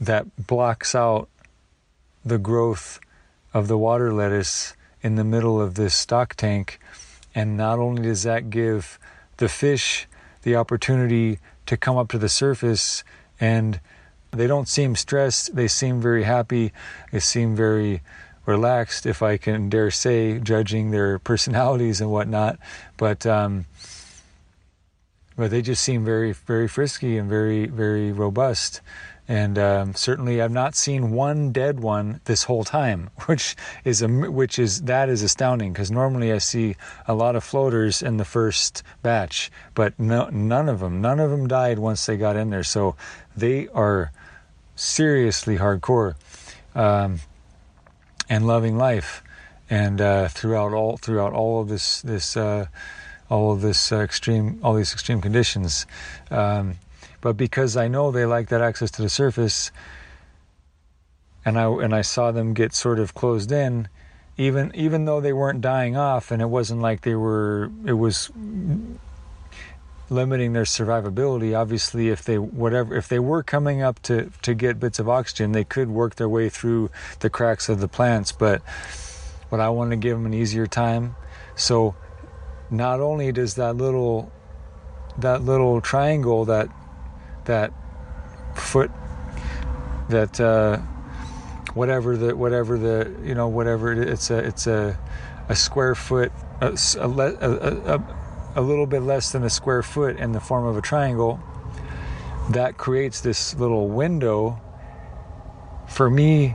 [0.01, 1.28] that blocks out
[2.24, 3.01] the growth
[3.55, 6.78] of the water lettuce in the middle of this stock tank.
[7.34, 8.98] And not only does that give
[9.38, 10.06] the fish
[10.42, 13.04] the opportunity to come up to the surface
[13.40, 13.80] and
[14.30, 16.72] they don't seem stressed, they seem very happy,
[17.10, 18.02] they seem very
[18.46, 22.58] relaxed, if I can dare say, judging their personalities and whatnot.
[22.96, 23.66] But um,
[25.36, 28.80] but they just seem very very frisky and very very robust.
[29.28, 33.54] And um, certainly, I've not seen one dead one this whole time, which
[33.84, 36.76] is a, which is that is astounding because normally I see
[37.06, 41.30] a lot of floaters in the first batch, but no, none of them, none of
[41.30, 42.64] them died once they got in there.
[42.64, 42.96] So
[43.36, 44.10] they are
[44.74, 46.14] seriously hardcore
[46.74, 47.20] um,
[48.28, 49.22] and loving life,
[49.70, 52.66] and uh, throughout all throughout all of this this uh,
[53.30, 55.86] all of this uh, extreme all these extreme conditions.
[56.28, 56.74] Um,
[57.22, 59.70] but because I know they like that access to the surface,
[61.44, 63.88] and I and I saw them get sort of closed in,
[64.36, 67.70] even even though they weren't dying off, and it wasn't like they were.
[67.86, 68.30] It was
[70.10, 71.58] limiting their survivability.
[71.58, 75.52] Obviously, if they whatever if they were coming up to to get bits of oxygen,
[75.52, 76.90] they could work their way through
[77.20, 78.32] the cracks of the plants.
[78.32, 78.62] But
[79.48, 81.14] what I want to give them an easier time.
[81.54, 81.94] So
[82.68, 84.32] not only does that little
[85.18, 86.68] that little triangle that
[87.47, 87.73] that
[88.55, 88.90] foot
[90.09, 90.78] that uh,
[91.74, 94.98] whatever the whatever the you know whatever it, it's a it's a
[95.48, 100.32] a square foot a, a, a, a, little bit less than a square foot in
[100.32, 101.40] the form of a triangle
[102.51, 104.60] that creates this little window
[105.89, 106.55] for me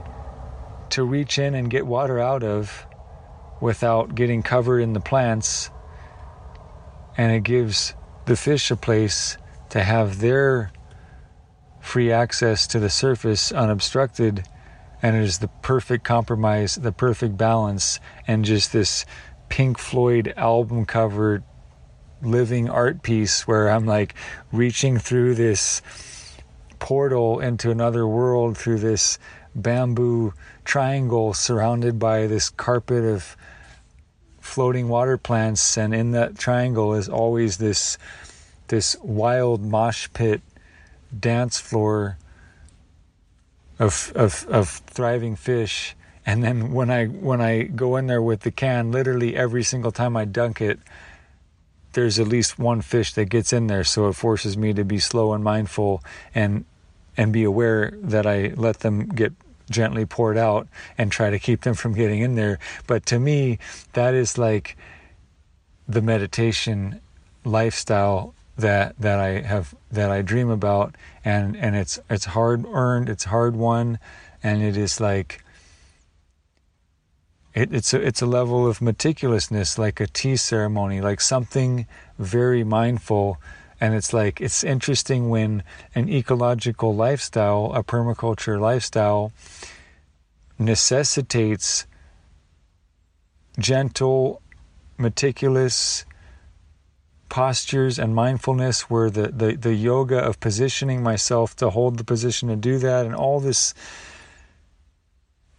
[0.90, 2.88] to reach in and get water out of
[3.62, 5.70] without getting covered in the plants.
[7.18, 7.94] And it gives
[8.26, 9.38] the fish a place
[9.70, 10.72] to have their
[11.88, 14.44] free access to the surface unobstructed
[15.02, 19.06] and it is the perfect compromise the perfect balance and just this
[19.48, 21.42] pink floyd album cover
[22.22, 24.14] living art piece where i'm like
[24.52, 25.82] reaching through this
[26.78, 29.18] portal into another world through this
[29.56, 30.34] bamboo
[30.66, 33.38] triangle surrounded by this carpet of
[34.42, 37.98] floating water plants and in that triangle is always this
[38.68, 40.42] this wild mosh pit
[41.18, 42.18] dance floor
[43.80, 45.96] of of of thriving fish.
[46.26, 49.92] And then when I when I go in there with the can literally every single
[49.92, 50.80] time I dunk it
[51.94, 53.84] there's at least one fish that gets in there.
[53.84, 56.04] So it forces me to be slow and mindful
[56.36, 56.66] and
[57.16, 59.34] and be aware that I let them get
[59.70, 60.68] gently poured out
[60.98, 62.60] and try to keep them from getting in there.
[62.86, 63.58] But to me
[63.94, 64.78] that is like
[65.88, 67.02] the meditation
[67.44, 73.10] lifestyle that that I have that I dream about and and it's it's hard earned
[73.10, 74.00] it's hard won
[74.44, 75.44] and it is like
[77.54, 81.86] it, it's a it's a level of meticulousness like a tea ceremony like something
[82.18, 83.38] very mindful
[83.80, 85.64] and it's like it's interesting when
[85.94, 89.32] an ecological lifestyle a permaculture lifestyle
[90.58, 91.86] necessitates
[93.60, 94.42] gentle
[94.98, 96.06] meticulous
[97.30, 102.50] postures and mindfulness where the, the, the yoga of positioning myself to hold the position
[102.50, 103.06] to do that.
[103.06, 103.74] And all this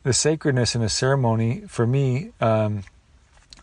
[0.02, 2.82] the sacredness in a ceremony for me um,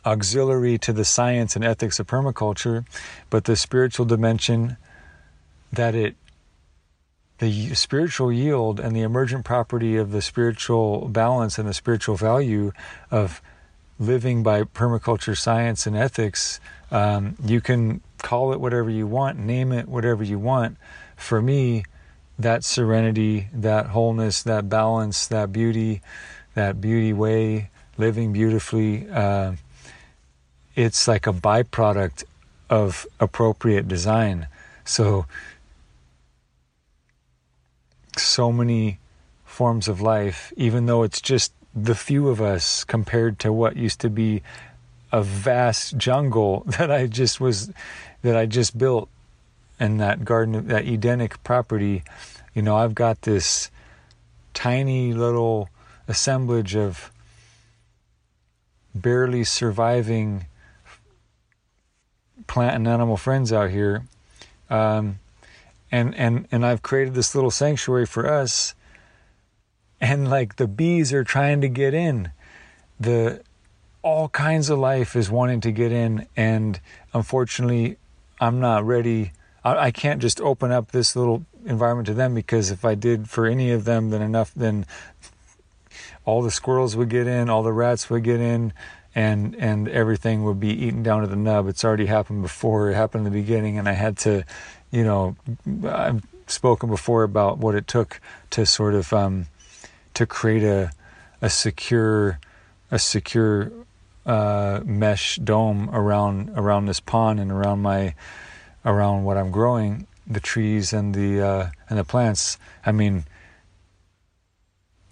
[0.05, 2.85] auxiliary to the science and ethics of permaculture
[3.31, 4.77] but the spiritual dimension
[5.71, 6.15] that it
[7.39, 12.71] the spiritual yield and the emergent property of the spiritual balance and the spiritual value
[13.09, 13.41] of
[13.97, 16.59] living by permaculture science and ethics
[16.91, 20.77] um, you can call it whatever you want, name it whatever you want.
[21.15, 21.83] For me,
[22.37, 26.01] that serenity, that wholeness, that balance, that beauty,
[26.53, 29.53] that beauty way, living beautifully, uh,
[30.75, 32.23] it's like a byproduct
[32.69, 34.47] of appropriate design.
[34.83, 35.25] So,
[38.17, 38.99] so many
[39.45, 43.99] forms of life, even though it's just the few of us compared to what used
[43.99, 44.41] to be
[45.11, 47.71] a vast jungle that I just was
[48.21, 49.09] that I just built
[49.79, 52.03] in that garden that Edenic property.
[52.53, 53.69] You know, I've got this
[54.53, 55.69] tiny little
[56.07, 57.11] assemblage of
[58.93, 60.45] barely surviving
[62.47, 64.03] plant and animal friends out here.
[64.69, 65.19] Um,
[65.91, 68.73] and and and I've created this little sanctuary for us
[70.05, 72.31] and like the bees are trying to get in
[72.99, 73.41] the
[74.01, 76.79] all kinds of life is wanting to get in, and
[77.13, 77.97] unfortunately,
[78.39, 79.31] I'm not ready.
[79.63, 83.29] I, I can't just open up this little environment to them because if I did
[83.29, 84.85] for any of them, then enough, then
[86.23, 88.73] all the squirrels would get in, all the rats would get in,
[89.15, 91.67] and and everything would be eaten down to the nub.
[91.67, 92.91] It's already happened before.
[92.91, 94.45] It happened in the beginning, and I had to,
[94.91, 95.35] you know,
[95.83, 98.21] I've spoken before about what it took
[98.51, 99.47] to sort of um,
[100.15, 100.91] to create a
[101.41, 102.39] a secure
[102.91, 103.71] a secure
[104.25, 108.15] uh, mesh dome around around this pond and around my
[108.83, 112.57] around what I'm growing, the trees and the uh, and the plants.
[112.85, 113.25] I mean,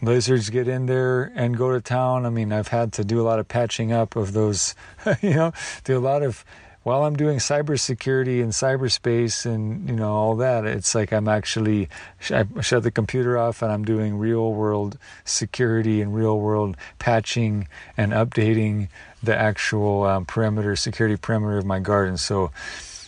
[0.02, 2.26] lizards get in there and go to town.
[2.26, 4.76] I mean, I've had to do a lot of patching up of those.
[5.22, 5.54] you know,
[5.84, 6.46] do a lot of
[6.84, 11.88] while I'm doing cybersecurity and cyberspace and you know all that, it's like I'm actually
[12.30, 17.68] I shut the computer off and I'm doing real world security and real world patching
[17.96, 18.90] and updating
[19.22, 22.18] the actual um, perimeter security perimeter of my garden.
[22.18, 22.52] So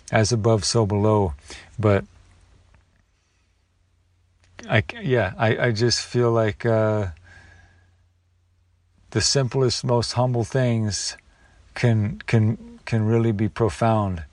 [0.09, 1.33] as above, so below.
[1.77, 2.05] But
[4.69, 7.07] I yeah I I just feel like uh,
[9.09, 11.17] the simplest, most humble things
[11.73, 14.23] can can can really be profound.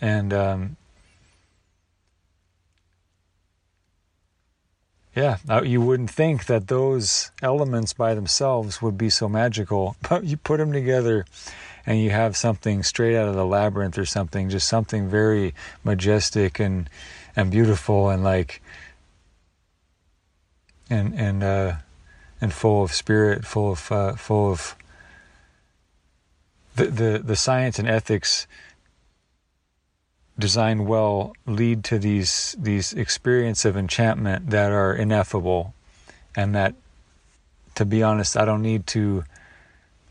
[0.00, 0.76] And um,
[5.14, 10.36] yeah, you wouldn't think that those elements by themselves would be so magical, but you
[10.36, 11.26] put them together
[11.84, 16.60] and you have something straight out of the labyrinth or something, just something very majestic
[16.60, 16.88] and
[17.34, 18.62] and beautiful and like
[20.88, 21.74] and and uh,
[22.40, 24.76] and full of spirit, full of uh, full of
[26.76, 28.46] the, the, the science and ethics
[30.38, 35.74] designed well lead to these these experience of enchantment that are ineffable
[36.34, 36.74] and that
[37.74, 39.24] to be honest I don't need to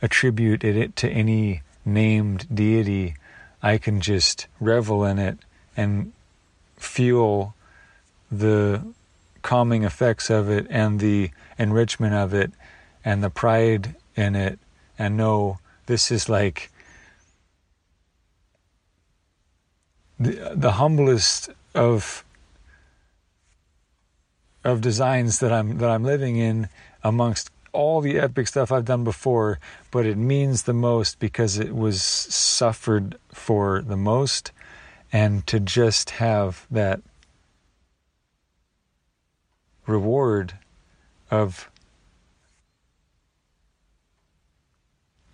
[0.02, 3.16] attribute it to any named deity.
[3.62, 5.38] I can just revel in it
[5.78, 6.12] and
[6.78, 7.54] feel
[8.32, 8.84] the
[9.42, 12.52] calming effects of it and the enrichment of it
[13.04, 14.60] and the pride in it
[14.98, 15.60] and know
[15.92, 16.72] this is like
[20.18, 22.24] the, the humblest of
[24.64, 26.70] of designs that I'm that I'm living in
[27.04, 29.60] amongst all the epic stuff I've done before,
[29.92, 34.54] but it means the most because it was suffered for the most.
[35.12, 37.02] And to just have that
[39.86, 40.54] reward
[41.30, 41.70] of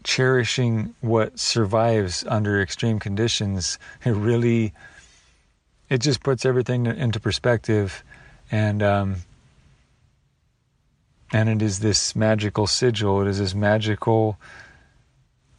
[0.07, 4.73] cherishing what survives under extreme conditions it really
[5.89, 8.03] it just puts everything into perspective.
[8.49, 9.15] And um,
[11.33, 14.37] and it is this magical sigil it is this magical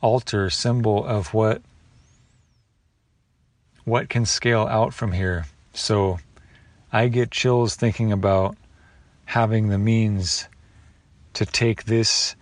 [0.01, 1.61] altar symbol of what
[3.85, 5.45] what can scale out from here.
[5.75, 6.19] So
[6.91, 8.57] i get chills thinking about
[9.27, 10.49] having the means
[11.35, 12.35] to take this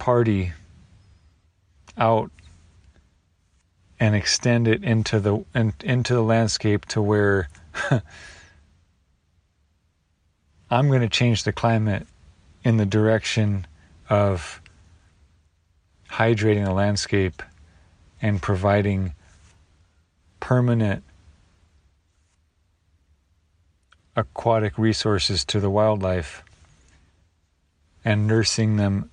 [0.00, 0.52] party
[1.96, 2.32] out
[4.00, 7.48] and extend it into the in, into the landscape to where
[10.70, 12.06] I'm going to change the climate
[12.64, 13.66] in the direction
[14.08, 14.60] of
[16.08, 17.42] hydrating the landscape
[18.22, 19.12] and providing
[20.40, 21.04] permanent
[24.16, 26.42] aquatic resources to the wildlife
[28.04, 29.10] and nursing them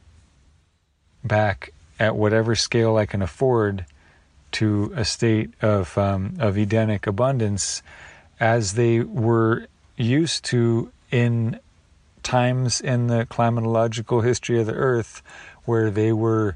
[1.23, 3.85] back at whatever scale I can afford
[4.53, 7.81] to a state of um, of Edenic abundance,
[8.39, 9.68] as they were
[9.98, 11.60] used to in
[12.23, 15.22] times in the climatological history of the Earth,
[15.65, 16.56] where they were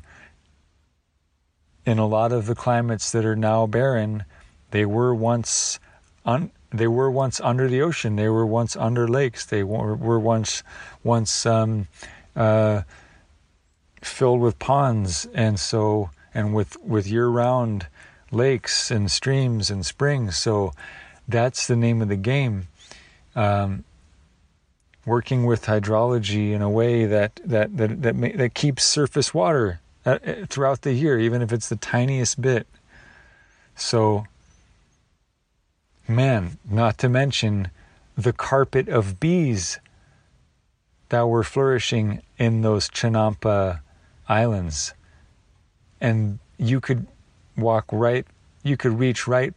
[1.86, 4.24] in a lot of the climates that are now barren,
[4.72, 5.80] they were once
[6.26, 8.16] un, they were once under the ocean.
[8.16, 9.46] They were once under lakes.
[9.46, 10.64] They were, were once
[11.04, 11.88] once um,
[12.36, 12.84] uh,
[14.02, 17.88] filled with ponds, and so and with with year round
[18.32, 20.38] lakes and streams and springs.
[20.38, 20.74] So
[21.28, 22.68] that's the name of the game.
[23.36, 23.84] Um,
[25.06, 29.80] working with hydrology in a way that that that that, may, that keeps surface water
[30.06, 32.68] uh, uh, throughout the year, even if it's the tiniest bit.
[33.76, 34.26] So
[36.12, 37.72] Man, not to mention
[38.18, 39.80] the carpet of bees
[41.08, 43.80] that were flourishing in those Chinampa
[44.32, 44.94] islands.
[46.00, 47.06] And you could
[47.58, 48.26] walk right,
[48.64, 49.54] you could reach right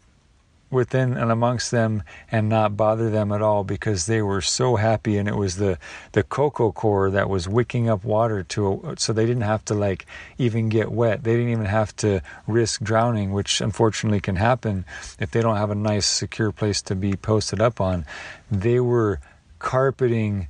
[0.70, 2.02] within and amongst them
[2.32, 5.78] and not bother them at all because they were so happy and it was the
[6.12, 9.72] the coco coir that was wicking up water to a, so they didn't have to
[9.72, 10.05] like
[10.36, 14.84] even get wet they didn't even have to risk drowning which unfortunately can happen
[15.20, 18.05] if they don't have a nice secure place to be posted up on
[18.51, 19.20] they were
[19.60, 20.48] carpeting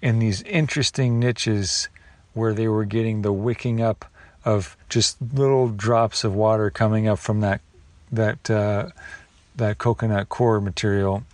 [0.00, 1.88] in these interesting niches
[2.34, 4.04] where they were getting the wicking up
[4.44, 7.60] of just little drops of water coming up from that
[8.10, 8.88] that uh,
[9.56, 11.24] that coconut core material.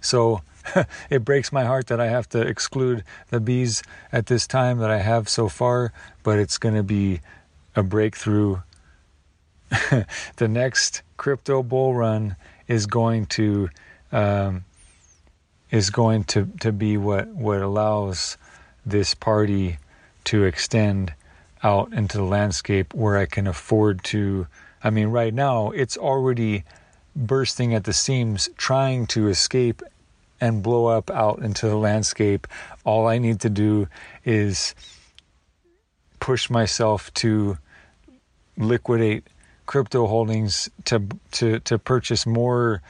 [0.00, 0.42] So
[1.10, 3.82] it breaks my heart that I have to exclude the bees
[4.12, 7.20] at this time that I have so far, but it's going to be
[7.76, 8.58] a breakthrough.
[10.36, 12.36] the next crypto bull run
[12.68, 13.68] is going to
[14.12, 14.64] um,
[15.70, 18.36] is going to, to be what what allows
[18.86, 19.78] this party
[20.24, 21.14] to extend
[21.62, 24.46] out into the landscape where I can afford to
[24.84, 26.64] I mean, right now it's already
[27.16, 29.82] bursting at the seams, trying to escape
[30.40, 32.46] and blow up out into the landscape.
[32.84, 33.88] All I need to do
[34.26, 34.74] is
[36.20, 37.56] push myself to
[38.58, 39.26] liquidate
[39.66, 41.02] crypto holdings to
[41.32, 42.82] to to purchase more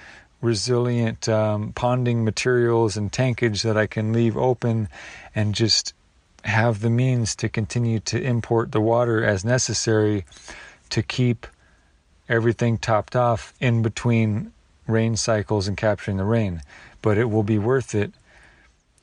[0.42, 4.88] resilient um, ponding materials and tankage that I can leave open
[5.34, 5.94] and just
[6.44, 10.24] have the means to continue to import the water as necessary
[10.90, 11.46] to keep
[12.28, 14.52] everything topped off in between
[14.86, 16.62] rain cycles and capturing the rain.
[17.02, 18.12] But it will be worth it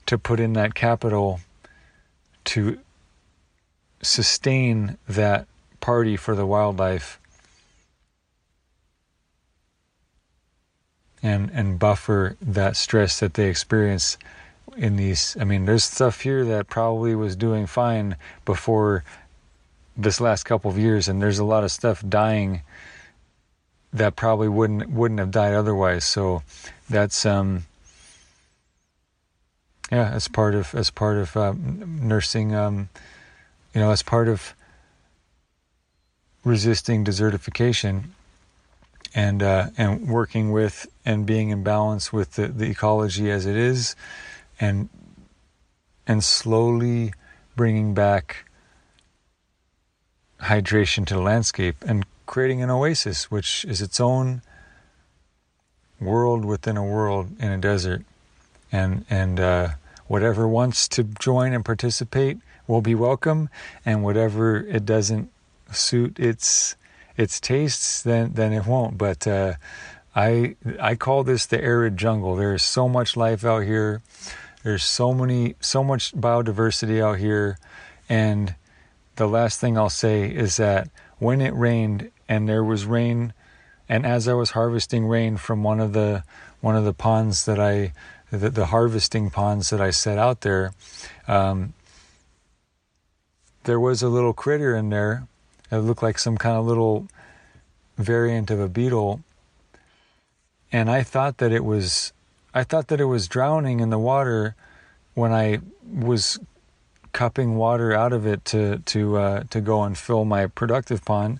[0.06, 1.40] to put in that capital
[2.46, 2.80] to
[4.02, 5.48] sustain that
[5.80, 7.20] party for the wildlife
[11.24, 14.18] and and buffer that stress that they experience
[14.78, 18.16] in these I mean there's stuff here that probably was doing fine
[18.46, 19.04] before
[19.98, 22.62] this last couple of years and there's a lot of stuff dying
[23.94, 26.06] that probably wouldn't wouldn't have died otherwise.
[26.06, 26.44] So
[26.90, 27.66] that's um,
[29.92, 32.90] yeah, as part of as part of uh, nursing, um,
[33.74, 34.54] you know, as part of
[36.44, 38.04] resisting desertification.
[39.14, 43.58] and uh, and working with and being in balance with the, the ecology as it
[43.58, 43.96] is,
[44.62, 44.88] and
[46.08, 47.14] and slowly
[47.56, 48.46] bringing back
[50.42, 54.42] hydration to the landscape and creating an oasis, which is its own
[56.00, 58.04] world within a world in a desert,
[58.72, 59.70] and and uh,
[60.08, 63.50] whatever wants to join and participate will be welcome,
[63.86, 65.30] and whatever it doesn't
[65.72, 66.76] suit its
[67.18, 68.98] its tastes, then then it won't.
[68.98, 69.54] But uh,
[70.16, 72.36] I I call this the arid jungle.
[72.36, 74.02] There's so much life out here.
[74.64, 77.58] There's so many so much biodiversity out here,
[78.08, 78.56] and
[79.16, 83.34] the last thing I'll say is that when it rained and there was rain,
[83.90, 86.24] and as I was harvesting rain from one of the
[86.60, 87.94] one of the ponds that I
[88.32, 90.74] the, the harvesting ponds that I set out there,
[91.28, 91.74] um,
[93.64, 95.28] there was a little critter in there.
[95.72, 97.08] It looked like some kind of little
[97.98, 99.22] variant of a beetle,
[100.72, 102.14] and I thought that it was
[102.54, 104.56] I thought that it was drowning in the water
[105.14, 106.40] when I was
[107.14, 111.40] cupping water out of it to to uh, to go and fill my productive pond,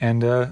[0.00, 0.46] and uh,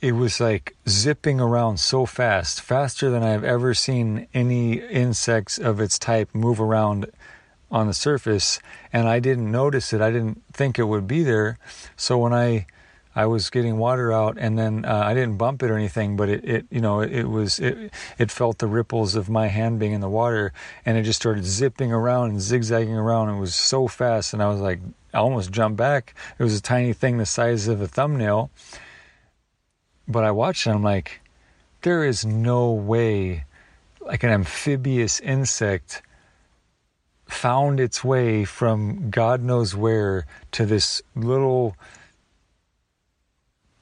[0.00, 5.80] it was like zipping around so fast, faster than I've ever seen any insects of
[5.80, 7.06] its type move around
[7.70, 8.58] on the surface,
[8.92, 10.00] and I didn't notice it.
[10.00, 11.58] I didn't think it would be there,
[11.96, 12.66] so when I
[13.14, 16.28] I was getting water out, and then uh, I didn't bump it or anything, but
[16.28, 19.80] it, it you know, it, it, was it, it felt the ripples of my hand
[19.80, 20.52] being in the water,
[20.86, 23.28] and it just started zipping around and zigzagging around.
[23.30, 24.80] It was so fast, and I was like,
[25.12, 26.14] I almost jumped back.
[26.38, 28.50] It was a tiny thing the size of a thumbnail,
[30.06, 30.70] but I watched it.
[30.70, 31.20] I'm like,
[31.82, 33.44] there is no way,
[34.00, 36.02] like an amphibious insect
[37.26, 41.76] found its way from God knows where to this little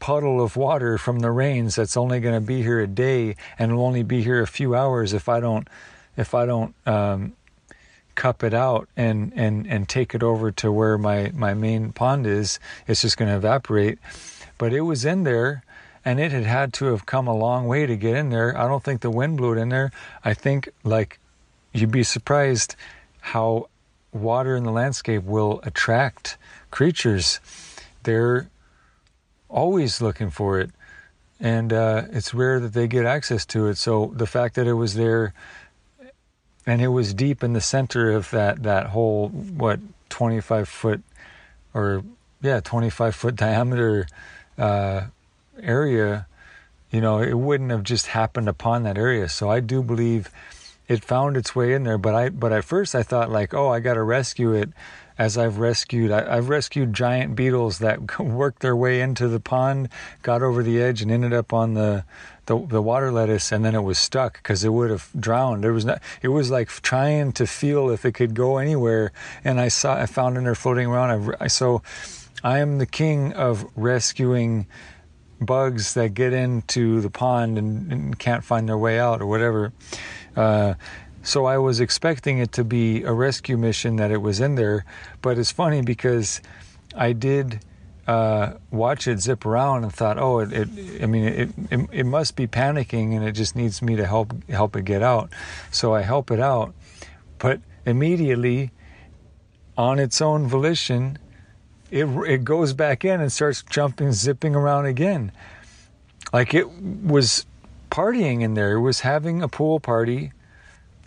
[0.00, 3.76] puddle of water from the rains that's only going to be here a day and
[3.76, 5.68] will only be here a few hours if I don't
[6.16, 7.32] if I don't um,
[8.14, 12.26] cup it out and and and take it over to where my my main pond
[12.26, 12.58] is.
[12.86, 13.98] It's just going to evaporate.
[14.58, 15.62] But it was in there
[16.04, 18.56] and it had had to have come a long way to get in there.
[18.58, 19.92] I don't think the wind blew it in there.
[20.24, 21.20] I think like
[21.72, 22.74] you'd be surprised
[23.20, 23.68] how
[24.12, 26.38] water in the landscape will attract
[26.70, 27.40] creatures.
[28.02, 28.48] They're
[29.48, 30.70] always looking for it,
[31.40, 33.76] and uh, it's rare that they get access to it.
[33.76, 35.32] So the fact that it was there,
[36.66, 41.02] and it was deep in the center of that that whole what twenty five foot,
[41.74, 42.02] or
[42.42, 44.06] yeah twenty five foot diameter
[44.58, 45.02] uh,
[45.62, 46.26] area,
[46.90, 49.28] you know, it wouldn't have just happened upon that area.
[49.28, 50.30] So I do believe
[50.88, 51.98] it found its way in there.
[51.98, 54.70] But I but at first I thought like, oh, I got to rescue it
[55.18, 56.10] as I've rescued.
[56.10, 59.88] I, have rescued giant beetles that worked their way into the pond,
[60.22, 62.04] got over the edge, and ended up on the
[62.46, 65.62] the, the water lettuce, and then it was stuck because it would have drowned.
[65.62, 66.00] There was not.
[66.22, 69.12] It was like trying to feel if it could go anywhere,
[69.44, 69.96] and I saw.
[69.96, 71.36] I found in there floating around.
[71.40, 71.82] I, so,
[72.42, 74.66] I am the king of rescuing
[75.40, 79.72] bugs that get into the pond and, and can't find their way out or whatever.
[80.34, 80.74] Uh,
[81.22, 84.84] so I was expecting it to be a rescue mission that it was in there,
[85.22, 86.40] but it's funny because
[86.96, 87.60] I did
[88.06, 92.06] uh, watch it zip around and thought, oh, it, it I mean, it, it, it
[92.06, 95.30] must be panicking and it just needs me to help help it get out.
[95.70, 96.74] So I help it out,
[97.38, 98.70] but immediately,
[99.76, 101.18] on its own volition,
[101.90, 105.30] it it goes back in and starts jumping, zipping around again,
[106.32, 107.44] like it was
[107.90, 108.72] partying in there.
[108.72, 110.32] It was having a pool party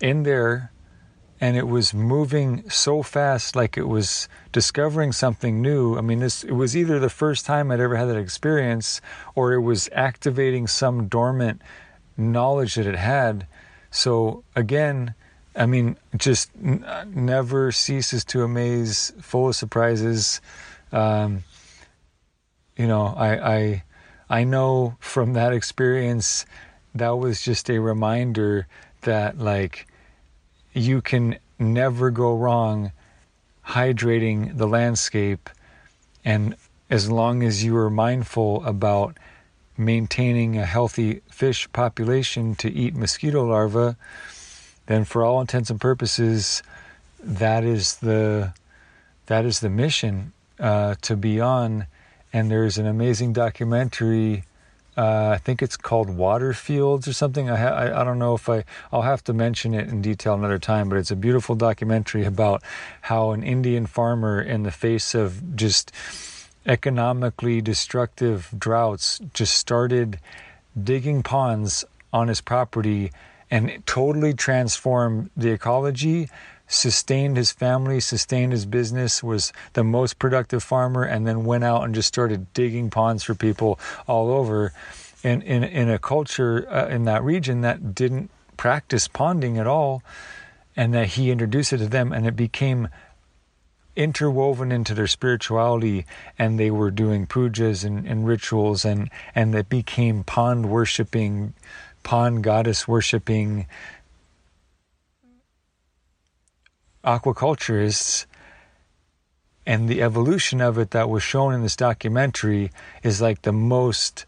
[0.01, 0.71] in there
[1.39, 5.97] and it was moving so fast like it was discovering something new.
[5.97, 9.01] I mean this it was either the first time i'd ever had that experience
[9.33, 11.61] or it was activating some dormant
[12.15, 13.47] knowledge that it had.
[13.89, 15.15] So again
[15.55, 20.41] i mean just n- never ceases to amaze full of surprises.
[20.91, 21.43] Um,
[22.77, 23.83] you know i i
[24.29, 26.45] i know from that experience
[26.95, 28.67] that was just a reminder
[29.01, 29.87] that like
[30.73, 32.91] you can never go wrong
[33.67, 35.49] hydrating the landscape.
[36.25, 36.55] And
[36.89, 39.17] as long as you are mindful about
[39.77, 43.95] maintaining a healthy fish population to eat mosquito larvae,
[44.87, 46.61] then for all intents and purposes,
[47.23, 48.53] that is the
[49.27, 51.85] that is the mission uh, to be on.
[52.33, 54.43] And there's an amazing documentary
[54.97, 57.49] Uh, I think it's called Water Fields or something.
[57.49, 60.33] I, ha- I I don't know if I I'll have to mention it in detail
[60.33, 60.89] another time.
[60.89, 62.61] But it's a beautiful documentary about
[63.01, 65.91] how an Indian farmer, in the face of just
[66.65, 70.19] economically destructive droughts, just started
[70.81, 73.11] digging ponds on his property
[73.49, 76.29] and totally transformed the ecology
[76.71, 81.83] sustained his family, sustained his business, was the most productive farmer, and then went out
[81.83, 84.73] and just started digging ponds for people all over.
[85.23, 90.01] In in in a culture uh, in that region that didn't practice ponding at all,
[90.75, 92.87] and that he introduced it to them, and it became
[93.95, 96.05] interwoven into their spirituality
[96.39, 101.53] and they were doing pujas and, and rituals and and that became pond worshiping
[102.01, 103.67] pond goddess worshiping
[107.03, 108.25] aquaculturists
[109.65, 112.71] and the evolution of it that was shown in this documentary
[113.03, 114.25] is like the most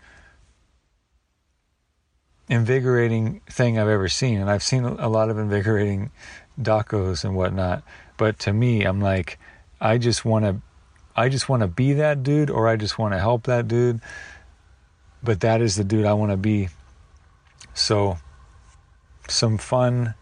[2.50, 4.40] invigorating thing I've ever seen.
[4.40, 6.12] And I've seen a lot of invigorating
[6.62, 7.84] docos and whatnot.
[8.18, 9.40] But to me, I'm like,
[9.82, 10.62] I just want to,
[11.16, 14.02] I just want to be that dude, or I just want to help that dude.
[15.24, 16.70] But that is the dude I want to be.
[17.74, 18.18] So,
[19.28, 20.14] some fun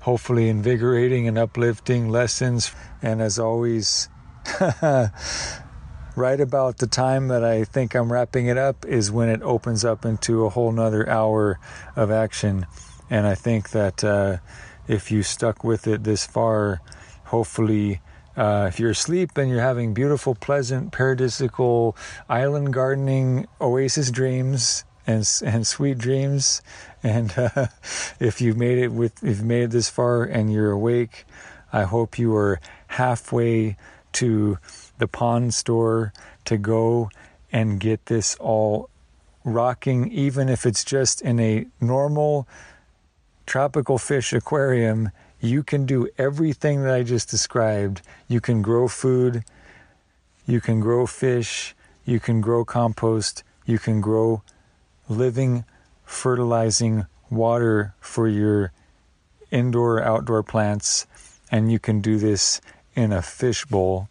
[0.00, 2.72] hopefully invigorating and uplifting lessons.
[3.02, 4.08] And as always,
[6.16, 9.84] right about the time that I think I'm wrapping it up is when it opens
[9.84, 11.58] up into a whole nother hour
[11.96, 12.66] of action.
[13.08, 14.38] And I think that uh,
[14.88, 16.80] if you stuck with it this far,
[17.24, 18.00] hopefully.
[18.36, 21.94] Uh, if you're asleep and you're having beautiful, pleasant, paradisical
[22.28, 26.62] island gardening oasis dreams and and sweet dreams,
[27.02, 27.66] and uh,
[28.18, 31.24] if you made it with, if you made it this far and you're awake,
[31.72, 33.76] I hope you are halfway
[34.12, 34.58] to
[34.98, 36.12] the pond store
[36.44, 37.10] to go
[37.52, 38.88] and get this all
[39.44, 42.46] rocking, even if it's just in a normal
[43.46, 45.10] tropical fish aquarium.
[45.40, 48.02] You can do everything that I just described.
[48.28, 49.42] You can grow food,
[50.46, 51.74] you can grow fish,
[52.04, 54.42] you can grow compost, you can grow
[55.10, 55.64] living
[56.04, 58.72] fertilizing water for your
[59.50, 61.06] indoor outdoor plants
[61.50, 62.60] and you can do this
[62.94, 64.08] in a fishbowl.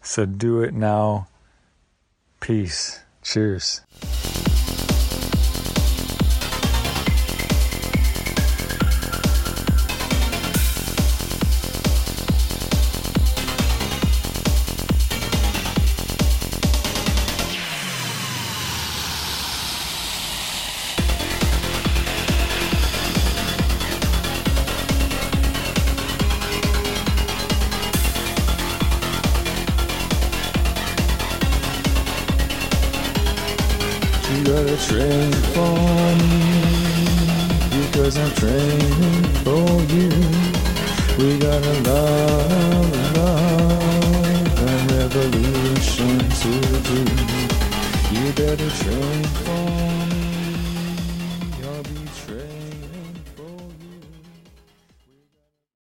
[0.00, 1.28] So do it now.
[2.40, 3.00] Peace.
[3.22, 3.82] Cheers